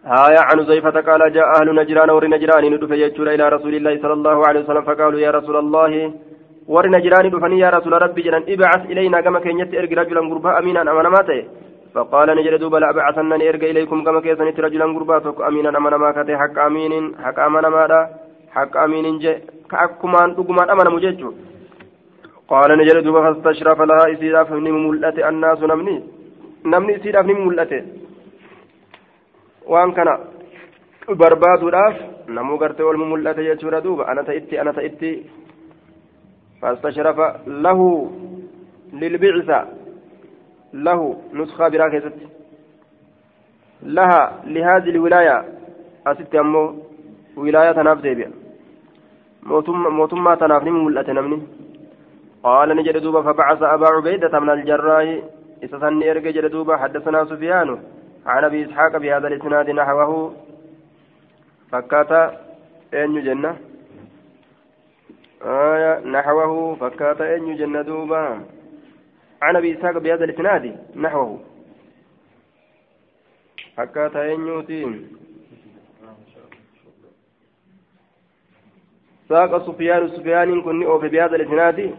هايا 0.06 0.42
عن 0.42 0.66
زيفة 0.66 1.02
قال 1.02 1.34
جاء 1.34 1.48
أهل 1.58 1.76
نجران 1.76 2.10
ور 2.10 2.28
نجران 2.28 2.64
ندف 2.74 2.92
يجور 2.92 3.28
إلى 3.36 3.50
رسول 3.50 3.76
الله 3.76 4.02
صلى 4.02 4.14
الله 4.14 4.48
عليه 4.48 4.60
وسلم. 4.60 4.82
فقالوا 4.82 5.20
يا 5.20 5.32
رسول 5.32 5.58
الله 5.58 6.14
ور 6.68 6.86
نجران 6.88 7.30
دفني 7.30 7.60
يا 7.60 7.70
رسول 7.70 8.02
ربي 8.02 8.22
جنان. 8.22 8.44
ابعث 8.50 8.82
إلينا 8.92 9.22
كما 9.22 9.40
كان 9.40 9.60
يتي 9.60 9.80
إرقى 9.80 9.96
رجلا 9.96 10.22
قربا 10.30 10.60
أمينا 10.60 10.82
أمانا 10.82 11.10
ماتي. 11.10 11.40
فقال 11.94 12.28
نجر 12.38 12.56
دوبا 12.64 12.78
لأبعثن 12.78 13.32
إرقى 13.34 13.72
إليكم 13.72 14.04
كما 14.06 14.22
كيسن 14.22 14.48
رجلا 14.66 14.86
قربا 14.96 15.48
أمينا 15.48 15.78
أمانا 15.78 15.98
ماتي 15.98 16.34
حق 16.42 16.58
أمين 16.68 16.94
حق 17.26 17.40
أمانا 17.48 17.70
مادا 17.76 18.00
حق 18.56 18.74
أمين 18.86 19.06
جي 19.24 19.34
كأكمان 19.72 20.30
تقمان 20.38 20.68
أمانا 20.74 20.90
مججو. 20.96 21.30
قال 22.52 22.70
نجر 22.80 22.98
دوبا 23.06 23.22
فاستشرف 23.26 23.80
لها 23.90 24.04
إسيرا 24.14 24.44
فمن 24.44 24.76
ملأت 24.88 25.18
الناس 25.30 25.60
نمني 25.72 25.98
namni 26.64 26.94
isiidhaaf 26.94 27.26
ni 27.26 27.34
mul'ate 27.34 27.80
waan 29.72 29.94
kana 29.98 30.14
barbaaduudhaaf 31.22 31.96
namuu 32.28 32.58
gartee 32.62 32.86
ol 32.90 32.98
mul'ate 32.98 33.42
jechuudha 33.48 33.82
duuba 33.82 34.06
ana 34.12 34.24
ta'itti 34.24 34.60
ana 34.62 34.74
ta'itti 34.74 35.12
fastashrafa 36.62 37.28
lahu 37.66 37.88
lilbicsa 38.94 39.60
lahu 40.74 41.08
nuskaa 41.34 41.70
biraa 41.70 41.90
keessatti 41.90 42.28
laha 43.98 44.22
lihaadi 44.46 44.92
lwilaaya 44.92 45.36
asitti 46.06 46.38
ammoo 46.38 46.68
wilaaya 47.38 47.74
tanaaf 47.74 48.02
deebi'a 48.02 48.30
mootummaa 50.00 50.38
tanaaf 50.38 50.64
ni 50.64 50.72
mul'ate 50.72 51.14
namni 51.14 51.44
qaala 52.48 52.74
ni 52.74 52.84
jedhe 52.88 53.04
duuba 53.06 53.24
fabacasa 53.28 53.72
abaa 53.76 53.96
cubeydata 53.98 54.42
min 54.42 54.50
aljarraahi 54.56 55.16
إسسني 55.64 56.12
إرجع 56.12 56.30
جلدوبا 56.30 56.78
حدثنا 56.78 57.26
سفيان 57.26 57.70
عن 58.26 58.44
أبي 58.44 58.66
إسحاق 58.66 58.98
بهذا 58.98 59.28
الإسناد 59.28 59.70
نحوه 59.70 60.34
فكاتا 61.72 62.38
أين 62.94 63.24
جنة 63.24 63.56
آية 65.44 66.00
نحوه 66.00 66.76
فكاتا 66.76 67.34
أين 67.34 67.56
جنة 67.56 67.82
دوبا 67.82 68.40
عن 69.42 69.56
أبي 69.56 69.78
إسحاق 69.78 69.98
بهذا 69.98 70.24
الإسناد 70.24 70.86
نحوه. 70.96 71.40
فكاتا 73.78 74.22
أين 74.22 74.48
يوتين 74.48 75.18
ساق 79.30 79.68
سفيان 79.68 80.08
سفيان 80.08 80.62
كني 80.62 80.86
أوفي 80.86 81.08
بهذا 81.08 81.36
الإسناد. 81.36 81.96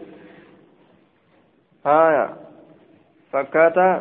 آية. 1.85 2.43
fakkaataa 3.33 3.93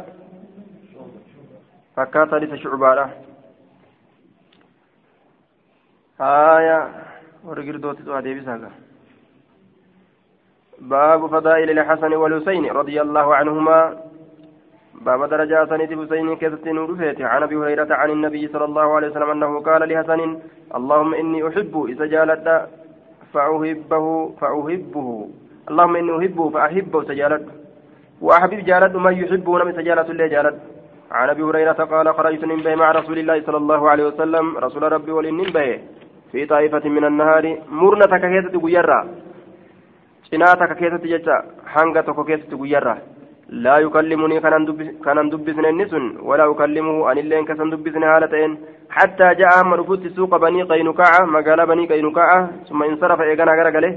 fakkaataa 1.97 2.39
dhisa 2.41 2.59
shucubaadha 2.63 3.05
haaya 6.19 6.79
warri 7.45 7.65
girdootti 7.69 8.11
waa 8.15 8.23
deebisaa 8.27 8.73
باب 10.83 11.27
فضائل 11.27 11.71
الحسن 11.71 12.15
والحسين 12.15 12.67
رضي 12.71 13.01
الله 13.01 13.35
عنهما. 13.35 13.97
باب 15.07 15.25
درجات 15.25 15.69
سنة 15.69 16.05
حسين 16.05 16.37
كذبتين 16.37 16.79
رفيت 16.79 17.21
عن 17.21 17.43
أبي 17.43 17.57
هريرة 17.57 17.87
عن 17.91 18.11
النبي 18.11 18.49
صلى 18.49 18.65
الله 18.65 18.95
عليه 18.95 19.09
وسلم 19.09 19.31
أنه 19.31 19.61
قال 19.61 19.89
لحسن 19.89 20.21
اللهم 20.75 21.15
إني 21.15 21.49
أحب 21.49 21.87
إذا 21.89 22.07
جالت 22.07 22.47
فأحبه 23.33 24.07
فأحبه. 24.41 25.29
اللهم 25.71 25.97
إني 25.97 26.19
احبه 26.19 26.51
فأحبه 26.51 27.03
سجالت 27.03 27.45
وأحبب 28.21 28.59
جالد 28.71 28.97
من 28.97 29.13
يحبون 29.13 29.67
من 29.67 29.73
سجالة 29.73 30.09
الله 30.11 30.27
جالد 30.27 30.57
عن 31.11 31.29
أبي 31.29 31.43
هريرة 31.43 31.81
قال 31.93 32.15
خرجت 32.15 32.45
ننبه 32.45 32.75
مع 32.75 32.91
رسول 32.91 33.19
الله 33.19 33.43
صلى 33.47 33.57
الله 33.57 33.91
عليه 33.91 34.05
وسلم. 34.07 34.59
رسول 34.59 34.93
ربي 34.93 35.13
ولننبه 35.13 35.81
في 36.33 36.47
طائفة 36.47 36.89
من 36.89 37.05
النهار 37.05 37.59
مرنة 37.71 38.17
ككيسة 38.23 38.61
قيرة. 38.61 39.01
Cinaa 40.33 40.69
keessatti 40.81 41.13
jecha 41.15 41.43
hanga 41.75 42.03
tokko 42.09 42.25
keessatti 42.31 42.61
guyyarra 42.63 42.97
laa 43.67 43.79
yukallimunii 43.85 44.41
kanan 45.07 45.31
dubbisne 45.33 45.69
inni 45.75 45.89
sun 45.93 46.07
walaa 46.31 46.49
ukallimuhu 46.55 47.05
anilleen 47.13 47.47
kasan 47.51 47.71
dubbisne 47.73 48.07
haala 48.13 48.33
ta'een 48.35 48.57
hattaa 48.97 49.35
ja'a 49.43 49.59
hamma 49.59 49.81
dhufutti 49.83 50.15
suuqa 50.17 50.43
banii 50.47 50.67
qaynuka'a 50.73 51.23
magaalaa 51.37 51.71
banii 51.73 51.91
qaynuka'a 51.93 52.41
summa 52.71 52.91
insarafa 52.93 53.31
eeganaa 53.31 53.61
gara 53.61 53.77
gale 53.79 53.91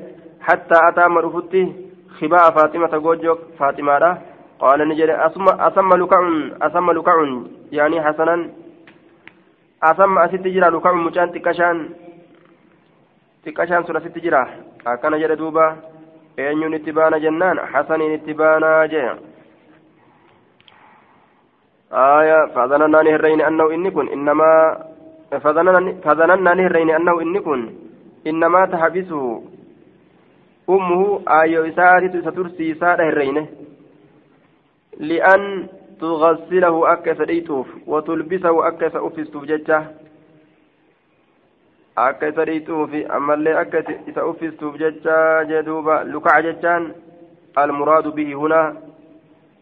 hattaa 0.50 0.86
ataa 0.92 1.10
hamma 1.10 1.26
dhufutti 1.28 1.66
خباء 2.20 2.52
فاطمة 2.52 2.98
جوجو 2.98 3.36
فاطمة 3.60 4.18
قال 4.60 4.80
نجري 4.90 5.14
أسمى 5.68 5.96
لكع 6.02 6.20
أسمى 6.62 6.94
لكع 6.94 7.16
يعني 7.72 7.98
حسنا 8.06 8.50
أسمى 9.84 10.26
أست 10.26 10.48
جرا 10.48 10.70
لكع 10.70 10.92
مجان 10.92 11.32
تكشان 11.32 11.78
تكشان 13.46 13.84
سورة 13.84 14.00
ست 14.00 14.18
جرا 14.18 14.42
جري 15.22 15.36
دوبا 15.36 15.95
أين 16.40 16.74
اتبانا 16.74 17.18
جنان 17.18 17.60
حسن 17.60 18.02
اتبانا 18.02 18.86
جي 18.86 19.10
آية 21.92 22.46
فظننا 22.56 23.02
نهرين 23.02 23.42
أنه 23.42 23.72
إني 23.72 23.92
كن 23.92 24.08
إنما 24.08 24.78
فظننا 26.04 26.54
نهرين 26.54 26.90
أنه 26.90 27.22
إني 27.22 27.40
كن 27.40 27.62
إنما 28.28 28.66
تحبسه 28.66 29.44
أمه 30.70 31.22
آية 31.28 31.70
إساتي 31.70 32.22
سترسي 32.22 32.74
سادة 32.74 33.04
هرينه 33.10 33.48
لأن 34.98 35.68
تغسله 36.02 36.94
أكس 36.94 37.22
ديتوف 37.22 37.68
وتلبسه 37.88 38.68
أكس 38.68 38.96
أفستوف 38.96 39.44
ججة 39.44 39.84
أكس 41.98 42.40
ديتوف 42.40 42.94
أما 42.94 43.34
اللي 43.34 43.62
أكس 43.62 43.90
إذا 44.08 44.22
أفستوف 44.30 44.76
ججة 44.76 45.44
جدوبا 45.44 45.92
لكع 45.92 46.40
ججان 46.40 46.96
المراد 47.58 48.08
به 48.08 48.34
هنا 48.34 48.78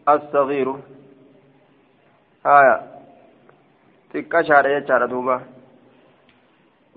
الصغير 0.08 0.74
هايا 2.46 2.94
xiqqashaadha 4.14 4.70
jechaadha 4.74 5.06
duuba 5.10 5.36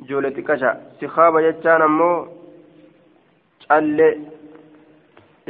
ijoollee 0.01 0.33
xiqqasha 0.35 0.69
sikaaba 0.99 1.41
jechaan 1.45 1.81
ammoo 1.85 2.17
callee 3.63 4.13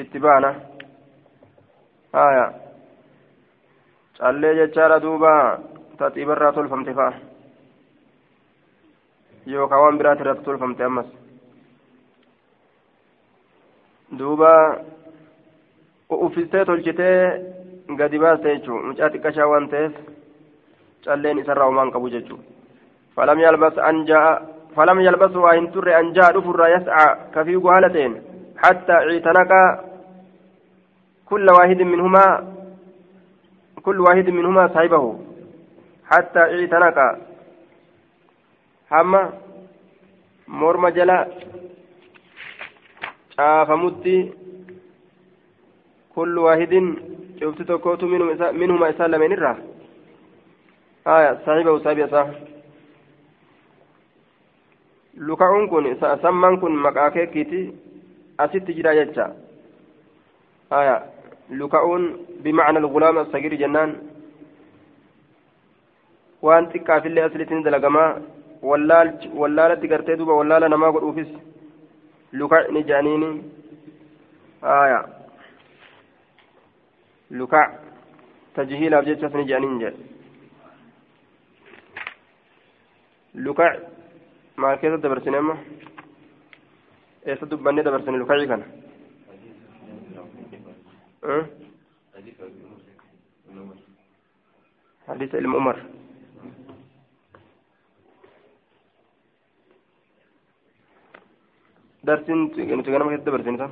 itti 0.02 0.20
baana 0.26 0.52
haya 2.18 2.46
callee 4.20 4.54
jechaadha 4.60 5.04
duuba 5.06 5.32
taxiibarraa 6.00 6.56
tolfamte 6.58 6.94
fa'a 7.00 7.27
yookaan 9.54 9.82
waan 9.82 9.98
biraati 9.98 10.22
irratti 10.24 10.46
tolfamte 10.46 10.84
ammas. 10.84 11.10
Duuba 14.20 14.52
uffistee 16.10 16.66
tolchitee 16.66 17.18
gadi 18.00 18.20
baaste 18.20 18.54
jechuun 18.54 18.86
mucaa 18.88 19.10
xiqqashaa 19.14 19.50
waan 19.52 19.70
ta'eef 19.72 19.94
calleen 21.06 21.40
isarraa 21.40 21.68
homaan 21.70 21.92
qabu 21.92 22.10
jechuun 22.16 22.44
falam 23.16 23.40
yalbas 23.40 23.78
an 23.90 24.06
falam 24.76 25.00
yalbasu 25.02 25.42
waa 25.42 25.54
hin 25.58 25.72
turre 25.74 25.96
an 26.00 26.14
ja'a 26.16 26.34
dhufurraa 26.34 26.70
yas'a 26.76 27.06
kafiiguu 27.36 27.72
haala 27.74 27.90
ta'een 27.96 28.16
hattaa 28.64 29.00
ciitanaqa 29.10 29.62
kulla 31.30 31.56
waahidin 31.58 31.88
min 31.94 32.04
humaa 32.08 32.32
kullu 33.88 34.04
waahidin 34.08 34.36
min 34.36 34.44
minhumaa 34.44 34.68
saahibahu 34.76 35.10
hattaa 36.12 36.48
ciitanaqa 36.52 37.06
حتى 38.92 38.96
اعتنق 38.96 39.14
هم 39.18 39.32
مرمى 40.48 40.92
جلا 40.92 41.28
شافمتي 43.38 44.34
كل 46.16 46.38
واحد 46.38 46.74
شفت 47.42 47.62
تكوت 47.62 48.04
منهما 48.04 48.92
سلمين 48.92 49.32
الرا 49.32 49.58
آية 51.08 51.40
صاحبه 51.46 51.80
صاحبه 51.84 52.08
صح 52.08 52.28
لكعون 55.18 55.68
كن 55.68 55.98
سمان 56.22 56.58
كن 56.58 56.76
مقاكيكيتي 56.76 57.74
أسيت 58.40 58.72
جرا 58.72 58.92
يجا 58.92 59.36
آية 60.74 61.06
لكعون 61.50 62.04
بمعنى 62.44 62.78
الغلام 62.78 63.18
الصغير 63.18 63.54
جنان 63.54 63.92
waan 66.42 66.70
xiqqaaf 66.72 67.06
illee 67.06 67.24
asliitiin 67.26 67.64
dalagamaa 67.66 68.20
wallaalatti 68.62 69.88
gartee 69.88 70.16
duuba 70.18 70.34
wallaala 70.40 70.70
namaa 70.70 70.92
godhuufis 70.92 71.28
luka 72.40 72.58
ni 72.72 72.84
jedhaniini 72.84 73.30
aya 74.62 75.00
luka 77.32 77.62
tajhiilaaf 78.56 79.06
jechas 79.06 79.34
ni 79.34 79.46
jedhaniin 79.50 79.80
jedhe 79.80 79.98
luka 83.46 83.66
maal 84.58 84.78
keessa 84.82 84.98
dabarsine 85.04 85.38
amma 85.38 85.56
eessa 87.26 87.46
dubbannee 87.52 87.84
dabarsine 87.88 88.18
lukacii 88.24 88.48
kana 88.54 88.66
حديث 95.08 95.36
علم 95.36 95.56
عمر 95.56 95.78
درسين 102.08 102.38
nuti 102.78 102.92
ganama 102.92 103.10
keessatti 103.12 103.28
dabarsine 103.28 103.58
san 103.62 103.72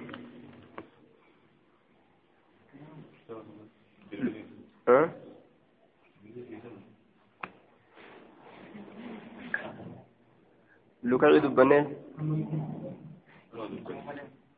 lukacii 11.10 11.42
dubbanne 11.46 11.78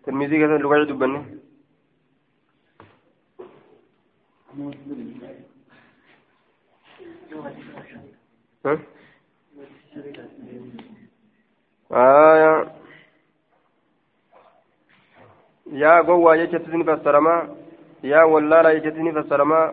tirmizii 0.04 0.40
keessatti 0.42 0.64
lukacii 0.66 0.90
dubbanne 0.92 1.20
gowwaa 16.18 16.38
jechatti 16.44 16.78
ni 16.78 16.90
fassaramaa 16.92 17.42
yaa 18.14 18.26
wallaalaa 18.34 18.74
jechatti 18.78 19.04
ni 19.10 19.14
fassaramaa 19.20 19.66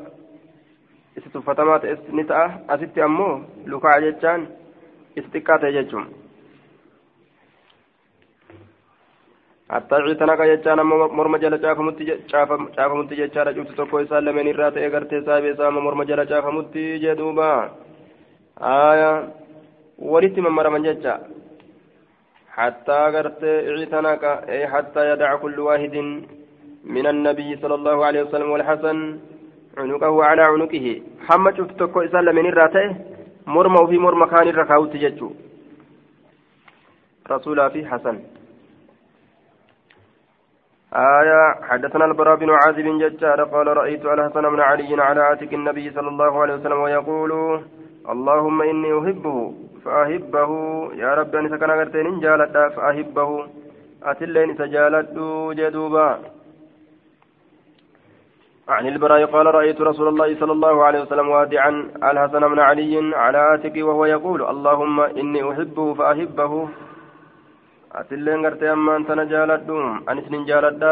isa 1.19 1.31
tuffatamaa 1.33 1.79
ta'es 1.87 2.01
ni 2.19 2.25
ta'a 2.31 2.47
asitti 2.75 3.01
ammoo 3.09 3.33
lukaa 3.73 4.01
jechaan 4.05 4.47
isa 5.17 5.29
xiqqaa 5.35 5.59
ta'e 5.65 5.73
jechuun 5.77 6.07
hattaa 9.75 10.01
ciitanaqa 10.07 10.47
jechaan 10.53 10.83
ammoo 10.85 11.09
morma 11.19 11.39
jala 11.45 11.59
caafamutti 11.65 13.17
jechaadha 13.21 13.55
cufti 13.59 13.75
tokko 13.79 14.01
isaan 14.07 14.25
lameen 14.29 14.51
irraa 14.53 14.71
ta'e 14.77 14.91
gartee 14.97 15.23
saabee 15.29 15.53
isaa 15.55 15.69
ammoo 15.71 15.85
morma 15.87 16.05
jala 16.11 16.27
caafamutti 16.33 16.83
jedhuuba 17.05 17.49
aayaa 18.75 19.17
walitti 20.13 20.41
mammaraman 20.47 20.85
jecha 20.89 21.13
حتى 22.57 22.99
غرت 23.15 23.43
اعتنق 23.45 24.23
أي 24.49 24.67
حتى 24.73 25.01
يدع 25.11 25.31
كل 25.37 25.61
واحد 25.61 25.95
من 26.85 27.07
النبي 27.07 27.57
صلى 27.63 27.75
الله 27.75 28.07
عليه 28.07 28.23
وسلم 28.23 28.51
والحسن 28.51 29.19
عنقه 29.79 30.25
على 30.25 30.43
عنقه. 30.43 30.87
حمد 31.27 31.57
شفت 31.59 31.81
تكو 31.81 32.01
إسال 32.01 32.27
من 32.35 32.47
الراتي 32.47 32.87
مرمى 33.47 33.79
وفي 33.83 33.99
مرمى 33.99 34.27
كان 34.27 34.49
الركاوت 34.49 34.93
تججو 34.93 35.31
رسول 37.31 37.71
في 37.71 37.81
حسن. 37.91 38.17
آية 40.95 41.41
حدثنا 41.69 42.05
البراء 42.05 42.37
بن 42.37 42.51
عازب 42.51 42.87
ججار 43.03 43.45
قال 43.45 43.67
رأيت 43.67 44.05
الحسن 44.05 44.45
بن 44.55 44.61
علي 44.61 45.03
على 45.03 45.21
عاتق 45.21 45.53
النبي 45.53 45.91
صلى 45.91 46.09
الله 46.09 46.33
عليه 46.43 46.55
وسلم 46.55 46.81
ويقول 46.81 47.33
اللهم 48.13 48.63
إني 48.63 48.91
أحبه. 48.99 49.55
فأحبه. 49.85 50.51
يا 51.03 51.15
رب 51.15 51.35
أن 51.37 51.49
سكن 51.53 51.71
أغرتين 51.71 52.07
إن 52.07 52.21
جالت 52.21 52.57
فأحبه. 52.77 53.31
أتلين 54.11 54.51
سجالت 54.61 55.17
جدوبا 55.59 56.09
عن 58.69 58.87
البراء 58.87 59.25
قال 59.25 59.47
رأيت 59.55 59.81
رسول 59.81 60.09
الله 60.09 60.41
صلى 60.41 60.53
الله 60.53 60.85
عليه 60.85 61.01
وسلم 61.03 61.29
وادعا 61.29 61.71
الحسن 62.11 62.43
بن 62.53 62.59
علي 62.61 62.95
على 63.17 63.55
آتك 63.55 63.77
وهو 63.77 64.05
يقول 64.05 64.41
اللهم 64.53 65.01
إني 65.01 65.41
أحبه 65.51 65.95
فأحبه. 65.95 66.69
أتلين 67.95 68.47
غرتي 68.47 68.73
أما 68.73 68.97
أنت 68.97 69.11
نجالت 69.11 69.69
أنس 70.11 70.29
جالت 70.51 70.83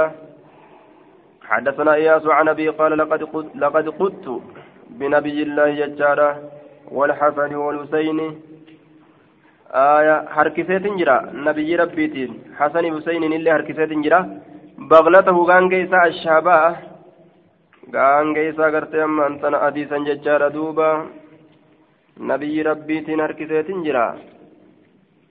حدثنا 1.51 1.95
إياس 1.95 2.27
عن 2.27 2.49
أبي 2.49 2.69
قال 2.69 2.99
لقد 2.99 3.23
قد 3.23 3.47
لقد 3.55 3.89
قدت 3.89 4.27
بنبي 4.91 5.43
الله 5.43 5.71
ججارة 5.81 6.31
والحسن 6.97 7.55
والحسين 7.55 8.19
آية 9.75 10.17
حركسات 10.35 10.83
جرا. 10.83 11.17
نبي 11.47 11.77
ربيتين. 11.77 12.31
حسن 12.59 12.85
حسين 12.95 13.23
اللي 13.25 13.51
حركسات 13.53 13.93
جرا. 14.05 14.21
بغلته 14.91 15.37
غانجيسا 15.51 16.07
الشاباء 16.07 16.65
غانجيسا 17.95 18.67
غرتي 18.75 19.05
أما 19.05 19.27
أنتنا 19.27 19.67
أديسا 19.67 19.99
ججارة 19.99 20.49
دوبا. 20.49 20.91
نبي 22.21 22.63
ربيتين 22.63 23.23
حركسات 23.23 23.69
جرا. 23.87 24.07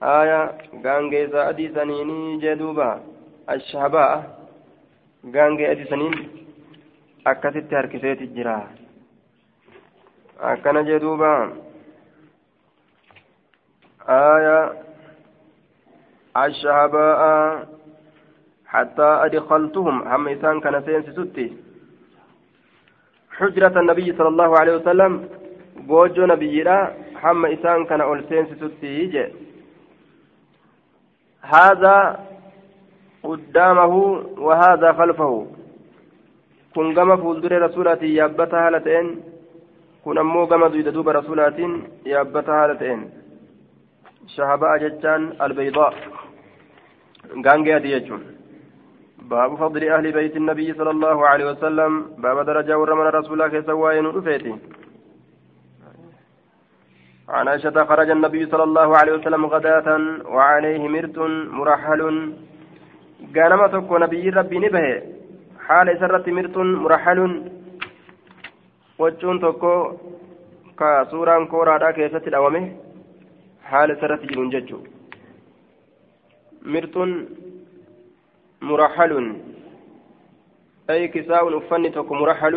آية 0.03 0.41
غانجيسا 0.85 1.49
أديسانيني 1.49 2.37
جدوبا 2.43 2.89
الشاباء 3.49 4.11
غانجي 5.35 5.71
أديسانين 5.71 6.15
akkasitti 7.25 7.75
harkiseeti 7.75 8.27
jira 8.35 8.55
akkana 10.51 10.81
jee 10.87 10.99
duuba 10.99 11.53
آية 14.09 14.73
الشهباء 16.37 17.21
حتى 18.65 19.09
أدخلتهم. 19.25 20.07
هم 20.07 20.27
إسان 20.27 20.59
كان 20.59 20.83
سينسي 20.85 21.53
حجرة 23.31 23.79
النبي 23.79 24.13
صلى 24.17 24.27
الله 24.27 24.59
عليه 24.59 24.75
وسلم 24.75 25.29
بوجو 25.87 26.25
نبينا 26.25 26.93
هم 27.23 27.45
إسان 27.45 27.85
كان 27.85 28.01
أول 28.01 28.23
سينسي 28.29 29.31
هذا 31.41 32.19
قدامه 33.23 33.95
وهذا 34.37 34.93
خلفه. 34.93 35.47
kun 36.73 36.93
gama 36.95 37.17
fuulduree 37.17 37.59
rasuulaatiin 37.59 38.15
yaabbata 38.15 38.59
haala 38.63 38.79
ta'een 38.79 39.07
kun 40.03 40.17
ammoo 40.17 40.47
gama 40.47 40.69
duyda 40.73 40.93
duuba 40.93 41.13
rasuulaatiin 41.13 41.73
shahaba'a 44.27 44.81
jechaan 44.83 45.23
albaydaa 45.39 45.91
gaangee 47.45 47.75
adii 47.79 47.95
jechuun 47.97 48.23
باب 49.31 49.55
فضل 49.55 49.83
أهل 49.95 50.11
بيت 50.11 50.35
النبي 50.35 50.73
صلى 50.73 50.91
الله 50.91 51.27
عليه 51.27 51.45
وسلم. 51.51 51.91
باب 52.23 52.37
درجة 52.45 52.77
ورمنا 52.79 53.09
رسول 53.09 53.41
الله 53.41 53.61
سواين 53.61 54.05
رفيتي 54.05 54.53
عن 57.29 57.47
عائشة 57.47 57.77
خرج 57.89 58.09
النبي 58.09 58.45
صلى 58.51 58.63
الله 58.63 58.97
عليه 58.97 59.13
وسلم 59.13 59.45
غداة 59.45 59.87
وعليه 60.35 60.87
مرت 60.87 61.17
مرحل. 61.57 62.01
قال 63.35 63.71
تكو 63.71 63.97
نبي 63.97 64.29
ربي 64.29 64.57
نبه. 64.59 64.85
حال 65.65 65.87
سرت 65.99 66.29
مرت 66.29 66.57
مرحل. 66.57 67.19
وجون 68.99 69.35
تكو 69.39 69.75
كسوران 70.79 71.43
كورا 71.47 71.91
كيست 71.91 72.27
الأوامه 72.27 72.63
حال 73.71 73.89
سرت 74.01 74.21
جنون 74.29 74.49
ججو 74.49 74.79
مرت 76.73 76.95
مرحل 78.61 79.13
أي 80.89 81.07
كساء 81.07 81.57
أفني 81.57 81.89
تكو 81.89 82.13
مرحل 82.13 82.55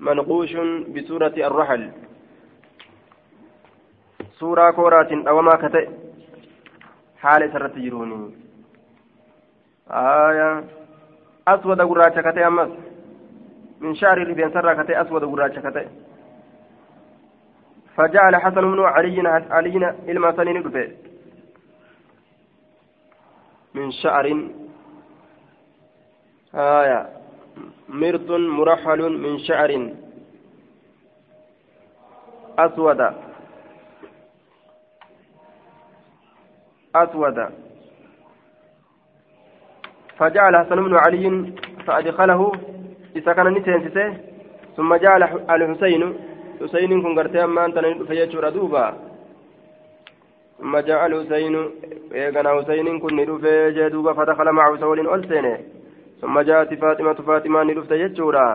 منقوش 0.00 0.52
بسورة 0.94 1.36
الرحل 1.48 1.82
ka 5.62 5.68
ta'e 5.74 5.88
haala 7.22 7.46
isarratti 7.48 7.82
jiruuni 7.84 8.16
aswada 11.52 11.84
gurraacha 11.90 12.22
ka 12.26 12.32
ta'e 12.32 12.44
ammas 12.50 12.70
min 13.80 13.94
shaarii 14.00 14.28
rifeensarraa 14.30 14.76
ka 14.78 14.84
ta'e 14.88 14.96
aswada 15.02 15.26
gurraacha 15.32 15.60
ka 15.66 15.74
ta'e 15.76 15.88
فجعل 18.00 18.36
حسن 18.36 18.60
بن 18.60 18.80
علي 18.80 19.28
علي 19.50 19.94
إلما 20.08 20.36
سنين 20.36 20.58
من 23.74 23.90
شعر 23.90 24.26
آية. 26.54 27.08
مرد 27.88 28.30
مرحل 28.30 29.00
من 29.24 29.38
شعر 29.38 29.92
أسود. 32.58 33.00
أسود. 36.94 37.38
فجعل 40.18 40.56
حسن 40.56 40.84
بن 40.84 40.96
علي 40.96 41.52
فأدخله 41.86 42.52
إذا 43.16 43.32
كان 43.32 43.48
نسينسته 43.48 44.16
ثم 44.76 44.94
جعل 44.94 45.22
الحسين 45.50 46.29
حسين 46.62 47.02
كن 47.02 47.18
قرتي 47.18 47.44
أما 47.44 47.64
أنت 47.66 47.78
فيجور 48.08 48.48
دوبا 48.48 48.84
ثم 50.58 50.78
جعل 50.78 51.12
حسين 51.20 51.54
إيقنا 52.14 52.50
حسين 52.56 52.86
كن 53.02 53.16
ندفع 53.16 53.68
جدوبا 53.76 54.12
فدخل 54.18 54.48
معه 54.58 54.76
سول 54.76 55.00
ألسنه 55.14 55.58
ثم 56.20 56.40
جاءت 56.40 56.74
فاطمة 56.74 57.18
فاطمة 57.28 57.62
ندفع 57.62 57.96
يجورا 58.04 58.46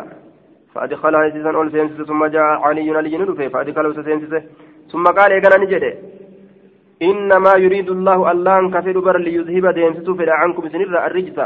فأدخلها 0.73 1.29
سيسان 1.29 1.55
ألسنه 1.61 2.05
ثم 2.09 2.25
جاء 2.35 2.49
علي 2.67 2.91
علي 2.97 3.17
ندفع 3.17 3.47
فأدخله 3.53 3.93
سيسان 3.97 4.19
ثم 4.91 5.03
قال 5.17 5.31
إيقنا 5.31 5.57
نجده 5.63 5.93
إنما 7.09 7.53
يريد 7.65 7.89
الله 7.89 8.31
الله 8.31 8.71
كفر 8.75 8.99
بر 9.05 9.17
ليذهب 9.25 9.65
ديمسسو 9.77 10.13
فدا 10.19 10.33
عنكم 10.41 10.63
سنرى 10.73 10.99
الرجس 11.07 11.39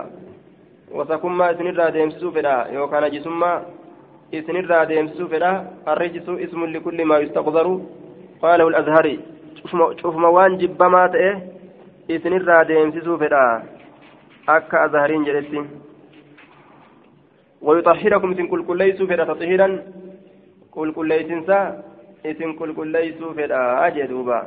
وسكما 0.97 1.47
سنرى 1.57 1.85
ديمسسو 1.95 2.31
فدا 2.35 2.55
يوكان 2.75 3.03
جسما 3.13 3.51
سنرى 4.29 4.85
ديمسسو 4.85 5.27
فدا 5.27 5.51
الرجس 5.87 6.29
إسم 6.29 6.65
لكل 6.65 7.05
ما 7.05 7.17
يستقذر. 7.17 7.67
قاله 8.41 8.67
الأزهري 8.67 9.19
شوف 10.01 10.15
موان 10.15 10.57
جبما 10.57 11.07
تأه 11.07 11.35
سنرى 12.23 12.57
ديمسسو 12.69 13.17
فدا 13.17 13.43
أكا 14.49 14.85
أزهرين 14.85 15.23
جلسين 15.23 15.65
ويطهركم 17.61 18.29
سن 18.37 18.47
كل 18.47 18.61
كل 18.67 18.77
ليسوا 18.77 19.07
فدا 19.07 19.23
تطهيرا. 19.23 19.69
كل 20.71 20.89
كل 20.93 21.07
ليسنسا 21.07 21.59
إسن 22.25 22.53
كل 22.53 22.73
كل 22.77 22.87
ليسوا 22.87 23.33
فدا 23.33 23.87
أجدوبا. 23.87 24.39